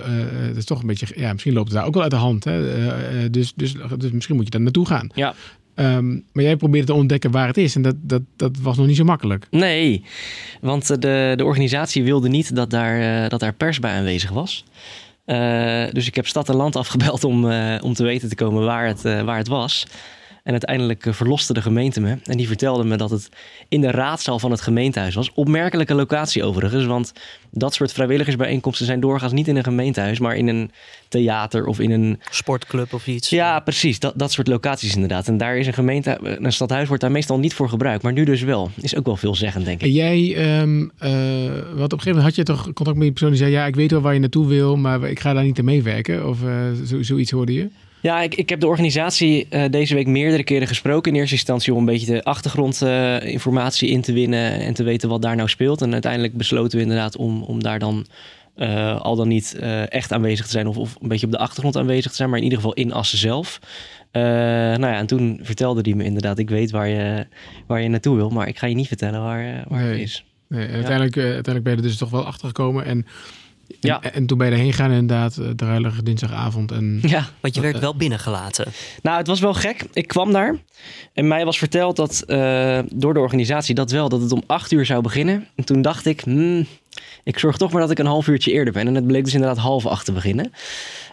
het 0.48 0.58
is 0.58 0.66
toch 0.66 0.82
een 0.82 0.88
beetje, 0.88 1.08
ja, 1.16 1.32
misschien 1.32 1.54
loopt 1.54 1.68
het 1.68 1.78
daar 1.78 1.86
ook 1.88 1.94
wel 1.94 2.02
uit 2.04 2.12
de 2.12 2.18
hand. 2.18 2.44
Hè? 2.44 2.74
Eh, 2.74 3.24
eh, 3.26 3.32
dus, 3.32 3.54
dus, 3.56 3.76
dus 3.98 4.12
misschien 4.12 4.36
moet 4.36 4.46
je 4.46 4.52
daar 4.52 4.62
naartoe 4.62 4.86
gaan. 4.88 5.10
Ja. 5.16 5.34
Ehm, 5.82 6.10
maar 6.32 6.44
jij 6.44 6.56
probeert 6.56 6.86
te 6.86 6.94
ontdekken 6.94 7.32
waar 7.32 7.48
het 7.48 7.58
is 7.58 7.76
en 7.76 7.82
dat, 7.82 7.96
dat, 8.02 8.22
dat 8.36 8.58
was 8.62 8.78
nog 8.78 8.88
niet 8.88 8.96
zo 8.96 9.04
makkelijk. 9.04 9.48
Nee, 9.50 10.04
want 10.62 10.90
eh, 10.90 10.98
de, 10.98 11.34
de 11.36 11.46
organisatie 11.46 12.04
wilde 12.04 12.30
niet 12.30 12.56
dat 12.56 12.70
daar, 12.70 13.24
eh, 13.24 13.30
dat 13.30 13.40
daar 13.40 13.54
pers 13.54 13.80
bij 13.80 13.92
aanwezig 13.92 14.30
was. 14.30 14.64
Eh, 15.26 15.84
dus 15.92 16.08
ik 16.08 16.16
heb 16.16 16.28
stad 16.28 16.50
en 16.50 16.56
land 16.56 16.76
afgebeld 16.76 17.24
om, 17.24 17.46
om 17.82 17.94
te 17.94 18.04
weten 18.04 18.30
te 18.30 18.36
komen 18.36 18.66
waar 18.66 18.88
het, 18.88 19.02
waar 19.02 19.38
het 19.38 19.48
was. 19.48 19.88
En 20.44 20.52
uiteindelijk 20.52 21.06
eh, 21.06 21.14
verloste 21.14 21.54
de 21.54 21.62
gemeente 21.62 22.02
me. 22.02 22.18
En 22.24 22.38
die 22.38 22.48
vertelde 22.48 22.84
me 22.84 22.96
dat 22.96 23.10
het 23.10 23.30
in 23.68 23.82
de 23.82 23.92
raadzaal 23.92 24.40
van 24.40 24.52
het 24.52 24.62
gemeentehuis 24.62 25.16
was. 25.16 25.32
Opmerkelijke 25.34 25.94
locatie 25.94 26.44
overigens, 26.44 26.86
want 26.86 27.14
dat 27.52 27.74
soort 27.74 27.92
vrijwilligersbijeenkomsten 27.92 28.86
zijn 28.86 29.00
doorgaans 29.00 29.34
niet 29.34 29.48
in 29.48 29.56
een 29.56 29.64
gemeentehuis, 29.64 30.20
maar 30.20 30.36
in 30.36 30.48
een 30.48 30.72
theater 31.08 31.66
of 31.66 31.80
in 31.80 31.92
een 31.92 32.20
Sportclub 32.30 32.94
of 32.94 33.08
iets. 33.08 33.30
ja, 33.30 33.60
precies. 33.60 34.00
Dat, 34.00 34.14
dat 34.16 34.32
soort 34.32 34.48
locaties 34.48 34.94
inderdaad. 34.94 35.28
En 35.28 35.38
daar 35.38 35.58
is 35.58 35.68
een 35.68 35.74
gemeente, 35.74 36.18
een 36.22 36.54
stadhuis 36.54 36.88
wordt 36.88 37.02
daar 37.02 37.12
meestal 37.12 37.40
niet 37.40 37.54
voor 37.54 37.70
gebruikt. 37.70 38.04
Maar 38.04 38.14
nu 38.14 38.24
dus 38.24 38.42
wel. 38.42 38.72
Is 38.82 38.96
ook 38.96 39.06
wel 39.06 39.16
veelzeggend, 39.18 39.66
denk 39.66 39.82
ik. 39.82 39.88
En 39.88 39.94
jij, 39.94 40.36
ehm 40.36 40.82
eh, 40.98 41.12
wat 41.76 41.94
op 41.94 42.00
een 42.00 42.00
gegeven 42.00 42.08
moment 42.08 42.24
had 42.24 42.36
je 42.36 42.44
toch 42.44 42.64
contact 42.64 42.98
met 42.98 43.02
die 43.02 43.12
persoon 43.12 43.30
die 43.30 43.38
zei, 43.38 43.52
ja, 43.52 43.66
ik 43.66 43.76
weet 43.76 43.92
wel 43.92 44.02
waar 44.02 44.14
je 44.14 44.20
naartoe 44.20 44.48
wil, 44.48 44.76
maar 44.76 45.10
ik 45.10 45.20
ga 45.20 45.34
daar 45.34 45.44
niet 45.44 45.60
aan 45.60 45.66
meewerken. 45.66 46.28
Of 46.28 46.44
eh, 46.44 46.72
zo, 46.86 47.04
zoiets 47.04 47.32
hoorde 47.32 47.54
je. 47.54 47.70
Ja, 48.02 48.22
ik, 48.22 48.36
ik 48.36 48.50
heb 48.50 48.60
de 48.60 48.68
organisatie 48.68 49.48
eh, 49.50 49.72
deze 49.72 49.96
week 49.96 50.08
meerdere 50.08 50.44
keren 50.44 50.68
gesproken. 50.68 51.12
In 51.12 51.20
eerste 51.20 51.36
instantie 51.36 51.74
om 51.74 51.80
een 51.80 51.86
beetje 51.86 52.14
de 52.14 52.24
achtergrondinformatie 52.24 53.90
in 53.90 54.02
te 54.02 54.14
winnen 54.14 54.60
en 54.60 54.74
te 54.74 54.84
weten 54.84 55.10
wat 55.10 55.22
daar 55.22 55.36
nou 55.36 55.50
speelt. 55.50 55.82
En 55.82 55.94
uiteindelijk 55.94 56.38
besloten 56.38 56.78
we 56.78 56.84
inderdaad 56.84 57.16
om, 57.16 57.44
om 57.44 57.64
daar 57.64 57.80
dan 57.80 58.06
eh, 58.56 59.02
al 59.02 59.16
dan 59.16 59.28
niet 59.28 59.56
eh, 59.60 59.94
echt 59.94 60.14
aanwezig 60.14 60.46
te 60.46 60.52
zijn 60.52 60.68
of, 60.68 60.78
of 60.78 60.96
een 61.02 61.08
beetje 61.08 61.26
op 61.26 61.32
de 61.32 61.38
achtergrond 61.38 61.78
aanwezig 61.78 62.12
te 62.12 62.18
zijn, 62.18 62.30
maar 62.30 62.38
in 62.38 62.44
ieder 62.44 62.60
geval 62.60 62.74
in 62.74 62.94
Assen 62.94 63.18
zelf. 63.18 63.60
Eh, 64.12 64.22
nou 64.22 64.82
ja, 64.82 64.98
en 64.98 65.06
toen 65.06 65.40
vertelde 65.42 65.82
hij 65.82 65.94
me 65.94 66.04
inderdaad, 66.04 66.38
ik 66.38 66.50
weet 66.50 66.72
waar 66.72 66.88
je, 66.88 67.28
waar 67.68 67.82
je 67.82 67.90
naartoe 67.90 68.16
wil, 68.16 68.30
maar 68.30 68.48
ik 68.48 68.58
ga 68.58 68.68
je 68.68 68.76
niet 68.76 68.88
vertellen 68.88 69.22
waar, 69.22 69.46
eh, 69.46 69.62
waar 69.68 69.82
het 69.82 70.00
is. 70.00 70.26
Nee, 70.48 70.68
uiteindelijk, 70.68 71.16
eh, 71.16 71.24
uiteindelijk 71.24 71.64
ben 71.64 71.74
je 71.74 71.82
er 71.82 71.88
dus 71.88 71.98
toch 71.98 72.10
wel 72.10 72.26
achter 72.26 72.48
gekomen. 72.48 72.86
En, 72.86 72.98
en, 72.98 73.06
Ja. 73.80 74.02
en 74.02 74.26
toen 74.26 74.38
ben 74.38 74.48
je 74.48 74.54
erheen 74.54 74.74
gegaan 74.74 74.92
inderdaad, 74.92 75.38
uh, 75.38 75.50
druilige 75.50 76.04
dinsdagavond. 76.04 76.72
En, 76.72 77.00
Ja, 77.08 77.26
Want 77.40 77.56
je 77.56 77.62
werd 77.62 77.80
wel 77.80 77.96
binnengelaten. 77.96 78.72
Nou, 79.02 79.18
het 79.18 79.28
was 79.28 79.40
wel 79.40 79.54
gek. 79.54 79.86
Ik 79.94 80.08
kwam 80.08 80.32
daar 80.32 80.56
en 81.14 81.28
mij 81.28 81.46
was 81.46 81.58
verteld 81.58 81.96
dat 81.96 82.24
eh, 82.28 82.80
door 82.94 83.14
de 83.14 83.20
organisatie 83.20 83.76
dat 83.76 83.92
wel, 83.92 84.10
dat 84.10 84.22
het 84.22 84.32
om 84.32 84.44
acht 84.48 84.72
uur 84.72 84.86
zou 84.86 85.02
beginnen. 85.02 85.48
En 85.56 85.64
toen 85.64 85.82
dacht 85.82 86.06
ik, 86.06 86.22
hmm, 86.22 86.66
ik 87.24 87.40
zorg 87.40 87.58
toch 87.58 87.72
maar 87.72 87.82
dat 87.82 87.92
ik 87.92 88.00
een 88.00 88.06
half 88.06 88.28
uurtje 88.28 88.52
eerder 88.52 88.74
ben. 88.74 88.88
En 88.88 88.96
het 88.96 89.08
bleek 89.08 89.24
dus 89.24 89.34
inderdaad 89.34 89.58
half 89.58 89.86
acht 89.86 90.06
te 90.06 90.12
beginnen. 90.12 90.52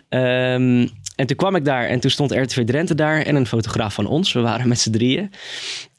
Ehm, 0.09 0.87
en 1.17 1.27
toen 1.27 1.37
kwam 1.37 1.57
ik 1.57 1.65
daar 1.65 1.87
en 1.87 2.01
toen 2.01 2.11
stond 2.11 2.33
RTV 2.33 2.65
Drenthe 2.65 2.95
daar 2.95 3.23
en 3.23 3.37
een 3.37 3.47
fotograaf 3.47 3.95
van 3.95 4.07
ons. 4.07 4.33
We 4.33 4.41
waren 4.41 4.69
met 4.69 4.79
z'n 4.79 4.91
drieën. 4.91 5.31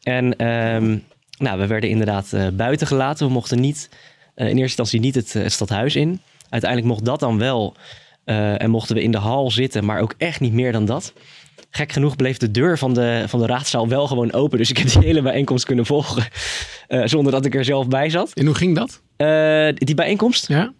En 0.03 0.35
ehm, 0.35 0.97
nou, 1.37 1.59
we 1.59 1.67
werden 1.67 1.89
inderdaad 1.89 2.33
eh, 2.33 2.47
buiten 2.47 2.87
gelaten. 2.87 3.27
We 3.27 3.33
mochten 3.33 3.59
niet, 3.59 3.89
eh, 4.35 4.45
in 4.45 4.57
eerste 4.57 4.61
instantie 4.61 4.99
niet 4.99 5.15
het, 5.15 5.35
eh, 5.35 5.43
het 5.43 5.51
stadhuis 5.51 5.95
in. 5.95 6.21
Uiteindelijk 6.49 6.91
mocht 6.91 7.05
dat 7.05 7.19
dan 7.19 7.37
wel. 7.37 7.75
eh, 8.25 8.61
en 8.61 8.69
mochten 8.69 8.95
we 8.95 9.01
in 9.03 9.11
de 9.11 9.17
hal 9.17 9.51
zitten, 9.51 9.85
maar 9.85 9.99
ook 10.01 10.13
echt 10.17 10.39
niet 10.39 10.53
meer 10.53 10.71
dan 10.71 10.85
dat. 10.85 11.13
Gek 11.69 11.91
genoeg 11.91 12.15
bleef 12.15 12.37
de 12.37 12.51
deur 12.51 12.77
van 12.77 12.93
de, 12.93 13.23
van 13.27 13.39
de 13.39 13.45
raadzaal 13.45 13.87
wel 13.87 14.07
gewoon 14.07 14.33
open. 14.33 14.57
Dus 14.57 14.69
ik 14.69 14.77
heb 14.77 14.87
die 14.91 15.01
hele 15.09 15.21
bijeenkomst 15.21 15.65
kunnen 15.65 15.85
volgen. 15.85 16.23
eh, 16.87 17.01
zonder 17.05 17.31
dat 17.31 17.45
ik 17.45 17.55
er 17.55 17.65
zelf 17.65 17.87
bij 17.87 18.09
zat. 18.09 18.31
en 18.33 18.45
hoe 18.45 18.55
ging 18.55 18.75
dat? 18.75 19.01
Eh, 19.17 19.67
die 19.73 19.95
bijeenkomst? 19.95 20.47
Ja? 20.47 20.73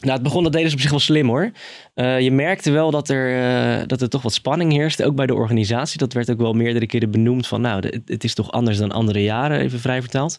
Nou, 0.00 0.14
het 0.14 0.22
begon, 0.22 0.42
dat 0.42 0.52
deden 0.52 0.68
ze 0.68 0.74
op 0.74 0.80
zich 0.80 0.90
wel 0.90 0.98
slim 1.00 1.28
hoor. 1.28 1.50
Je 1.94 2.30
merkte 2.32 2.70
wel 2.70 2.90
dat 2.90 3.08
er, 3.08 3.86
dat 3.88 4.00
er 4.00 4.08
toch 4.08 4.22
wat 4.22 4.32
spanning 4.32 4.72
heerste, 4.72 5.04
ook 5.04 5.14
bij 5.14 5.26
de 5.26 5.34
organisatie. 5.34 5.98
Dat 5.98 6.12
werd 6.12 6.30
ook 6.30 6.38
wel 6.38 6.52
meerdere 6.52 6.86
keren 6.86 7.10
benoemd 7.10 7.46
van, 7.46 7.60
nou, 7.60 8.00
het 8.06 8.24
is 8.24 8.34
toch 8.34 8.50
anders 8.52 8.78
dan 8.78 8.92
andere 8.92 9.22
jaren, 9.22 9.60
even 9.60 9.80
vrij 9.80 10.00
vertaald. 10.00 10.36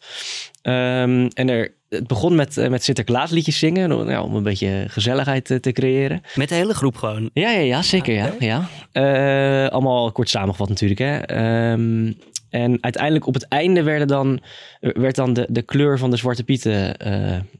Ehm, 0.63 1.27
en 1.33 1.49
er, 1.49 1.73
het 1.89 2.07
begon 2.07 2.35
met, 2.35 2.57
eh, 2.57 2.69
met 2.69 2.83
Sinterklaasliedjes 2.83 3.59
zingen, 3.59 3.89
nou, 3.89 4.25
om 4.25 4.35
een 4.35 4.43
beetje 4.43 4.85
gezelligheid 4.87 5.51
eh, 5.51 5.57
te 5.57 5.71
creëren. 5.71 6.21
Met 6.35 6.49
de 6.49 6.55
hele 6.55 6.73
groep 6.73 6.95
gewoon. 6.95 7.29
Ja, 7.33 7.51
ja, 7.51 7.59
ja 7.59 7.81
zeker. 7.81 8.13
Ja, 8.13 8.33
ja. 8.39 8.67
Eh, 8.91 9.71
allemaal 9.71 10.11
kort 10.11 10.29
samengevat 10.29 10.69
natuurlijk. 10.69 10.99
Hè. 10.99 11.17
Ehm, 11.17 12.11
en 12.49 12.77
uiteindelijk 12.81 13.27
op 13.27 13.33
het 13.33 13.47
einde 13.47 13.83
werden 13.83 14.07
dan, 14.07 14.41
werd 14.79 15.15
dan 15.15 15.33
de, 15.33 15.47
de 15.49 15.61
kleur 15.61 15.97
van 15.97 16.09
de 16.09 16.17
zwarte 16.17 16.43
pieten, 16.43 16.97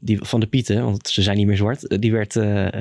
die, 0.00 0.18
van 0.20 0.40
de 0.40 0.46
pieten, 0.46 0.84
want 0.84 1.08
ze 1.08 1.22
zijn 1.22 1.36
niet 1.36 1.46
meer 1.46 1.56
zwart, 1.56 2.00
die 2.00 2.12
werd 2.12 2.38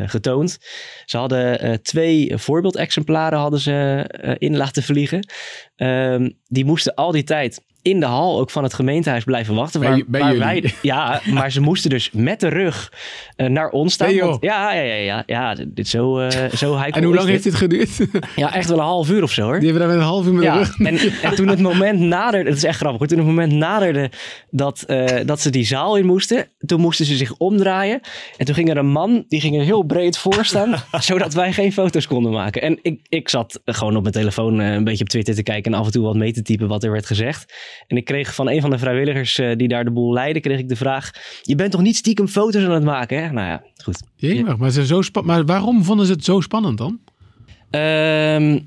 getoond. 0.09 0.57
Ze 1.05 1.17
hadden 1.17 1.81
twee 1.81 2.37
voorbeeldexemplaren 2.37 3.39
hadden 3.39 3.59
ze 3.59 4.05
in 4.37 4.57
laten 4.57 4.83
vliegen. 4.83 5.27
Ehm, 5.75 6.29
die 6.47 6.65
moesten 6.65 6.93
al 6.93 7.11
die 7.11 7.23
tijd 7.23 7.61
in 7.83 7.99
de 7.99 8.05
hal 8.05 8.39
ook 8.39 8.49
van 8.49 8.63
het 8.63 8.73
gemeentehuis 8.73 9.23
blijven 9.23 9.55
wachten. 9.55 9.81
Waar, 9.81 10.01
bij 10.07 10.21
waar 10.21 10.37
wij, 10.37 10.73
ja, 10.81 11.21
maar 11.33 11.51
ze 11.51 11.61
moesten 11.61 11.89
dus 11.89 12.09
met 12.11 12.39
de 12.39 12.47
rug 12.47 12.91
eh, 13.35 13.47
naar 13.47 13.69
ons 13.69 13.93
staan. 13.93 14.17
Want- 14.17 14.43
ja, 14.43 14.73
ja, 14.73 14.81
ja, 14.81 14.95
ja, 14.95 15.23
ja, 15.25 15.55
dit 15.67 15.87
zo, 15.87 16.19
eh 16.19 16.49
zo 16.51 16.77
high 16.77 16.97
En 16.97 17.03
hoe 17.03 17.15
lang 17.15 17.27
heeft 17.27 17.43
dit 17.43 17.55
geduurd? 17.55 17.89
Ja, 18.35 18.53
echt 18.53 18.69
wel 18.69 18.77
een 18.77 18.83
half 18.83 19.09
uur 19.09 19.23
of 19.23 19.31
zo 19.31 19.43
hoor. 19.43 19.59
Die 19.59 19.69
hebben 19.69 19.87
daar 19.87 19.97
met 19.97 20.05
een 20.05 20.11
half 20.11 20.25
uur 20.25 20.33
met 20.33 20.43
de 20.43 20.57
rug. 20.57 20.79
en, 20.79 20.97
en 21.21 21.35
toen 21.35 21.47
het 21.47 21.59
moment 21.59 21.99
naderde, 21.99 22.49
het 22.49 22.57
is 22.57 22.63
echt 22.63 22.77
grappig, 22.77 23.07
toen 23.07 23.17
het 23.17 23.27
moment 23.27 23.51
naderde 23.51 24.09
dat, 24.49 24.81
eh, 24.81 25.05
dat 25.25 25.39
ze 25.41 25.49
die 25.49 25.65
zaal 25.65 25.95
in 25.97 26.05
moesten, 26.05 26.47
toen 26.65 26.79
moesten 26.79 27.05
ze 27.05 27.15
zich 27.15 27.37
omdraaien. 27.37 27.99
En 28.37 28.45
toen 28.45 28.55
ging 28.55 28.69
er 28.69 28.77
een 28.77 28.87
man, 28.91 29.25
die 29.27 29.41
ging 29.41 29.57
er 29.57 29.63
heel 29.63 29.83
breed 29.83 30.17
voor 30.17 30.45
staan, 30.45 30.75
zodat 30.99 31.33
wij 31.33 31.53
geen 31.53 31.73
foto's 31.73 32.07
konden 32.07 32.31
maken. 32.31 32.61
En 32.61 32.79
ik, 32.81 32.99
ik 33.09 33.29
zat 33.29 33.61
gewoon 33.65 33.95
op 33.95 34.01
mijn 34.01 34.13
telefoon 34.13 34.59
een 34.59 34.83
beetje 34.83 35.03
op 35.03 35.09
Twitter 35.09 35.35
te 35.35 35.43
kijken 35.43 35.73
en 35.73 35.79
af 35.79 35.85
en 35.85 35.91
toe 35.91 36.03
wat 36.03 36.15
mee 36.15 36.33
te 36.33 36.41
typen 36.41 36.67
wat 36.67 36.83
er 36.83 36.91
werd 36.91 37.05
gezegd. 37.05 37.53
En 37.87 37.97
ik 37.97 38.05
kreeg 38.05 38.35
van 38.35 38.49
een 38.49 38.61
van 38.61 38.69
de 38.69 38.77
vrijwilligers 38.77 39.39
eh, 39.39 39.55
die 39.55 39.67
daar 39.67 39.83
de 39.83 39.91
boel 39.91 40.13
leidde, 40.13 40.39
kreeg 40.39 40.59
ik 40.59 40.69
de 40.69 40.75
vraag, 40.75 41.11
je 41.41 41.55
bent 41.55 41.71
toch 41.71 41.81
niet 41.81 41.95
stiekem 41.95 42.27
foto's 42.27 42.63
aan 42.63 42.71
het 42.71 42.83
maken, 42.83 43.23
hè? 43.23 43.31
Nou 43.31 43.47
ja, 43.47 43.63
goed. 43.83 44.03
Jemig, 44.15 44.57
maar, 44.57 44.71
ze 44.71 44.85
zijn 44.85 45.03
zo 45.03 45.21
maar 45.21 45.45
waarom 45.45 45.83
vonden 45.83 46.05
ze 46.05 46.11
het 46.11 46.23
zo 46.23 46.41
spannend 46.41 46.77
dan? 46.77 46.99
Ehm, 47.69 48.59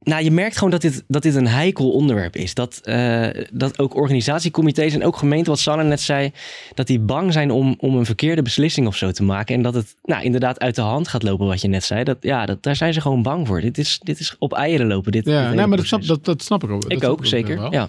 nou, 0.00 0.24
je 0.24 0.30
merkt 0.30 0.54
gewoon 0.54 0.70
dat 0.70 0.80
dit, 0.80 1.04
dat 1.08 1.22
dit 1.22 1.34
een 1.34 1.46
heikel 1.46 1.90
onderwerp 1.90 2.36
is. 2.36 2.54
Dat, 2.54 2.80
eh, 2.82 3.28
dat 3.52 3.78
ook 3.78 3.94
organisatiecomité's 3.94 4.94
en 4.94 5.04
ook 5.04 5.16
gemeenten, 5.16 5.52
wat 5.52 5.60
Sanne 5.60 5.84
net 5.84 6.00
zei, 6.00 6.32
dat 6.74 6.86
die 6.86 6.98
bang 6.98 7.32
zijn 7.32 7.50
om, 7.50 7.74
om 7.78 7.96
een 7.96 8.04
verkeerde 8.04 8.42
beslissing 8.42 8.86
of 8.86 8.96
zo 8.96 9.10
te 9.10 9.22
maken. 9.22 9.54
En 9.54 9.62
dat 9.62 9.74
het 9.74 9.96
nou, 10.02 10.22
inderdaad 10.22 10.60
uit 10.60 10.74
de 10.74 10.80
hand 10.80 11.08
gaat 11.08 11.22
lopen, 11.22 11.46
wat 11.46 11.60
je 11.60 11.68
net 11.68 11.84
zei. 11.84 12.04
Dat, 12.04 12.16
ja, 12.20 12.46
dat, 12.46 12.62
daar 12.62 12.76
zijn 12.76 12.92
ze 12.92 13.00
gewoon 13.00 13.22
bang 13.22 13.46
voor. 13.46 13.60
Dit 13.60 13.78
is, 13.78 14.00
dit 14.02 14.20
is 14.20 14.36
op 14.38 14.52
eieren 14.52 14.86
lopen. 14.86 15.12
Dit, 15.12 15.24
Ja, 15.24 15.52
nee, 15.52 15.66
maar 15.66 15.76
dat 15.76 15.86
snap, 15.86 16.06
dat, 16.06 16.24
dat 16.24 16.42
snap 16.42 16.64
ik 16.64 16.70
ook. 16.70 16.84
Ik 16.84 17.04
ook, 17.04 17.26
zeker. 17.26 17.70
Ja. 17.70 17.88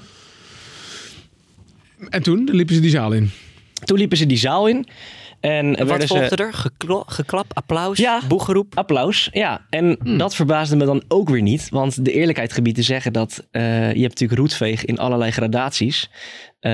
En 2.09 2.23
toen 2.23 2.49
liepen 2.51 2.75
ze 2.75 2.81
die 2.81 2.89
zaal 2.89 3.11
in. 3.11 3.31
Toen 3.83 3.97
liepen 3.97 4.17
ze 4.17 4.25
die 4.25 4.37
zaal 4.37 4.67
in. 4.67 4.87
En 5.39 5.69
Wat 5.77 5.87
werden 5.87 6.07
ze... 6.07 6.17
volgde 6.17 6.35
er? 6.35 6.53
Geklo- 6.53 7.03
geklap, 7.07 7.45
applaus, 7.53 7.97
Ja. 7.97 8.21
boegeroep. 8.27 8.77
Applaus, 8.77 9.29
ja. 9.31 9.65
En 9.69 9.97
Hmm. 10.03 10.17
dat 10.17 10.35
verbaasde 10.35 10.75
me 10.75 10.85
dan 10.85 11.03
ook 11.07 11.29
weer 11.29 11.41
niet. 11.41 11.69
Want 11.69 12.05
de 12.05 12.11
eerlijkheid 12.11 12.53
gebied 12.53 12.75
te 12.75 12.81
zeggen 12.81 13.13
dat 13.13 13.47
eh, 13.51 13.63
je 13.93 14.01
hebt 14.01 14.09
natuurlijk 14.19 14.39
roetveeg 14.39 14.85
in 14.85 14.97
allerlei 14.99 15.31
gradaties. 15.31 16.09
Eh, 16.59 16.71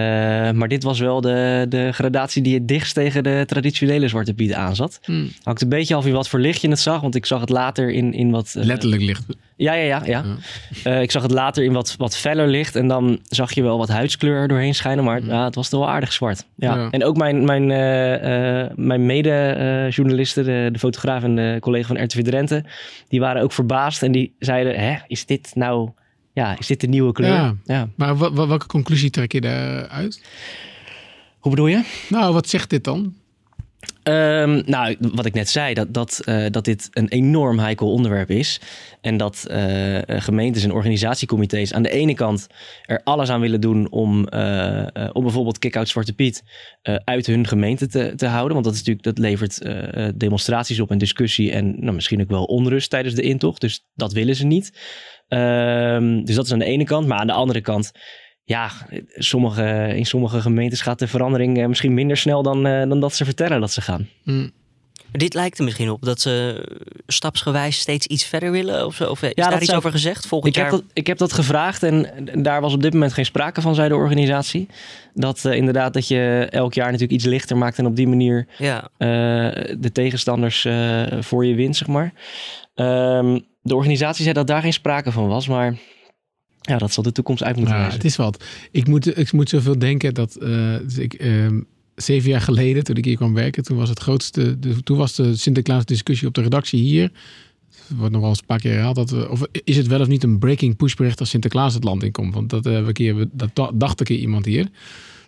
maar 0.51 0.67
dit 0.67 0.84
was 0.84 0.99
wel 0.99 1.21
de, 1.21 1.65
de 1.69 1.91
gradatie 1.91 2.41
die 2.41 2.54
het 2.54 2.67
dichtst 2.67 2.93
tegen 2.93 3.23
de 3.23 3.43
traditionele 3.47 4.08
Zwarte 4.08 4.34
Piet 4.34 4.54
aanzat. 4.54 4.99
Hmm. 5.04 5.32
Hangt 5.43 5.62
een 5.62 5.69
beetje 5.69 5.95
af 5.95 6.06
in 6.06 6.13
wat 6.13 6.30
voor 6.30 6.39
licht 6.39 6.62
je 6.62 6.69
het 6.69 6.80
zag. 6.80 7.01
Want 7.01 7.15
ik 7.15 7.25
zag 7.25 7.39
het 7.39 7.49
later 7.49 7.89
in, 7.91 8.13
in 8.13 8.32
wat... 8.32 8.54
eh, 8.58 8.63
Letterlijk 8.63 9.01
licht. 9.01 9.23
Ja, 9.56 9.74
ja, 9.74 9.84
ja. 9.84 10.02
ja. 10.06 10.24
Eh, 10.84 11.02
ik 11.02 11.12
zag 11.12 11.22
het 11.22 11.32
later 11.32 11.63
in 11.63 11.74
wat, 11.74 11.96
wat 11.98 12.18
feller 12.18 12.48
licht. 12.48 12.76
En 12.76 12.88
dan 12.88 13.20
zag 13.24 13.54
je 13.54 13.63
wel 13.63 13.78
wat 13.78 13.89
huidskleur 13.89 14.48
doorheen 14.48 14.76
schijnen. 14.76 15.04
Maar 15.04 15.26
ja, 15.26 15.44
het 15.44 15.56
was 15.56 15.70
toch 15.70 15.80
wel 15.80 15.89
aardig 15.89 16.13
zwart. 16.13 16.46
Ja. 16.56 16.76
Ja. 16.76 16.89
En 16.89 17.04
ook 17.04 17.18
mijn, 17.18 17.46
mijn, 17.46 17.72
eh, 17.72 18.63
eh, 18.63 18.72
mijn 18.76 19.06
mede-journalisten, 19.06 20.44
de, 20.44 20.70
de 20.72 20.80
fotograaf 20.80 21.24
en 21.24 21.36
de 21.36 21.58
collega 21.60 21.88
van 21.88 22.04
RTV 22.04 22.22
Drenthe... 22.22 22.65
die 23.08 23.20
waren 23.20 23.41
ook 23.41 23.52
verbaasd. 23.52 24.04
En 24.04 24.12
die 24.12 24.36
zeiden, 24.39 24.80
hè, 24.80 24.96
is 25.08 25.26
dit 25.26 25.52
nou... 25.54 25.89
Ja, 26.34 26.58
is 26.58 26.68
dit 26.68 26.82
de 26.82 26.88
nieuwe 26.88 27.12
kleur? 27.12 27.34
Ja. 27.34 27.56
ja. 27.63 27.89
Maar 27.96 28.18
welke 28.48 28.65
conclusie 28.65 29.10
trek 29.10 29.32
je 29.32 29.41
daaruit? 29.41 30.22
Hoe 31.39 31.52
bedoel 31.52 31.68
je? 31.68 31.84
Nou, 32.10 32.34
wat 32.34 32.50
zegt 32.50 32.70
dit 32.70 32.84
dan? 32.84 33.13
Ehm, 34.06 34.62
nou, 34.65 34.95
wat 35.00 35.26
ik 35.26 35.34
net 35.34 35.50
zei, 35.50 35.74
dat, 35.74 35.93
dat, 35.93 36.21
eh, 36.26 36.45
dat 36.52 36.65
dit 36.65 36.89
een 36.91 37.08
enorm 37.08 37.60
heikel 37.60 37.91
onderwerp 37.91 38.30
is. 38.30 38.60
En 39.02 39.17
dat 39.17 39.45
eh, 39.45 39.98
gemeentes 40.08 40.63
en 40.63 40.71
organisatiecomité's 40.71 41.74
aan 41.74 41.84
de 41.84 41.89
ene 41.89 42.13
kant 42.13 42.48
er 42.86 43.02
alles 43.04 43.30
aan 43.30 43.41
willen 43.41 43.62
doen 43.62 43.91
om, 43.91 44.28
eh, 44.28 45.10
om 45.13 45.24
bijvoorbeeld 45.24 45.60
Kick-Out 45.60 45.89
Zwarte 45.89 46.13
Piet 46.13 46.43
uit 47.04 47.26
hun 47.26 47.48
gemeente 47.48 47.88
te, 47.88 48.13
te 48.15 48.26
houden. 48.26 48.54
Want 48.54 48.65
dat, 48.65 48.74
is 48.74 48.80
natuurlijk, 48.80 49.06
dat 49.06 49.17
levert 49.17 49.62
demonstraties 50.19 50.80
op 50.80 50.91
en 50.91 50.98
discussie 50.98 51.52
en 51.52 51.76
nou, 51.80 51.93
misschien 51.93 52.21
ook 52.21 52.30
wel 52.30 52.43
onrust 52.43 52.89
tijdens 52.89 53.15
de 53.15 53.21
intocht. 53.21 53.62
Dus 53.62 53.86
dat 53.93 54.13
willen 54.13 54.36
ze 54.36 54.45
niet. 54.45 54.80
Ehm, 55.28 56.24
dus 56.24 56.36
dat 56.36 56.45
is 56.45 56.52
aan 56.52 56.60
de 56.60 56.65
ene 56.65 56.84
kant. 56.84 57.08
Maar 57.08 57.19
aan 57.19 57.28
de 57.28 57.34
andere 57.34 57.62
kant 57.62 57.91
ja, 58.45 58.71
sommige, 59.15 59.93
in 59.95 60.05
sommige 60.05 60.41
gemeentes 60.41 60.81
gaat 60.81 60.99
de 60.99 61.08
verandering 61.08 61.58
eh, 61.62 61.67
misschien 61.67 61.93
minder 61.93 62.17
snel 62.17 62.43
dan, 62.43 62.65
eh, 62.65 62.88
dan 62.89 62.99
dat 62.99 63.13
ze 63.15 63.25
vertellen 63.25 63.60
dat 63.60 63.71
ze 63.71 63.81
gaan. 63.81 64.08
Mm. 64.23 64.51
Dit 65.12 65.34
lijkt 65.34 65.58
er 65.58 65.63
misschien 65.63 65.89
op 65.89 66.01
dat 66.05 66.21
ze 66.21 66.63
stapsgewijs 67.08 67.79
steeds 67.79 68.08
iets 68.08 68.25
verder 68.25 68.51
willen. 68.51 68.86
Of, 68.86 68.95
zo. 68.95 69.10
of 69.10 69.21
is 69.21 69.27
Ja, 69.29 69.34
daar 69.36 69.49
dat 69.51 69.58
iets 69.60 69.65
zou- 69.65 69.77
over 69.77 69.91
gezegd? 69.91 70.27
Volgend 70.27 70.55
Ik 70.55 70.62
heb, 70.62 70.71
jaar. 70.71 70.79
dat, 70.81 70.89
ik 70.93 71.08
heb 71.08 71.17
dat 71.17 71.34
gevraagd 71.34 71.84
en 71.84 72.10
daar 72.36 72.62
was 72.62 72.73
op 72.73 72.81
dit 72.81 72.93
moment 72.93 73.13
geen 73.13 73.25
sprake 73.25 73.62
van, 73.62 73.75
zei 73.75 73.88
de 73.89 73.95
organisatie. 73.95 74.67
Dat 75.13 75.45
eh, 75.45 75.53
inderdaad 75.53 75.93
dat 75.93 76.08
je 76.08 76.47
elk 76.49 76.73
jaar 76.73 76.86
natuurlijk 76.86 77.12
iets 77.13 77.25
lichter 77.25 77.58
maakt 77.58 77.77
en 77.77 77.86
op 77.86 77.95
die 77.95 78.08
manier 78.08 78.47
Ja, 78.58 78.89
eh, 78.97 79.08
de 79.79 79.89
tegenstanders 79.93 80.65
eh, 80.65 81.03
voor 81.19 81.45
je 81.45 81.55
wint, 81.55 81.75
zeg 81.75 81.88
maar. 81.88 82.13
Ehm, 82.75 83.39
de 83.62 83.75
organisatie 83.75 84.23
zei 84.23 84.36
dat 84.36 84.47
daar 84.47 84.62
geen 84.62 84.73
sprake 84.73 85.12
van 85.12 85.27
was, 85.27 85.47
maar 85.47 85.75
ja, 86.65 86.78
dat 86.78 86.93
zal 86.93 87.04
de 87.04 87.12
toekomst 87.12 87.43
uit 87.43 87.56
moeten 87.56 87.75
Ja, 87.75 87.89
het 87.89 88.04
is 88.04 88.15
wat. 88.15 88.43
Ik 88.71 88.88
moet, 88.88 89.17
ik 89.17 89.32
moet 89.32 89.49
zoveel 89.49 89.80
denken 89.80 90.13
dat 90.13 90.36
eh, 90.36 90.75
dus 90.84 90.97
ik, 90.97 91.13
ehm, 91.13 91.60
zeven 91.95 92.30
jaar 92.30 92.41
geleden, 92.41 92.84
toen 92.84 92.95
ik 92.95 93.06
hier 93.06 93.15
kwam 93.15 93.34
werken, 93.34 93.63
toen 93.63 93.78
was 93.78 93.89
het 93.89 93.99
grootste, 93.99 94.60
de, 94.60 94.84
toen 94.84 94.97
was 94.97 95.15
de 95.15 95.36
Sinterklaas 95.36 95.86
discussie 95.86 96.28
op 96.28 96.34
de 96.34 96.41
redactie 96.41 96.80
hier. 96.82 97.12
Er 97.89 97.95
wordt 97.95 98.12
nog 98.12 98.21
wel 98.21 98.30
eens 98.30 98.39
een 98.39 98.45
paar 98.45 98.60
keer 98.60 98.71
herhaald. 98.71 98.95
Dat 98.95 99.10
we, 99.10 99.30
of 99.30 99.41
is 99.63 99.78
het 99.78 99.88
wel 99.88 100.01
of 100.01 100.08
niet 100.08 100.23
een 100.23 100.39
breaking 100.39 100.75
pushbericht 100.75 101.19
als 101.19 101.30
Sinterklaas 101.30 101.73
het 101.73 101.84
land 101.84 102.04
inkomt? 102.04 102.34
Want 102.34 102.49
dat, 102.49 102.65
eh, 102.65 102.86
we 102.86 102.91
keer, 102.91 103.28
dat 103.32 103.49
da- 103.54 103.71
dacht 103.73 103.99
een 103.99 104.06
keer 104.06 104.17
iemand 104.17 104.45
hier. 104.45 104.67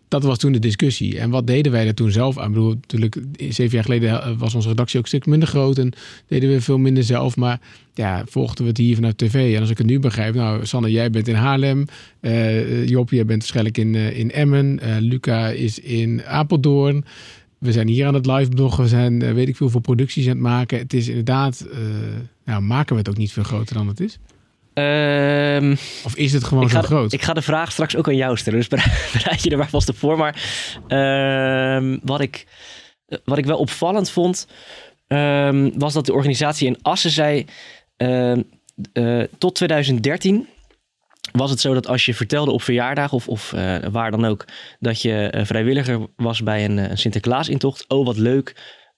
Dat 0.08 0.24
was 0.24 0.38
toen 0.38 0.52
de 0.52 0.60
discussie. 0.60 1.20
En 1.20 1.30
wat 1.30 1.48
deden 1.48 1.72
wij 1.72 1.88
er 1.88 1.94
toen 1.94 2.12
zelf 2.12 2.38
aan? 2.38 2.48
Ik 2.48 2.54
bedoel, 2.54 2.74
natuurlijk, 2.82 3.18
zeven 3.50 3.74
jaar 3.74 3.84
geleden 3.84 4.22
eh, 4.22 4.32
was 4.38 4.56
onze 4.56 4.68
redactie 4.68 4.98
ook 4.98 5.04
een 5.04 5.10
stuk 5.10 5.26
minder 5.26 5.48
groot. 5.48 5.78
En 5.78 5.94
deden 6.28 6.50
we 6.50 6.62
veel 6.62 6.78
minder 6.78 7.04
zelf. 7.04 7.36
Maar 7.36 7.60
ja, 7.94 8.24
volgden 8.26 8.64
we 8.64 8.70
het 8.70 8.78
hier 8.78 8.96
vanuit 8.96 9.18
tv. 9.18 9.56
En 9.56 9.62
als 9.62 9.70
ik 9.70 9.78
het 9.78 9.88
nu 9.88 10.00
begrijp, 10.00 10.36
nou, 10.36 10.66
Sanne, 10.66 10.92
jij 10.92 11.10
bent 11.10 11.28
in 11.28 11.36
Haarlem. 11.36 11.86
eh 12.20 12.88
Job, 12.88 13.10
jij 13.10 13.26
bent 13.26 13.40
waarschijnlijk 13.40 13.78
in, 13.78 13.96
eh, 13.96 14.20
in 14.20 14.32
Emmen. 14.32 14.80
Luca 15.00 15.50
is 15.50 15.80
in 15.80 16.24
Apeldoorn. 16.26 17.06
We 17.58 17.72
zijn 17.72 17.88
hier 17.88 18.06
aan 18.08 18.14
het 18.14 18.26
live 18.26 18.50
bloggen. 18.50 18.84
We 18.84 18.90
zijn, 18.90 19.34
weet 19.34 19.48
ik 19.48 19.56
veel, 19.56 19.70
voor 19.70 19.82
producties 19.82 20.26
aan 20.26 20.32
het 20.32 20.40
maken. 20.40 20.78
Het 20.78 20.94
is 20.94 21.08
inderdaad, 21.08 21.68
nou, 22.46 22.62
maken 22.62 22.94
we 22.94 23.00
het 23.00 23.10
ook 23.10 23.18
niet 23.18 23.32
veel 23.32 23.44
groter 23.44 23.76
dan 23.76 23.88
het 23.88 24.00
is? 24.00 24.20
Ehm, 24.78 25.76
Of 26.04 26.16
is 26.16 26.34
het 26.34 26.44
gewoon 26.44 26.70
zo 26.70 26.80
de- 26.82 26.88
groot? 26.88 27.14
ik 27.14 27.22
ga 27.22 27.34
de 27.34 27.42
vraag 27.42 27.72
straks 27.72 27.96
ook 27.96 28.08
aan 28.08 28.16
jou 28.16 28.38
stellen, 28.38 28.60
dus 28.60 28.68
bereid 29.14 29.44
je 29.44 29.50
er 29.50 29.58
maar 29.58 29.70
vast 29.70 29.90
op 29.90 29.98
voor. 29.98 30.18
Maar 30.18 30.36
ehm, 30.88 31.98
wat, 32.04 32.22
ik, 32.22 32.46
wat 33.26 33.38
ik 33.38 33.46
wel 33.46 33.58
opvallend 33.58 34.10
vond, 34.10 34.48
ehm, 35.08 35.70
was 35.78 35.94
dat 35.94 36.06
de 36.06 36.14
organisatie 36.14 36.68
in 36.68 36.78
Assen 36.82 37.12
zei, 37.12 37.46
eh, 37.98 38.34
tot 39.38 39.56
2013 39.56 40.48
was 41.32 41.50
het 41.50 41.60
zo 41.60 41.74
dat 41.74 41.88
als 41.88 42.06
je 42.06 42.14
vertelde 42.14 42.52
op 42.52 42.62
verjaardag 42.62 43.12
of, 43.14 43.28
of 43.28 43.54
eh, 43.54 43.76
waar 43.92 44.12
dan 44.12 44.26
ook, 44.26 44.46
dat 44.80 45.02
je 45.02 45.28
eh, 45.30 45.46
vrijwilliger 45.46 46.00
was 46.16 46.44
bij 46.44 46.66
een, 46.66 46.78
een 46.78 46.98
Sinterklaasintocht, 46.98 47.86
oh 47.88 48.06
wat 48.06 48.18
leuk. 48.18 48.56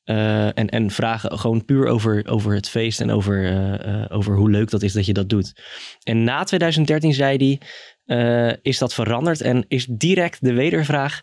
Eh, 0.09 0.45
en, 0.45 0.69
en 0.69 0.91
vragen 0.91 1.39
gewoon 1.39 1.65
puur 1.65 1.87
over, 1.87 2.27
over 2.27 2.53
het 2.53 2.69
feest 2.69 3.01
en 3.01 3.11
over, 3.11 3.45
eh, 3.45 4.01
eh, 4.01 4.05
over 4.09 4.35
hoe 4.35 4.49
leuk 4.49 4.69
dat 4.69 4.81
is 4.81 4.93
dat 4.93 5.05
je 5.05 5.13
dat 5.13 5.29
doet. 5.29 5.61
En 6.03 6.23
na 6.23 6.43
2013 6.43 7.13
zei 7.13 7.59
hij, 8.05 8.57
is 8.61 8.77
dat 8.77 8.93
veranderd? 8.93 9.41
En 9.41 9.65
is 9.67 9.85
direct 9.89 10.37
de 10.41 10.53
wedervraag, 10.53 11.21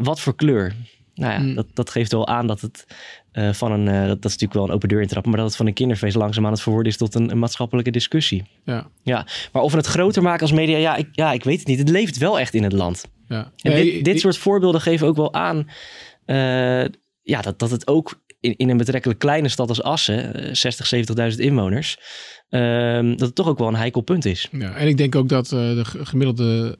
wat 0.00 0.20
voor 0.20 0.36
kleur? 0.36 0.74
Nou 1.14 1.32
ja, 1.32 1.38
Hmm. 1.38 1.54
dat, 1.54 1.66
dat 1.74 1.90
geeft 1.90 2.12
wel 2.12 2.26
aan 2.26 2.46
dat 2.46 2.60
het 2.60 2.86
van 3.56 3.72
een, 3.72 3.84
dat, 3.84 4.22
dat 4.22 4.30
is 4.30 4.38
natuurlijk 4.38 4.52
wel 4.52 4.64
een 4.64 4.74
open 4.74 4.88
deur 4.88 5.00
intrappen, 5.00 5.30
maar 5.30 5.40
dat 5.40 5.48
het 5.48 5.56
van 5.56 5.66
een 5.66 5.72
kinderfeest 5.72 6.16
langzaam 6.16 6.46
aan 6.46 6.52
het 6.52 6.62
verworden 6.62 6.92
is 6.92 6.98
tot 6.98 7.14
een, 7.14 7.30
een 7.30 7.38
maatschappelijke 7.38 7.90
discussie. 7.90 8.44
Ja, 8.64 8.88
Ja, 9.02 9.26
maar 9.52 9.62
of 9.62 9.70
we 9.70 9.76
het 9.78 9.86
groter 9.86 10.22
maken 10.22 10.40
als 10.40 10.52
media, 10.52 10.76
ja 10.76 10.96
ik, 10.96 11.08
ja, 11.12 11.32
ik 11.32 11.44
weet 11.44 11.58
het 11.58 11.68
niet. 11.68 11.78
Het 11.78 11.88
leeft 11.88 12.16
wel 12.18 12.38
echt 12.40 12.54
in 12.54 12.62
het 12.62 12.72
land. 12.72 13.04
ja. 13.28 13.52
En 13.56 13.72
Nee, 13.72 13.92
dit, 13.92 14.04
dit 14.04 14.20
soort 14.20 14.36
voorbeelden 14.36 14.80
geven 14.80 15.06
ook 15.06 15.16
wel 15.16 15.34
aan 15.34 15.68
ja, 17.22 17.40
dat, 17.40 17.58
dat 17.58 17.70
het 17.70 17.86
ook 17.86 18.20
in, 18.40 18.56
in 18.56 18.68
een 18.68 18.76
betrekkelijk 18.76 19.18
kleine 19.18 19.48
stad 19.48 19.68
als 19.68 19.82
Assen, 19.82 20.34
eh, 20.34 20.54
60, 20.54 20.86
70.000 20.86 21.40
inwoners, 21.40 21.96
ehm, 22.48 23.10
dat 23.10 23.20
het 23.20 23.34
toch 23.34 23.46
ook 23.48 23.58
wel 23.58 23.68
een 23.68 23.74
heikel 23.74 24.00
punt 24.00 24.24
is. 24.24 24.48
Ja, 24.52 24.74
en 24.74 24.88
ik 24.88 24.96
denk 24.96 25.14
ook 25.14 25.28
dat 25.28 25.44
eh, 25.44 25.58
de 25.58 25.84
gemiddelde 25.84 26.78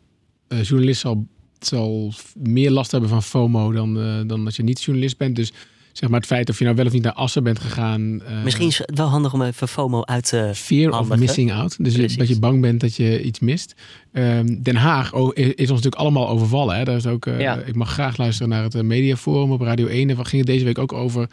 eh, 0.49 0.63
journalist 0.63 1.01
zal, 1.01 1.27
zal 1.59 2.13
meer 2.39 2.71
last 2.71 2.91
hebben 2.91 3.09
van 3.11 3.23
FOMO 3.23 3.73
dan, 3.73 4.01
eh, 4.01 4.21
dan 4.27 4.45
als 4.45 4.57
je 4.57 4.63
niet 4.63 4.83
journalist 4.83 5.17
bent. 5.19 5.37
Dus 5.37 5.53
zeg 5.93 6.09
maar 6.11 6.19
het 6.19 6.29
feit 6.29 6.49
of 6.51 6.59
je 6.59 6.65
nou 6.65 6.77
wel 6.77 6.87
of 6.87 6.93
niet 6.93 7.03
naar 7.03 7.13
Assen 7.13 7.43
bent 7.45 7.59
gegaan. 7.59 8.23
eh, 8.23 8.43
misschien 8.43 8.67
is 8.67 8.79
het 8.79 8.99
wel 8.99 9.07
handig 9.09 9.33
om 9.33 9.43
even 9.43 9.69
FOMO 9.69 10.05
uit 10.05 10.29
te... 10.29 10.51
Fear 10.55 10.99
of 10.99 11.09
missing 11.19 11.53
out. 11.53 11.85
Dus 11.85 11.95
je- 11.95 12.17
dat 12.17 12.29
je 12.29 12.39
bang 12.39 12.61
bent 12.61 12.81
dat 12.81 12.97
je 12.97 13.23
iets 13.23 13.41
mist. 13.41 13.75
Ehm, 14.13 14.63
Den 14.63 14.77
Haag 14.77 15.13
oh, 15.15 15.31
is, 15.35 15.47
is 15.47 15.57
ons 15.59 15.69
natuurlijk 15.69 15.95
allemaal 15.95 16.29
overvallen. 16.29 16.77
Hè? 16.77 16.85
Daar 16.85 16.97
is 16.97 17.07
ook, 17.07 17.27
eh, 17.27 17.41
Ja. 17.41 17.57
Ik 17.59 17.75
mag 17.75 17.91
graag 17.93 18.17
luisteren 18.17 18.49
naar 18.49 18.63
het 18.63 18.75
eh, 18.75 18.83
mediaforum 18.83 19.53
op 19.53 19.61
Radio 19.61 19.87
1. 19.87 20.11
En 20.11 20.17
waar 20.17 20.25
ging 20.27 20.43
het 20.43 20.51
deze 20.51 20.65
week 20.65 20.79
ook 20.79 20.93
over 20.93 21.27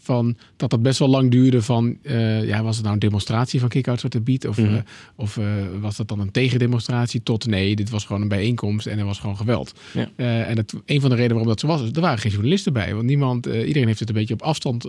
van 0.00 0.36
dat 0.56 0.70
dat 0.70 0.82
best 0.82 0.98
wel 0.98 1.08
lang 1.08 1.30
duurde 1.30 1.62
van, 1.62 1.96
eh, 2.02 2.44
ja, 2.46 2.62
was 2.62 2.74
het 2.74 2.82
nou 2.84 2.94
een 2.94 3.00
demonstratie 3.00 3.60
van 3.60 3.68
Kick 3.68 3.88
Out 3.88 3.98
Zwarte 3.98 4.20
Piet? 4.20 4.46
Of, 4.48 4.58
Mhm. 4.58 4.80
of 5.16 5.38
was 5.80 5.96
dat 5.96 6.08
dan 6.08 6.20
een 6.20 6.30
tegendemonstratie 6.30 7.22
tot, 7.22 7.46
nee, 7.46 7.76
dit 7.76 7.90
was 7.90 8.04
gewoon 8.04 8.22
een 8.22 8.28
bijeenkomst 8.28 8.86
en 8.86 8.98
er 8.98 9.04
was 9.04 9.18
gewoon 9.18 9.36
geweld. 9.36 9.74
Ja. 9.92 10.08
En 10.44 10.64
een 10.86 11.00
van 11.00 11.10
de 11.10 11.16
redenen 11.16 11.28
waarom 11.28 11.46
dat 11.46 11.60
zo 11.60 11.66
was, 11.66 11.82
is 11.82 11.90
er 11.92 12.00
waren 12.00 12.18
geen 12.18 12.32
journalisten 12.32 12.72
bij. 12.72 12.94
Want 12.94 13.06
niemand, 13.06 13.46
iedereen 13.46 13.86
heeft 13.86 13.98
het 14.00 14.08
een 14.08 14.14
beetje 14.14 14.34
op 14.34 14.42
afstand 14.42 14.86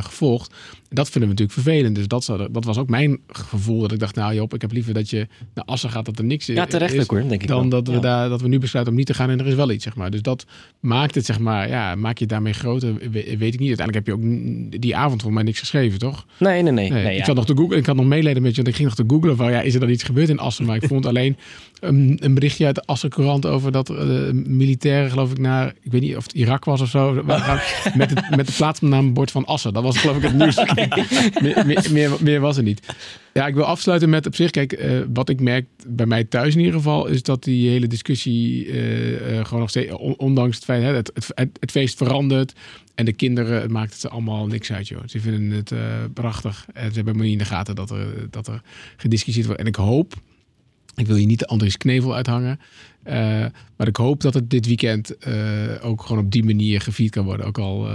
gevolgd. 0.00 0.54
Dat 0.88 1.10
vinden 1.10 1.30
we 1.30 1.36
natuurlijk 1.42 1.52
vervelend. 1.52 1.94
Dus 1.94 2.08
dat, 2.08 2.48
dat 2.50 2.64
was 2.64 2.78
ook 2.78 2.88
mijn 2.88 3.18
gevoel. 3.26 3.80
Dat 3.80 3.92
ik 3.92 3.98
dacht, 3.98 4.14
nou 4.14 4.34
Job, 4.34 4.54
ik 4.54 4.60
heb 4.60 4.72
liever 4.72 4.94
dat 4.94 5.10
je 5.10 5.26
naar 5.54 5.64
Assen 5.64 5.90
gaat, 5.90 6.04
dat 6.04 6.18
er 6.18 6.24
niks 6.24 6.46
Ja, 6.46 6.66
terecht 6.72 6.98
ook 7.00 7.10
hoor, 7.18 7.28
denk 7.28 7.42
ik 7.42 7.48
Dan 7.48 7.60
wel. 7.60 7.68
dat 7.68 7.86
we, 7.88 7.92
Ja. 7.94 8.00
daar, 8.00 8.28
dat 8.28 8.40
we 8.40 8.48
nu 8.48 8.58
besluiten 8.58 8.92
om 8.94 8.98
niet 8.98 9.08
te 9.08 9.14
gaan 9.14 9.30
en 9.30 9.40
er 9.40 9.46
is 9.46 9.54
wel 9.54 9.70
iets, 9.70 9.84
zeg 9.84 9.94
maar. 9.96 10.10
Dus 10.10 10.22
dat 10.22 10.44
maakt 10.80 11.14
het, 11.14 11.24
zeg 11.26 11.38
maar, 11.38 11.68
ja, 11.68 11.94
maak 11.94 12.14
je 12.14 12.20
het 12.24 12.28
daarmee 12.32 12.52
groter, 12.52 12.94
we- 12.94 13.36
weet 13.38 13.54
ik 13.54 13.60
niet. 13.60 13.68
Uiteindelijk 13.78 13.94
heb 13.94 14.06
je 14.06 14.12
ook 14.12 14.80
die 14.80 14.96
avond 14.96 15.22
voor 15.22 15.32
mij 15.32 15.42
niks 15.42 15.58
geschreven, 15.58 15.98
toch? 15.98 16.26
Nee, 16.38 16.62
nee, 16.62 16.72
nee. 16.72 16.90
Nee, 16.90 17.02
nee 17.02 17.12
ik 17.12 17.18
ja. 17.18 17.24
zat 17.24 17.34
nog 17.34 17.46
te 17.46 17.56
googlen, 17.56 17.78
ik 17.78 17.86
had 17.86 17.96
nog 17.96 18.06
meeleden 18.06 18.42
met 18.42 18.50
je, 18.50 18.56
want 18.56 18.68
ik 18.68 18.74
ging 18.74 18.88
nog 18.88 18.96
te 18.96 19.04
googlen 19.06 19.36
van, 19.36 19.50
ja, 19.52 19.60
is 19.60 19.74
er 19.74 19.80
dan 19.80 19.90
iets 19.90 20.02
gebeurd 20.02 20.28
in 20.28 20.38
Assen? 20.38 20.64
Maar 20.64 20.76
ik 20.76 20.86
vond 20.86 21.06
alleen 21.06 21.36
een, 21.80 22.18
een 22.20 22.34
berichtje 22.34 22.66
uit 22.66 22.74
de 22.74 22.82
Assen 22.86 23.10
Courant 23.10 23.46
over 23.46 23.72
dat 23.72 23.90
eh, 23.90 23.96
militairen, 24.32 25.10
geloof 25.10 25.30
ik, 25.30 25.38
naar, 25.38 25.74
ik 25.82 25.92
weet 25.92 26.00
niet 26.00 26.16
of 26.16 26.22
het 26.24 26.32
Irak 26.32 26.64
was 26.64 26.80
of 26.80 26.88
zo, 26.88 27.22
gaan 27.26 27.60
met, 27.96 28.10
het, 28.10 28.36
met 28.36 28.46
het 28.46 28.56
plaatsnaambord 28.56 29.30
van 29.30 29.44
Assen. 29.46 29.72
Dat 29.72 29.82
was 29.82 29.98
geloof 29.98 30.16
ik 30.16 30.22
het 30.22 30.34
nieuws. 30.38 30.56
meer, 31.42 31.62
meer, 31.66 31.86
meer, 31.92 32.10
meer 32.20 32.40
was 32.40 32.56
er 32.56 32.62
niet. 32.62 32.80
Ja, 33.32 33.46
ik 33.46 33.54
wil 33.54 33.64
afsluiten 33.64 34.10
met 34.10 34.26
op 34.26 34.34
zich, 34.34 34.50
kijk, 34.50 34.72
eh, 34.72 35.00
wat 35.12 35.28
ik 35.28 35.40
merk 35.40 35.66
bij 35.86 36.06
mij 36.06 36.24
thuis 36.24 36.54
in 36.54 36.60
ieder 36.60 36.74
geval, 36.74 37.06
is 37.06 37.22
dat 37.22 37.44
die 37.44 37.68
hele 37.68 37.86
discussie 37.86 38.66
eh, 38.66 39.38
eh, 39.38 39.44
gewoon 39.44 39.60
nog 39.60 39.70
steeds, 39.70 39.92
on- 39.92 40.18
ondanks 40.18 40.56
het 40.56 40.64
feit, 40.64 40.82
hè, 40.82 40.94
het, 40.94 41.10
het, 41.14 41.50
het, 41.60 41.70
feest 41.70 41.96
verandert 41.96 42.52
en 42.94 43.04
de 43.04 43.12
kinderen, 43.12 43.60
het 43.60 43.70
maakt 43.70 44.02
het 44.02 44.10
allemaal 44.10 44.46
niks 44.46 44.72
uit, 44.72 44.88
joh. 44.88 45.02
Ze 45.06 45.20
vinden 45.20 45.50
het 45.50 45.72
prachtig 46.14 46.66
en 46.72 46.88
ze 46.88 46.96
hebben 46.96 47.16
me 47.16 47.22
niet 47.22 47.32
in 47.32 47.38
de 47.38 47.44
gaten 47.44 47.74
dat 47.74 47.90
er, 47.90 48.30
dat 48.30 48.46
er 48.46 48.62
gediscussieerd 48.96 49.46
wordt. 49.46 49.60
En 49.60 49.66
ik 49.66 49.76
hoop, 49.76 50.14
ik 50.94 51.06
wil 51.06 51.16
hier 51.16 51.26
niet 51.26 51.38
de 51.38 51.46
Andries 51.46 51.76
Knevel 51.76 52.14
uithangen, 52.14 52.60
maar 53.76 53.88
ik 53.88 53.96
hoop 53.96 54.20
dat 54.20 54.34
het 54.34 54.50
dit 54.50 54.66
weekend 54.66 55.16
ook 55.80 56.02
gewoon 56.02 56.24
op 56.24 56.30
die 56.30 56.44
manier 56.44 56.80
gevierd 56.80 57.10
kan 57.10 57.24
worden. 57.24 57.46
Ook 57.46 57.58
al 57.58 57.88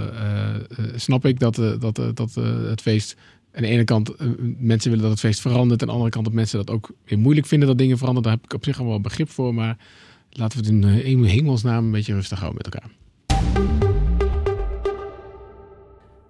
snap 0.94 1.26
ik 1.26 1.38
dat, 1.38 1.54
dat, 1.54 2.00
dat 2.14 2.34
het 2.68 2.80
feest 2.80 3.16
aan 3.52 3.62
de 3.62 3.68
ene 3.68 3.84
kant 3.84 4.14
eh, 4.14 4.28
mensen 4.58 4.90
willen 4.90 5.04
dat 5.04 5.12
het 5.12 5.20
feest 5.20 5.40
verandert. 5.40 5.80
Aan 5.80 5.86
de 5.86 5.92
andere 5.92 6.10
kant 6.10 6.24
dat 6.24 6.34
mensen 6.34 6.58
dat 6.58 6.70
ook 6.70 6.90
weer 7.04 7.18
moeilijk 7.18 7.46
vinden 7.46 7.68
dat 7.68 7.78
dingen 7.78 7.98
veranderen. 7.98 8.28
Daar 8.28 8.38
heb 8.38 8.50
ik 8.50 8.56
op 8.56 8.64
zich 8.64 8.80
al 8.80 8.86
wel 8.86 9.00
begrip 9.00 9.30
voor. 9.30 9.54
Maar 9.54 9.76
laten 10.30 10.64
we 10.64 10.74
het 10.74 10.84
eh, 10.84 11.06
in 11.06 11.24
hemelsnaam 11.24 11.84
een 11.84 11.90
beetje 11.90 12.14
rustig 12.14 12.38
houden 12.40 12.62
met 12.64 12.74
elkaar. 12.74 13.97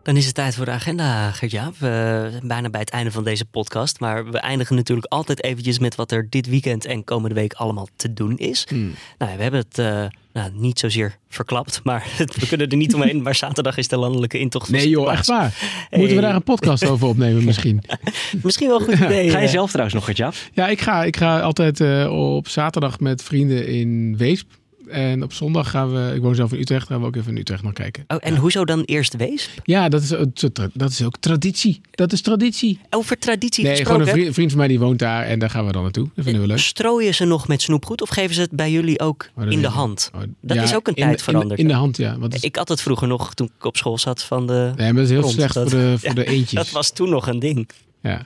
Dan 0.08 0.16
is 0.16 0.26
het 0.26 0.34
tijd 0.34 0.54
voor 0.54 0.64
de 0.64 0.70
agenda, 0.70 1.30
Gertja. 1.30 1.70
We 1.78 2.28
zijn 2.30 2.48
bijna 2.48 2.70
bij 2.70 2.80
het 2.80 2.90
einde 2.90 3.10
van 3.10 3.24
deze 3.24 3.44
podcast. 3.44 4.00
Maar 4.00 4.30
we 4.30 4.38
eindigen 4.38 4.76
natuurlijk 4.76 5.06
altijd 5.12 5.42
eventjes 5.42 5.78
met 5.78 5.94
wat 5.94 6.12
er 6.12 6.26
dit 6.30 6.46
weekend 6.46 6.84
en 6.84 7.04
komende 7.04 7.34
week 7.34 7.52
allemaal 7.52 7.88
te 7.96 8.12
doen 8.12 8.36
is. 8.36 8.66
Hmm. 8.68 8.94
Nou, 9.18 9.36
we 9.36 9.42
hebben 9.42 9.60
het 9.60 9.78
eh, 9.78 10.04
nou, 10.32 10.50
niet 10.54 10.78
zozeer 10.78 11.16
verklapt, 11.28 11.80
maar 11.84 12.06
we 12.40 12.46
kunnen 12.46 12.68
er 12.68 12.76
niet 12.76 12.94
omheen. 12.94 13.22
Maar 13.22 13.34
zaterdag 13.34 13.76
is 13.76 13.88
de 13.88 13.96
landelijke 13.96 14.38
intocht. 14.38 14.70
Nee 14.70 14.88
joh, 14.88 15.12
echt 15.12 15.26
waar. 15.26 15.54
Moeten 15.90 16.16
we 16.16 16.22
daar 16.22 16.34
een 16.34 16.42
podcast 16.42 16.86
over 16.86 17.08
opnemen 17.08 17.44
misschien? 17.44 17.82
Misschien 18.42 18.68
wel 18.68 18.80
een 18.80 18.84
goed 18.84 18.94
idee. 18.94 19.30
Ga 19.30 19.38
je 19.38 19.46
eh. 19.46 19.52
zelf 19.52 19.68
trouwens 19.68 19.94
nog, 19.94 20.04
Gertja? 20.04 20.32
Ja, 20.52 20.68
ik 20.68 20.80
ga, 20.80 21.04
ik 21.04 21.16
ga 21.16 21.40
altijd 21.40 21.80
eh, 21.80 22.34
op 22.36 22.48
zaterdag 22.48 23.00
met 23.00 23.22
vrienden 23.22 23.66
in 23.66 24.16
Weesp. 24.16 24.50
En 24.90 25.22
op 25.22 25.32
zondag 25.32 25.70
gaan 25.70 25.92
we, 25.92 26.14
ik 26.14 26.20
woon 26.22 26.34
zelf 26.34 26.52
in 26.52 26.60
Utrecht, 26.60 26.86
gaan 26.86 27.00
we 27.00 27.06
ook 27.06 27.16
even 27.16 27.30
in 27.32 27.38
Utrecht 27.38 27.62
nog 27.62 27.72
kijken. 27.72 28.04
Oh, 28.08 28.16
en 28.20 28.36
hoezo 28.36 28.64
dan 28.64 28.82
eerst 28.82 29.16
Wees? 29.16 29.50
Ja, 29.64 29.88
dat 29.88 30.02
is, 30.02 30.14
ook- 30.14 30.28
dat 30.72 30.90
is 30.90 31.02
ook 31.02 31.16
traditie. 31.20 31.80
Dat 31.90 32.12
is 32.12 32.20
traditie. 32.20 32.80
Over 32.90 33.18
traditie 33.18 33.64
Nee, 33.64 33.72
gewoon 33.76 33.86
gesproken. 33.86 34.12
een 34.14 34.20
vriend, 34.20 34.34
vriend 34.34 34.50
van 34.50 34.58
mij 34.58 34.68
die 34.68 34.78
woont 34.78 34.98
daar 34.98 35.24
en 35.24 35.38
daar 35.38 35.50
gaan 35.50 35.66
we 35.66 35.72
dan 35.72 35.82
naartoe. 35.82 36.08
Dat 36.14 36.24
vinden 36.24 36.42
we 36.42 36.48
leuk. 36.48 36.58
Strooien 36.58 37.14
ze 37.14 37.24
nog 37.24 37.48
met 37.48 37.62
snoepgoed 37.62 38.02
of 38.02 38.08
geven 38.08 38.34
ze 38.34 38.40
het 38.40 38.50
bij 38.50 38.70
jullie 38.70 39.00
ook 39.00 39.28
Oh, 39.36 39.50
in 39.50 39.60
de 39.60 39.68
hand? 39.68 40.10
Oh, 40.14 40.20
Dat 40.40 40.56
ja, 40.56 40.62
is 40.62 40.74
ook 40.74 40.88
een 40.88 40.94
in- 40.94 41.02
tijd 41.02 41.18
in- 41.18 41.24
veranderd. 41.24 41.60
In, 41.60 41.68
de 41.68 41.74
hand, 41.74 41.96
ja. 41.96 42.18
Want 42.18 42.44
Ik 42.44 42.56
had 42.56 42.68
het 42.68 42.82
vroeger 42.82 43.08
nog 43.08 43.34
toen 43.34 43.50
ik 43.58 43.64
op 43.64 43.76
school 43.76 43.98
zat 43.98 44.22
van 44.22 44.46
de. 44.46 44.72
nee, 44.76 44.86
maar 44.92 44.94
dat 44.94 45.04
is 45.04 45.10
heel 45.10 45.20
grond. 45.20 45.34
slecht 45.34 45.54
Dat- 45.54 45.70
voor 45.70 45.78
de, 45.78 45.94
voor 45.98 46.08
ja, 46.08 46.14
de 46.14 46.24
eentjes. 46.26 46.52
Dat 46.52 46.70
was 46.70 46.90
toen 46.92 47.10
nog 47.10 47.26
een 47.26 47.38
ding. 47.38 47.68
Ja. 48.02 48.20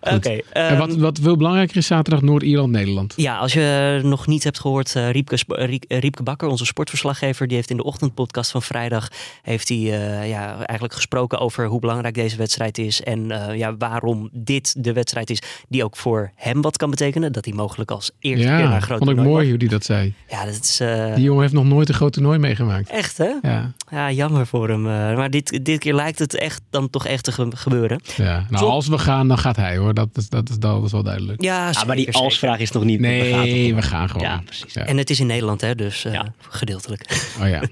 Oké. 0.00 0.12
Goed. 0.14 0.24
en 0.52 0.68
ehm, 0.68 0.76
wat, 0.78 0.94
wat 0.96 1.18
veel 1.22 1.36
belangrijker 1.36 1.76
is, 1.76 1.86
zaterdag 1.86 2.22
Noord-Ierland-Nederland. 2.22 3.12
Ja, 3.16 3.36
als 3.38 3.52
je 3.52 4.00
nog 4.02 4.26
niet 4.26 4.44
hebt 4.44 4.60
gehoord, 4.60 4.94
eh, 4.96 5.10
Riepke, 5.10 5.36
Riek- 5.46 5.84
eh, 5.84 5.98
Riepke 5.98 6.22
Bakker, 6.22 6.48
onze 6.48 6.64
sportverslaggever, 6.64 7.46
die 7.46 7.56
heeft 7.56 7.70
in 7.70 7.76
de 7.76 7.82
ochtendpodcast 7.84 8.50
van 8.50 8.62
vrijdag 8.62 9.08
heeft 9.42 9.68
hij, 9.68 9.76
eh, 9.78 10.28
ja, 10.28 10.54
eigenlijk 10.56 10.94
gesproken 10.94 11.38
over 11.38 11.66
hoe 11.66 11.80
belangrijk 11.80 12.14
deze 12.14 12.36
wedstrijd 12.36 12.78
is 12.78 13.02
en 13.02 13.30
eh, 13.30 13.56
ja, 13.58 13.76
waarom 13.76 14.28
dit 14.32 14.84
de 14.84 14.92
wedstrijd 14.92 15.30
is 15.30 15.42
die 15.68 15.84
ook 15.84 15.96
voor 15.96 16.30
hem 16.34 16.60
wat 16.62 16.76
kan 16.76 16.90
betekenen. 16.90 17.32
Dat 17.32 17.44
hij 17.44 17.54
mogelijk 17.54 17.90
als 17.90 18.10
eerste 18.18 18.46
keer 18.46 18.52
naar 18.56 18.68
Ja, 18.68 18.74
een 18.74 18.82
groot 18.82 18.98
vond 18.98 19.10
ik 19.10 19.16
mooi 19.16 19.28
mag. 19.30 19.48
hoe 19.48 19.56
die 19.58 19.68
dat 19.68 19.84
zei. 19.84 20.14
Ja, 20.28 20.44
dat 20.44 20.54
is 20.62 20.80
eh, 20.80 21.14
Die 21.14 21.24
jongen 21.24 21.40
heeft 21.42 21.54
nog 21.54 21.64
nooit 21.64 21.88
een 21.88 21.94
groot 21.94 22.12
toernooi 22.12 22.38
meegemaakt. 22.38 22.88
echt 22.90 23.18
hè? 23.18 23.30
Ja, 23.42 23.72
Ja, 23.90 24.10
jammer 24.12 24.46
voor 24.46 24.68
hem. 24.68 24.86
eh, 24.86 24.92
maar 25.16 25.30
dit, 25.30 25.64
dit 25.64 25.78
keer 25.78 25.94
lijkt 25.94 26.18
het 26.18 26.34
echt 26.34 26.60
dan 26.70 26.90
toch 26.90 27.06
echt 27.06 27.24
te 27.24 27.32
ge- 27.32 27.50
gebeuren. 27.56 28.00
ja. 28.16 28.46
Nou, 28.50 28.64
Zo- 28.64 28.70
als 28.70 28.88
we 28.88 28.98
gaan, 28.98 29.14
dan 29.24 29.38
gaat 29.38 29.56
hij 29.56 29.76
hoor. 29.76 29.94
Dat 29.94 30.08
is, 30.14 30.28
dat 30.28 30.48
is, 30.48 30.58
dat 30.58 30.84
is 30.84 30.92
wel 30.92 31.02
duidelijk. 31.02 31.42
Ja, 31.42 31.72
maar 31.86 31.96
die 31.96 32.12
als-vraag 32.12 32.58
is 32.58 32.70
nog 32.70 32.84
niet. 32.84 33.00
we 33.00 33.06
gaan 33.06 33.30
toch 33.30 33.40
Nee, 33.44 33.74
we 33.74 33.82
gaan 33.82 34.08
gewoon. 34.08 34.26
Ja, 34.28 34.42
precies. 34.44 34.74
Ja. 34.74 34.84
En 34.84 34.96
het 34.96 35.10
is 35.10 35.20
in 35.20 35.26
Nederland, 35.26 35.60
hè, 35.60 35.74
dus 35.74 36.04
eh, 36.04 36.12
Ja. 36.12 36.34
gedeeltelijk. 36.48 37.30
Oh 37.40 37.48
ja, 37.48 37.60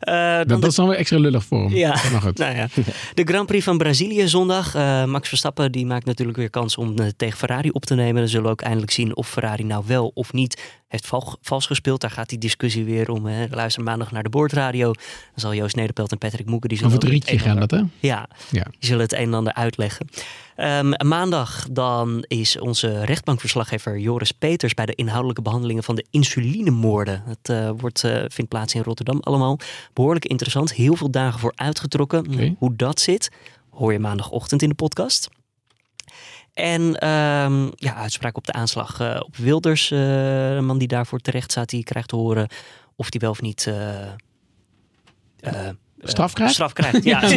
Eh, 0.00 0.36
dan 0.36 0.46
dat, 0.46 0.60
dat 0.60 0.70
is 0.70 0.76
dan 0.76 0.88
weer 0.88 0.96
extra 0.96 1.18
lullig 1.18 1.44
voor 1.44 1.62
hem. 1.64 1.74
Ja. 1.74 1.88
Maar 2.12 2.20
goed. 2.20 2.38
Nou 2.48 2.56
ja, 2.56 2.66
de 3.14 3.24
Grand 3.24 3.46
Prix 3.46 3.64
van 3.64 3.78
Brazilië 3.78 4.28
zondag. 4.28 4.74
Eh, 4.74 5.04
Max 5.04 5.28
Verstappen 5.28 5.72
die 5.72 5.86
maakt 5.86 6.06
natuurlijk 6.06 6.38
weer 6.38 6.50
kans 6.50 6.76
om 6.76 6.94
tegen 7.16 7.38
Ferrari 7.38 7.70
op 7.70 7.84
te 7.84 7.94
nemen. 7.94 8.14
Dan 8.20 8.28
zullen 8.28 8.44
we 8.44 8.50
ook 8.52 8.60
eindelijk 8.60 8.90
zien 8.92 9.16
of 9.16 9.28
Ferrari 9.28 9.64
nou 9.64 9.84
wel 9.86 10.10
of 10.14 10.32
niet 10.32 10.76
heeft 10.88 11.06
val, 11.06 11.36
vals 11.40 11.66
gespeeld. 11.66 12.00
Daar 12.00 12.10
gaat 12.10 12.28
die 12.28 12.38
discussie 12.38 12.84
weer 12.84 13.10
om. 13.10 13.26
Hè. 13.26 13.46
Luister 13.50 13.82
maandag 13.82 14.10
naar 14.12 14.22
de 14.22 14.28
boordradio. 14.28 14.92
Dan 14.92 15.02
zal 15.34 15.54
Joost 15.54 15.76
Nederpelt 15.76 16.12
en 16.12 16.18
Patrick 16.18 16.46
Moeken... 16.46 16.68
Die 16.68 16.78
zullen 16.78 16.92
Over 16.92 17.04
het 17.04 17.12
rietje 17.12 17.38
gaan 17.38 17.56
dat 17.60 17.70
hè? 17.70 17.82
Ja, 18.00 18.28
Ja. 18.50 18.62
die 18.62 18.76
zullen 18.78 19.02
het 19.02 19.12
een 19.12 19.18
en 19.18 19.34
ander 19.34 19.52
uitleggen. 19.52 20.08
Ehm, 20.56 20.92
maandag 21.06 21.66
dan 21.70 22.24
is 22.26 22.58
onze 22.58 23.04
rechtbankverslaggever 23.04 23.98
Joris 23.98 24.32
Peters... 24.32 24.74
bij 24.74 24.86
de 24.86 24.94
inhoudelijke 24.94 25.42
behandelingen 25.42 25.82
van 25.82 25.94
de 25.94 26.04
insulinemoorden. 26.10 27.22
Het 27.26 27.48
eh, 27.48 27.70
wordt, 27.76 28.04
eh, 28.04 28.24
vindt 28.26 28.48
plaats 28.50 28.74
in 28.74 28.82
Rotterdam 28.82 29.20
allemaal. 29.20 29.58
Behoorlijk 29.92 30.24
interessant. 30.24 30.74
Heel 30.74 30.96
veel 30.96 31.10
dagen 31.10 31.40
voor 31.40 31.52
uitgetrokken. 31.54 32.56
Hoe 32.58 32.76
dat 32.76 33.00
zit, 33.00 33.30
hoor 33.70 33.92
je 33.92 33.98
maandagochtend 33.98 34.62
in 34.62 34.68
de 34.68 34.74
podcast. 34.74 35.28
En 36.58 36.96
ehm, 36.98 37.62
ja, 37.74 37.94
uitspraak 37.94 38.36
op 38.36 38.46
de 38.46 38.52
aanslag 38.52 39.00
eh, 39.00 39.20
op 39.24 39.36
Wilders. 39.36 39.90
eh, 39.90 40.54
een 40.54 40.66
man 40.66 40.78
die 40.78 40.88
daarvoor 40.88 41.18
terecht 41.18 41.50
staat, 41.50 41.68
die 41.68 41.84
krijgt 41.84 42.08
te 42.08 42.16
horen 42.16 42.48
of 42.96 43.06
hij 43.10 43.20
wel 43.20 43.30
of 43.30 43.40
niet... 43.40 43.66
eh, 43.66 44.02
eh, 45.40 45.68
Straf 46.02 46.32
krijgt? 46.32 46.52
Straf 46.54 46.72
krijgt, 46.72 47.04
ja. 47.04 47.20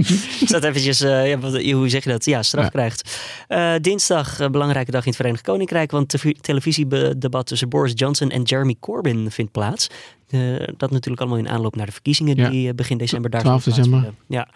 Staat 0.50 0.64
eventjes, 0.64 1.00
eh, 1.00 1.28
ja, 1.28 1.38
wat- 1.38 1.62
hoe 1.62 1.88
zeg 1.88 2.04
je 2.04 2.10
dat? 2.10 2.24
Ja, 2.24 2.42
straf 2.42 2.64
Ja. 2.64 2.70
krijgt. 2.70 3.20
Eh, 3.48 3.74
dinsdag, 3.80 4.40
eh, 4.40 4.48
belangrijke 4.48 4.90
dag 4.90 5.00
in 5.02 5.06
het 5.08 5.16
Verenigd 5.16 5.42
Koninkrijk, 5.42 5.90
want 5.90 6.12
het 6.12 6.42
televisiedebat 6.42 7.46
tussen 7.46 7.68
Boris 7.68 7.92
Johnson 7.94 8.30
en 8.30 8.42
Jeremy 8.42 8.76
Corbyn 8.80 9.30
vindt 9.30 9.52
plaats. 9.52 9.86
Eh, 10.28 10.40
dat 10.76 10.90
natuurlijk 10.90 11.20
allemaal 11.20 11.38
in 11.38 11.48
aanloop 11.48 11.76
naar 11.76 11.86
de 11.86 11.92
verkiezingen 11.92 12.36
Ja. 12.36 12.48
die 12.50 12.68
eh, 12.68 12.74
begin 12.74 12.98
december 12.98 13.30
daar 13.30 13.40
12 13.40 13.62
zullen 13.62 13.78
december. 13.78 14.12
Ja. 14.28 14.48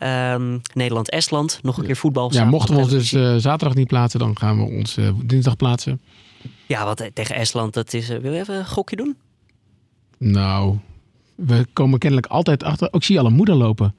Ehm, 0.00 0.58
Nederland-Estland, 0.74 1.58
nog 1.62 1.78
een 1.78 1.84
keer 1.84 1.96
voetbal. 1.96 2.24
Ja, 2.24 2.32
Zaterdag 2.32 2.58
mochten 2.58 2.74
we 2.74 2.80
ons 2.80 2.90
dus 2.90 3.12
eh, 3.12 3.34
zaterdag 3.36 3.76
niet 3.76 3.86
plaatsen, 3.86 4.20
dan 4.20 4.38
gaan 4.38 4.58
we 4.58 4.64
ons 4.64 4.96
eh, 4.96 5.10
dinsdag 5.24 5.56
plaatsen. 5.56 6.00
Ja, 6.66 6.84
wat 6.84 7.00
eh, 7.00 7.10
tegen 7.12 7.34
Estland, 7.34 7.74
dat 7.74 7.92
is... 7.92 8.08
wil 8.08 8.32
je 8.32 8.38
even 8.38 8.58
een 8.58 8.66
gokje 8.66 8.96
doen? 8.96 9.16
Nou, 10.18 10.78
we 11.34 11.66
komen 11.72 11.98
kennelijk 11.98 12.26
altijd 12.32 12.62
achter. 12.62 12.88
Ook 12.92 13.02
zie 13.02 13.14
je 13.14 13.20
al 13.20 13.26
een 13.26 13.32
moeder 13.32 13.54
lopen. 13.54 13.94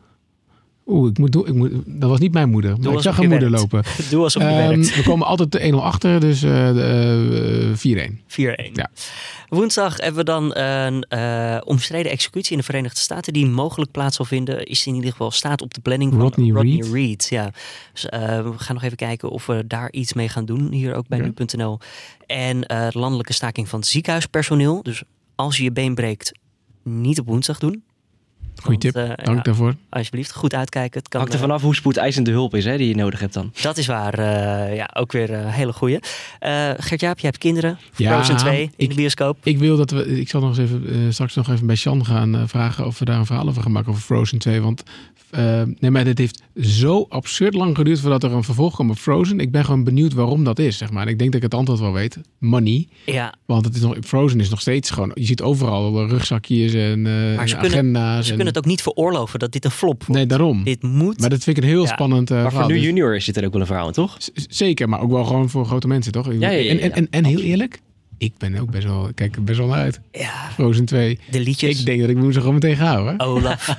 Oeh, 0.91 1.09
ik 1.09 1.17
moet, 1.17 1.35
ik 1.35 1.53
moet, 1.53 1.71
dat 1.85 2.09
was 2.09 2.19
niet 2.19 2.33
mijn 2.33 2.49
moeder. 2.49 2.77
Maar 2.79 2.93
ik 2.93 2.99
zag 2.99 3.17
een 3.17 3.29
moeder 3.29 3.49
werkt. 3.51 3.71
lopen. 3.71 3.91
Doe 4.09 4.23
alsof 4.23 4.41
je 4.41 4.47
Ehm, 4.47 4.67
werkt. 4.67 4.95
we 4.95 5.03
komen 5.03 5.27
altijd 5.27 5.51
de 5.51 5.71
1-0 5.71 5.75
achter, 5.75 6.19
dus 6.19 6.43
eh, 6.43 8.09
4-1. 8.09 8.19
4-1. 8.27 8.71
Ja. 8.73 8.89
Woensdag 9.49 9.97
hebben 9.97 10.15
we 10.15 10.23
dan 10.23 10.55
een 10.55 11.03
eh, 11.03 11.57
omstreden 11.65 12.11
executie 12.11 12.51
in 12.51 12.57
de 12.57 12.63
Verenigde 12.63 12.99
Staten 12.99 13.33
die 13.33 13.45
mogelijk 13.45 13.91
plaats 13.91 14.15
zal 14.15 14.25
vinden. 14.25 14.65
Is 14.65 14.85
in 14.87 14.95
ieder 14.95 15.11
geval 15.11 15.31
staat 15.31 15.61
op 15.61 15.73
de 15.73 15.81
planning 15.81 16.11
van 16.13 16.21
Rodney 16.21 16.49
Rodney, 16.51 16.75
Reed. 16.75 16.91
Reed. 16.93 17.27
Ja. 17.29 17.51
Dus, 17.93 18.05
eh, 18.09 18.19
we 18.21 18.53
gaan 18.57 18.75
nog 18.75 18.83
even 18.83 18.97
kijken 18.97 19.29
of 19.29 19.45
we 19.45 19.63
daar 19.67 19.91
iets 19.91 20.13
mee 20.13 20.29
gaan 20.29 20.45
doen. 20.45 20.71
Hier 20.71 20.93
ook 20.95 21.07
bij 21.07 21.17
Ja. 21.17 21.23
nu.nl. 21.37 21.79
En 22.25 22.65
eh, 22.65 22.87
de 22.89 22.99
landelijke 22.99 23.33
staking 23.33 23.69
van 23.69 23.83
ziekenhuispersoneel. 23.83 24.83
Dus 24.83 25.03
als 25.35 25.57
je 25.57 25.63
je 25.63 25.71
been 25.71 25.95
breekt, 25.95 26.31
niet 26.83 27.19
op 27.19 27.27
woensdag 27.27 27.59
doen. 27.59 27.83
Goeie 28.55 28.79
Want, 28.79 28.81
tip, 28.81 28.95
eh, 28.95 29.25
dank 29.25 29.37
ja, 29.37 29.43
daarvoor. 29.43 29.75
Alsjeblieft, 29.89 30.33
goed 30.33 30.53
uitkijken. 30.53 30.99
Het 30.99 31.07
kan, 31.09 31.19
Hangt 31.19 31.35
er 31.35 31.39
eh, 31.41 31.45
vanaf 31.45 31.61
hoe 31.61 31.75
spoedeisende 31.75 32.31
hulp 32.31 32.55
is 32.55 32.65
hè, 32.65 32.77
die 32.77 32.87
je 32.87 32.95
nodig 32.95 33.19
hebt 33.19 33.33
dan. 33.33 33.51
dat 33.61 33.77
is 33.77 33.85
waar. 33.87 34.13
eh, 34.13 34.75
ja, 34.75 34.89
ook 34.93 35.11
weer 35.11 35.33
een 35.33 35.47
hele 35.49 35.73
goeie. 35.73 35.99
Eh 36.39 36.69
Gert-Jaap, 36.77 37.19
jij 37.19 37.29
hebt 37.29 37.37
kinderen. 37.37 37.77
Ja, 37.95 38.13
Frozen 38.13 38.37
2 38.37 38.61
in 38.61 38.71
ik- 38.75 38.89
de 38.89 38.95
bioscoop. 38.95 39.37
Ik 39.43 39.57
wil 39.57 39.77
dat 39.77 39.91
we, 39.91 40.19
ik 40.19 40.29
zal 40.29 40.41
nog 40.41 40.57
eens 40.57 40.69
even, 40.71 41.13
straks 41.13 41.35
nog 41.35 41.49
even 41.49 41.67
bij 41.67 41.75
Sjan 41.75 42.05
gaan 42.05 42.43
vragen 42.49 42.85
of 42.85 42.99
we 42.99 43.05
daar 43.05 43.17
een 43.19 43.25
verhaal 43.25 43.47
over 43.47 43.61
gaan 43.61 43.71
maken 43.71 43.89
over 43.89 44.01
Frozen 44.01 44.37
2. 44.37 44.61
Want 44.61 44.83
nee, 45.79 45.91
maar 45.91 46.03
dit 46.03 46.17
heeft 46.17 46.41
zo 46.61 47.05
absurd 47.09 47.53
lang 47.53 47.75
geduurd 47.75 47.99
voordat 47.99 48.23
er 48.23 48.31
een 48.31 48.43
vervolg 48.43 48.73
kwam 48.73 48.89
op 48.89 48.97
Frozen. 48.97 49.39
Ik 49.39 49.51
ben 49.51 49.65
gewoon 49.65 49.83
benieuwd 49.83 50.13
waarom 50.13 50.43
dat 50.43 50.59
is, 50.59 50.77
zeg 50.77 50.91
maar. 50.91 51.03
En 51.05 51.09
ik 51.11 51.17
denk 51.19 51.31
dat 51.31 51.43
ik 51.43 51.49
het 51.51 51.59
antwoord 51.59 51.79
wel 51.79 51.93
weet. 51.93 52.17
Money. 52.37 52.87
Ja, 53.05 53.33
Want 53.45 53.65
het 53.65 53.75
is 53.75 53.81
nog, 53.81 53.95
Frozen 54.03 54.39
is 54.39 54.49
nog 54.49 54.61
steeds 54.61 54.89
gewoon, 54.89 55.11
je 55.13 55.25
ziet 55.25 55.41
overal 55.41 56.07
rugzakjes 56.07 56.73
en 56.73 56.79
eh, 57.07 57.43
kunnen- 57.45 57.57
agenda's. 57.57 58.29
en- 58.29 58.37
kunnen 58.43 58.53
het 58.53 58.57
ook 58.57 58.69
niet 58.71 58.81
veroorloven 58.81 59.39
dat 59.39 59.51
dit 59.51 59.65
een 59.65 59.71
flop 59.71 59.97
wordt. 60.03 60.13
Nee, 60.13 60.25
daarom. 60.25 60.63
Dit 60.63 60.83
moet. 60.83 61.19
Maar 61.19 61.29
dat 61.29 61.43
vind 61.43 61.57
ik 61.57 61.63
een 61.63 61.69
heel 61.69 61.81
Ja. 61.83 61.87
spannend 61.87 62.29
eh, 62.31 62.35
Maar 62.37 62.45
verhaal. 62.45 62.63
voor 62.63 62.71
nu 62.71 62.77
Dus- 62.79 62.87
junior 62.87 63.21
zit 63.21 63.37
er 63.37 63.45
ook 63.45 63.51
wel 63.51 63.61
een 63.61 63.67
verhaal 63.67 63.87
in, 63.87 63.93
toch? 63.93 64.15
Z- 64.19 64.29
Zeker, 64.49 64.89
maar 64.89 65.01
ook 65.01 65.11
wel 65.11 65.23
gewoon 65.23 65.49
voor 65.49 65.65
grote 65.65 65.87
mensen, 65.87 66.11
toch? 66.11 66.25
Ja, 66.27 66.33
ja, 66.33 66.49
ja, 66.49 66.69
En, 66.71 66.79
en, 66.79 66.91
en, 66.91 67.07
en 67.09 67.25
heel 67.25 67.39
eerlijk, 67.39 67.81
ik 68.17 68.33
ben 68.37 68.57
ook 68.59 68.71
best 68.71 68.83
wel, 68.87 69.09
kijk 69.15 69.35
er 69.35 69.43
best 69.43 69.57
wel 69.57 69.67
naar 69.67 69.77
uit. 69.77 69.99
Ja, 70.11 70.49
Frozen 70.53 70.85
2. 70.85 71.19
de 71.31 71.39
liedjes. 71.39 71.79
Ik 71.79 71.85
denk 71.85 72.01
dat 72.01 72.09
ik 72.09 72.17
me 72.17 72.33
zo 72.33 72.39
gewoon 72.39 72.53
meteen 72.53 72.75
ga 72.75 72.99
hoor. 73.01 73.13
Olaf. 73.17 73.67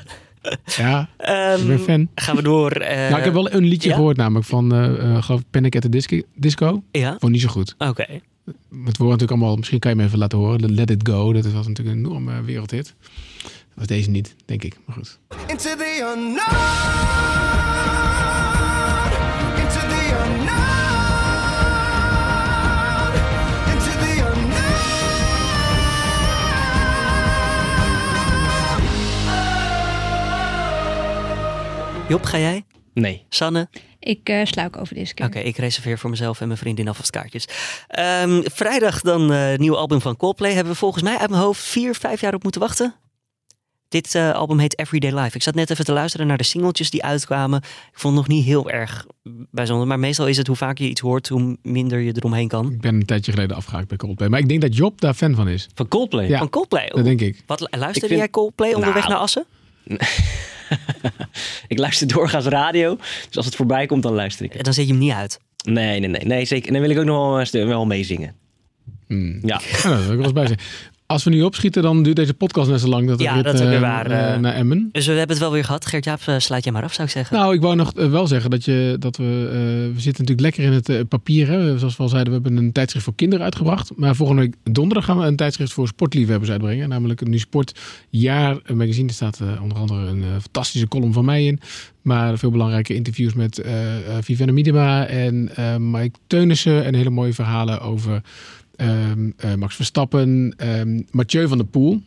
Ja, 0.77 1.09
Ehm, 1.17 1.61
ik 1.61 1.67
ben 1.67 1.79
fan. 1.79 2.09
gaan 2.15 2.37
we 2.37 2.43
door. 2.43 2.71
eh, 2.73 2.97
nou, 3.09 3.19
ik 3.19 3.25
heb 3.25 3.33
wel 3.33 3.53
een 3.53 3.65
liedje 3.65 3.89
ja? 3.89 3.95
gehoord 3.95 4.17
namelijk 4.17 4.47
van, 4.47 4.73
eh 4.75 4.85
eh, 5.17 5.23
geloof 5.23 5.41
ik, 5.41 5.47
Panic 5.51 5.75
at 5.77 5.83
the 5.83 5.89
Disco. 5.89 6.21
Disco. 6.35 6.83
Ja, 6.91 7.17
Vond 7.19 7.33
niet 7.33 7.41
zo 7.41 7.49
goed. 7.49 7.75
oké. 7.79 8.07
Het 8.07 8.97
wordt 8.97 8.99
natuurlijk 8.99 9.31
allemaal, 9.31 9.57
misschien 9.57 9.79
kan 9.79 9.91
je 9.91 9.97
me 9.97 10.05
even 10.05 10.19
laten 10.19 10.39
horen. 10.39 10.59
de 10.59 10.71
Let 10.71 10.91
It 10.91 11.09
Go, 11.09 11.33
dat 11.33 11.53
was 11.53 11.67
natuurlijk 11.67 11.97
een 11.97 12.05
enorme 12.05 12.43
wereldhit. 12.43 12.95
Dat 13.75 13.89
was 13.89 13.97
deze 13.99 14.11
niet, 14.11 14.35
denk 14.45 14.63
ik. 14.63 14.77
Maar 14.87 14.97
goed. 14.97 15.19
Into 15.47 15.77
the 15.77 16.13
unknown. 16.15 16.47
Into 19.63 19.81
the 19.93 20.05
unknown. 20.25 20.61
Into 23.73 23.91
the 24.05 24.13
unknown. 24.35 24.61
Job, 32.09 32.25
ga 32.25 32.39
jij? 32.39 32.65
Nee. 32.95 33.25
Sanne? 33.29 33.69
Ik 33.99 34.29
eh 34.29 34.45
sluik 34.45 34.77
over 34.77 34.95
deze 34.95 35.15
keer. 35.15 35.27
Oké, 35.27 35.39
ik 35.39 35.57
reserveer 35.57 35.99
voor 35.99 36.11
mezelf 36.11 36.41
en 36.41 36.47
mijn 36.47 36.59
vriendin 36.59 36.89
alvast 36.89 37.11
kaartjes. 37.11 37.49
Ehm, 37.89 38.43
vrijdag 38.45 39.01
dan 39.01 39.33
eh 39.33 39.59
nieuw 39.59 39.77
album 39.77 40.01
van 40.01 40.17
Coldplay. 40.17 40.53
Hebben 40.53 40.73
we 40.73 40.79
volgens 40.79 41.03
mij 41.03 41.19
uit 41.19 41.31
mijn 41.31 41.43
hoofd 41.43 41.63
vier, 41.63 41.95
vijf 41.95 42.21
jaar 42.21 42.35
op 42.35 42.43
moeten 42.43 42.61
wachten. 42.61 42.95
Dit 43.93 44.15
eh, 44.15 44.33
album 44.33 44.59
heet 44.59 44.79
Everyday 44.79 45.21
Life. 45.21 45.37
Ik 45.37 45.43
zat 45.43 45.55
net 45.55 45.71
even 45.71 45.85
te 45.85 45.93
luisteren 45.93 46.27
naar 46.27 46.37
de 46.37 46.45
singeltjes 46.45 46.91
die 46.91 47.03
uitkwamen. 47.05 47.59
Ik 47.93 47.99
vond 47.99 48.17
het 48.17 48.27
nog 48.27 48.37
niet 48.37 48.45
heel 48.45 48.71
erg 48.71 49.07
bijzonder. 49.51 49.87
Maar 49.87 49.99
meestal 49.99 50.27
is 50.27 50.37
het 50.37 50.47
hoe 50.47 50.57
vaker 50.57 50.85
je 50.85 50.91
iets 50.91 51.01
hoort, 51.01 51.29
hoe 51.29 51.57
minder 51.63 51.99
je 52.01 52.13
eromheen 52.17 52.49
kan. 52.49 52.73
Ik 52.73 52.81
ben 52.81 52.95
een 52.95 53.05
tijdje 53.07 53.33
geleden 53.33 53.57
afgehaakt 53.57 53.89
bij 53.89 53.97
Coldplay. 53.97 54.29
Maar 54.29 54.39
ik 54.41 54.49
denk 54.49 54.61
dat 54.61 54.77
Job 54.77 55.01
daar 55.01 55.15
fan 55.15 55.35
van 55.35 55.49
is. 55.49 55.69
Van 55.75 55.89
Coldplay? 55.89 56.29
Ja. 56.29 56.39
Van 56.39 56.49
Coldplay. 56.49 56.89
Dat 56.89 57.05
denk 57.05 57.21
ik. 57.21 57.43
Wat, 57.47 57.61
luisterde 57.61 57.93
Ik 58.01 58.07
vind- 58.07 58.19
jij 58.19 58.31
Coldplay 58.31 58.73
onderweg 58.75 59.03
Nou. 59.09 59.09
naar 59.15 59.19
Assen? 59.23 59.45
Ik 61.69 61.79
luister 61.79 62.07
doorgaans 62.07 62.47
radio, 62.47 62.97
dus 63.27 63.37
als 63.37 63.47
het 63.47 63.55
voorbij 63.57 63.87
komt, 63.87 64.03
dan 64.03 64.13
luister 64.15 64.45
ik. 64.45 64.55
En 64.55 64.63
Dan 64.65 64.73
zet 64.75 64.85
je 64.87 64.91
hem 64.91 65.01
niet 65.01 65.13
uit. 65.13 65.41
Nee, 65.65 66.01
nee, 66.01 66.09
nee, 66.09 66.25
nee 66.25 66.45
zeker. 66.45 66.67
En 66.67 66.73
dan 66.73 66.83
wil 66.83 66.91
ik 66.91 66.99
ook 66.99 67.05
nog 67.05 67.17
wel, 67.29 67.41
een 67.41 67.47
stu- 67.47 67.67
wel 67.67 67.87
meezingen. 67.87 68.35
Hmm. 69.07 69.39
Ja. 69.43 69.61
Ja, 69.83 69.89
dat 69.89 70.03
wil 70.05 70.11
ik 70.13 70.17
wel 70.17 70.23
eens 70.23 70.33
bij 70.33 70.47
zeggen. 70.47 70.67
Als 71.13 71.25
we 71.25 71.31
nu 71.31 71.43
opschieten, 71.43 71.83
dan 71.83 72.03
duurt 72.03 72.17
deze 72.17 72.35
podcast 72.35 72.71
net 72.71 72.81
zo 72.81 72.89
lang 72.89 73.09
dat 73.09 73.17
we 73.19 73.23
Ja, 73.23 73.43
dat 73.43 73.55
is 73.55 73.61
weer 73.61 73.73
eh, 73.73 73.81
waar, 73.81 74.11
eh, 74.11 74.35
eh. 74.35 74.41
naar 74.41 74.55
Emmen. 74.55 74.89
Dus 74.93 75.07
we 75.07 75.13
hebben 75.13 75.31
het 75.31 75.39
wel 75.39 75.53
weer 75.53 75.65
gehad. 75.65 75.87
Gert-Jaap, 75.87 76.21
sluit 76.37 76.65
jij 76.65 76.73
maar 76.73 76.83
af, 76.83 76.93
zou 76.93 77.09
ik 77.09 77.15
zeggen. 77.15 77.37
Nou, 77.37 77.55
ik 77.55 77.61
wou 77.61 77.77
nog 77.77 77.93
wel 77.95 78.27
zeggen 78.27 78.51
dat, 78.51 78.65
je, 78.65 78.97
dat 78.99 79.17
we... 79.17 79.25
we 79.95 80.01
zitten 80.01 80.25
natuurlijk 80.25 80.41
lekker 80.41 80.65
in 80.65 80.73
het 80.73 81.09
papier. 81.09 81.49
Hè? 81.49 81.79
Zoals 81.79 81.97
we 81.97 82.03
al 82.03 82.09
zeiden, 82.09 82.33
we 82.33 82.41
hebben 82.43 82.65
een 82.65 82.73
tijdschrift 82.73 83.05
voor 83.05 83.15
kinderen 83.15 83.45
uitgebracht. 83.45 83.91
Maar 83.97 84.17
volgende 84.17 84.43
week 84.43 84.55
donderdag 84.63 85.05
gaan 85.05 85.19
we 85.19 85.27
een 85.27 85.37
tijdschrift 85.37 85.73
voor 85.73 85.89
sportliefhebbers 85.89 86.51
uitbrengen. 86.51 86.89
Namelijk 86.89 87.21
een 87.21 87.31
Nu 87.31 87.39
Sportjaar 87.39 88.59
een 88.65 88.77
magazine. 88.77 89.09
Er 89.09 89.15
staat 89.15 89.41
onder 89.63 89.79
andere 89.79 90.07
een 90.07 90.25
fantastische 90.41 90.89
column 90.89 91.13
van 91.13 91.25
mij 91.25 91.47
in. 91.47 91.61
Maar 92.03 92.39
veel 92.39 92.51
belangrijke 92.51 92.95
interviews 92.95 93.35
met 93.35 93.63
Vivienne 94.21 94.53
Miedema 94.53 95.07
en 95.07 95.51
Mike 95.91 96.19
Teunissen. 96.27 96.85
En 96.85 96.95
hele 96.95 97.11
mooie 97.11 97.35
verhalen 97.35 97.81
over 97.81 98.23
ehm, 98.77 99.31
eh, 99.37 99.55
Max 99.55 99.75
Verstappen. 99.77 100.55
ehm, 100.57 101.01
Mathieu 101.11 101.49
van 101.49 101.59
der 101.59 101.67
Poel. 101.67 102.03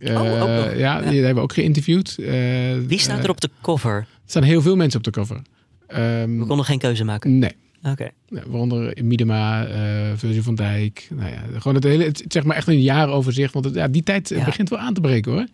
Oh, 0.00 0.38
nog. 0.38 0.76
ja, 0.76 1.00
die 1.00 1.14
hebben 1.18 1.34
we 1.34 1.40
ook 1.40 1.52
geïnterviewd. 1.52 2.18
Eh, 2.18 2.34
Wie 2.86 2.98
staat 2.98 3.24
er 3.24 3.30
op 3.30 3.40
de 3.40 3.50
cover? 3.62 3.94
er 3.96 4.06
staan 4.26 4.42
heel 4.42 4.62
veel 4.62 4.76
mensen 4.76 4.98
op 4.98 5.04
de 5.04 5.10
cover. 5.10 5.42
Ehm, 5.86 6.38
We 6.38 6.44
konden 6.46 6.64
geen 6.66 6.78
keuze 6.78 7.04
maken. 7.04 7.38
nee. 7.38 7.52
Oké. 7.82 8.08
Waaronder 8.28 8.96
Miedema, 9.02 9.66
eh 9.66 10.12
Virgil 10.16 10.42
van 10.42 10.54
Dijk. 10.54 11.08
Nou 11.14 11.30
ja, 11.30 11.42
gewoon 11.58 11.74
het 11.74 11.84
hele, 11.84 12.04
het, 12.04 12.24
zeg 12.28 12.44
maar 12.44 12.56
echt 12.56 12.66
een 12.68 12.80
jaaroverzicht. 12.80 13.52
Want 13.52 13.64
het, 13.64 13.74
ja, 13.74 13.88
die 13.88 14.02
tijd 14.02 14.28
Ja. 14.28 14.44
begint 14.44 14.68
wel 14.68 14.78
aan 14.78 14.94
te 14.94 15.00
breken 15.00 15.32
hoor. 15.32 15.46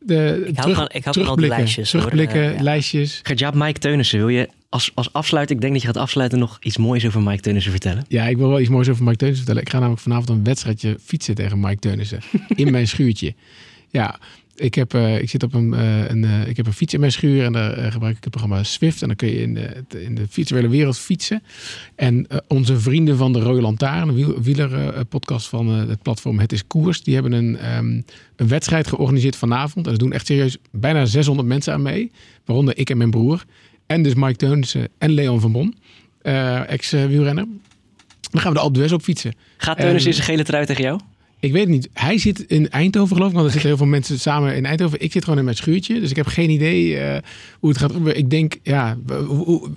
De, 0.00 0.42
Ik 0.46 0.56
hou 0.56 0.74
van- 0.74 0.88
ik 0.92 1.04
hou 1.04 1.16
van 1.18 1.28
al 1.28 1.36
die 1.36 1.48
lijstjes, 1.48 1.92
hoor. 1.92 2.00
Terugblikken, 2.00 2.50
Eh, 2.50 2.56
ja. 2.56 2.62
lijstjes. 2.62 3.22
Mike 3.54 3.78
Teunissen, 3.78 4.18
wil 4.18 4.28
je 4.28 4.48
als, 4.68 4.90
als 4.94 5.12
afsluiter, 5.12 5.54
ik 5.54 5.60
denk 5.60 5.72
dat 5.72 5.82
je 5.82 5.88
gaat 5.88 5.96
afsluiten, 5.96 6.38
nog 6.38 6.58
iets 6.60 6.76
moois 6.76 7.06
over 7.06 7.22
Mike 7.22 7.40
Teunissen 7.42 7.70
vertellen? 7.70 8.04
Ja, 8.08 8.26
ik 8.26 8.36
wil 8.36 8.48
wel 8.48 8.60
iets 8.60 8.68
moois 8.68 8.88
over 8.88 9.04
Mike 9.04 9.16
Teunissen 9.16 9.44
vertellen. 9.46 9.66
Ik 9.66 9.72
ga 9.72 9.78
namelijk 9.78 10.02
vanavond 10.02 10.28
een 10.28 10.44
wedstrijdje 10.44 10.96
fietsen 11.04 11.34
tegen 11.34 11.60
Mike 11.60 11.78
Teunissen. 11.78 12.20
in 12.48 12.70
mijn 12.70 12.88
schuurtje. 12.88 13.34
Ja, 13.90 14.18
ik 14.60 14.74
heb, 14.74 14.94
eh, 14.94 15.18
ik 15.18 15.30
zit 15.30 15.42
op 15.42 15.54
een, 15.54 15.74
eh, 15.74 16.08
een, 16.08 16.24
eh, 16.24 16.48
ik 16.48 16.56
heb 16.56 16.66
een 16.66 16.72
fiets 16.72 16.94
in 16.94 17.00
mijn 17.00 17.12
schuur 17.12 17.44
en 17.44 17.52
daar 17.52 17.92
gebruik 17.92 18.16
ik 18.16 18.24
het 18.24 18.30
programma 18.32 18.62
Swift. 18.62 19.02
En 19.02 19.06
dan 19.06 19.16
kun 19.16 19.28
je 19.28 19.40
in 19.40 19.54
de, 19.54 19.84
in 20.04 20.14
de 20.14 20.24
virtuele 20.28 20.68
wereld 20.68 20.98
fietsen. 20.98 21.42
En 21.94 22.26
onze 22.48 22.80
vrienden 22.80 23.16
van 23.16 23.32
de 23.32 23.40
Rode 23.40 23.60
Lantaarn, 23.60 24.08
de 24.08 24.14
wiel, 24.14 24.42
wielerpodcast 24.42 25.48
van 25.48 25.68
het 25.68 26.02
platform 26.02 26.38
Het 26.38 26.52
is 26.52 26.66
Koers, 26.66 27.02
die 27.02 27.14
hebben 27.14 27.32
een, 27.32 27.56
ehm, 27.58 28.00
een 28.36 28.48
wedstrijd 28.48 28.86
georganiseerd 28.86 29.36
vanavond. 29.36 29.86
En 29.86 29.92
er 29.92 29.98
doen 29.98 30.12
echt 30.12 30.26
serieus 30.26 30.56
bijna 30.70 31.04
600 31.04 31.48
mensen 31.48 31.72
aan 31.72 31.82
mee. 31.82 32.10
Waaronder 32.44 32.78
ik 32.78 32.90
en 32.90 32.96
mijn 32.96 33.10
broer. 33.10 33.44
En 33.86 34.02
dus 34.02 34.14
Mike 34.14 34.36
Teunissen 34.36 34.88
en 34.98 35.10
Leon 35.10 35.40
van 35.40 35.52
Bon, 35.52 35.74
ex-wielrenner. 36.66 37.46
Dan 38.30 38.40
gaan 38.40 38.52
we 38.52 38.56
de 38.56 38.64
Alpe 38.64 38.74
d'Huez 38.74 38.92
op 38.92 39.02
fietsen. 39.02 39.34
Gaat 39.56 39.76
Teunissen 39.76 40.10
En- 40.10 40.16
in 40.16 40.22
zijn 40.22 40.26
gele 40.26 40.44
trui 40.44 40.66
tegen 40.66 40.82
jou? 40.82 41.00
Ik 41.40 41.52
weet 41.52 41.60
het 41.62 41.70
niet. 41.70 41.88
Hij 41.92 42.18
zit 42.18 42.40
in 42.40 42.70
Eindhoven 42.70 43.16
geloof 43.16 43.28
ik, 43.30 43.34
want 43.34 43.46
er 43.46 43.52
zitten 43.52 43.68
heel 43.70 43.78
veel 43.78 43.86
mensen 43.88 44.18
samen 44.20 44.56
in 44.56 44.66
Eindhoven. 44.66 45.00
Ik 45.00 45.12
zit 45.12 45.24
gewoon 45.24 45.38
in 45.38 45.44
mijn 45.44 45.56
schuurtje, 45.56 46.00
dus 46.00 46.10
ik 46.10 46.16
heb 46.16 46.26
geen 46.26 46.50
idee 46.50 46.98
eh, 46.98 47.18
hoe 47.60 47.68
het 47.68 47.78
gaat 47.78 47.92
gebeuren. 47.92 48.22
Ik 48.22 48.30
denk, 48.30 48.56
ja, 48.62 48.96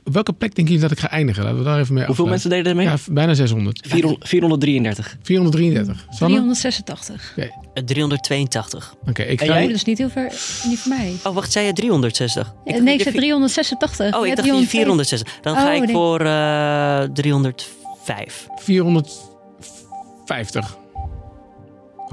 welke 0.04 0.34
plek 0.34 0.56
denken 0.56 0.74
jullie 0.74 0.80
dat 0.80 0.92
ik 0.92 1.00
ga 1.00 1.10
eindigen? 1.10 1.44
Laten 1.44 1.58
we 1.58 1.64
daar 1.64 1.80
even 1.80 1.94
mee 1.94 2.06
Hoeveel 2.06 2.30
afsluiten. 2.32 2.50
mensen 2.50 2.50
deden 2.50 2.72
er 2.94 3.00
mee? 3.06 3.08
Ja, 3.08 3.14
bijna 3.14 3.34
600. 3.34 3.80
400 3.88 4.28
433. 4.30 5.18
433. 5.22 6.06
Sanne? 6.10 6.36
386. 6.36 7.34
Oké, 7.38 7.50
Eh, 7.74 7.84
382. 7.84 8.96
Oké, 9.10 9.22
ik 9.24 9.42
En 9.42 9.48
ga... 9.48 9.54
jij? 9.54 9.62
Oh, 9.62 9.68
dat 9.68 9.76
is 9.78 9.84
niet 9.84 9.98
heel 9.98 10.10
ver, 10.10 10.24
niet 10.68 10.80
voor 10.80 10.96
mij. 10.98 11.14
Oh, 11.24 11.34
wacht, 11.34 11.52
zei 11.52 11.66
je 11.66 11.74
360? 11.74 12.54
Eh, 12.66 12.82
nee, 12.82 12.94
ik 12.96 13.02
zei 13.02 13.16
386. 13.16 14.16
Oh, 14.18 14.28
ik 14.28 14.36
dacht 14.36 14.48
je 14.48 14.68
460. 14.68 15.40
Dan 15.42 15.56
ga 15.56 15.68
Oh, 15.70 15.76
ik 15.76 15.82
nee. 15.84 15.94
voor 15.94 16.20
eh 16.22 17.04
305. 17.14 18.48
450. 18.56 20.78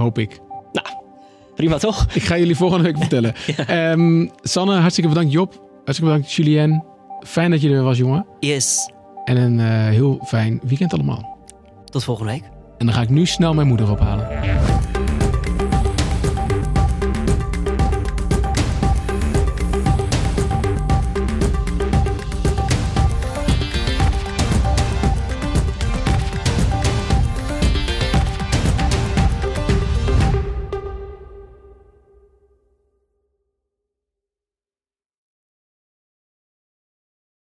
Hoop 0.00 0.18
ik. 0.18 0.40
Prima 1.54 1.78
toch? 1.78 2.06
Ik 2.12 2.22
ga 2.22 2.38
jullie 2.38 2.56
volgende 2.56 2.84
week 2.84 2.98
vertellen. 2.98 3.34
Ehm, 3.66 4.26
Sanne, 4.42 4.74
hartstikke 4.74 5.08
bedankt. 5.08 5.32
Job, 5.32 5.52
hartstikke 5.84 6.12
bedankt. 6.12 6.32
Julien, 6.32 6.84
fijn 7.26 7.50
dat 7.50 7.60
je 7.60 7.70
er 7.70 7.82
was, 7.82 7.98
jongen. 7.98 8.26
Yes. 8.38 8.92
En 9.24 9.36
een 9.36 9.60
eh, 9.60 9.66
heel 9.66 10.20
fijn 10.26 10.60
weekend 10.62 10.92
allemaal. 10.92 11.38
Tot 11.84 12.04
volgende 12.04 12.32
week. 12.32 12.42
En 12.78 12.86
dan 12.86 12.94
ga 12.94 13.02
ik 13.02 13.08
nu 13.08 13.26
snel 13.26 13.54
mijn 13.54 13.66
moeder 13.66 13.90
ophalen. 13.90 14.28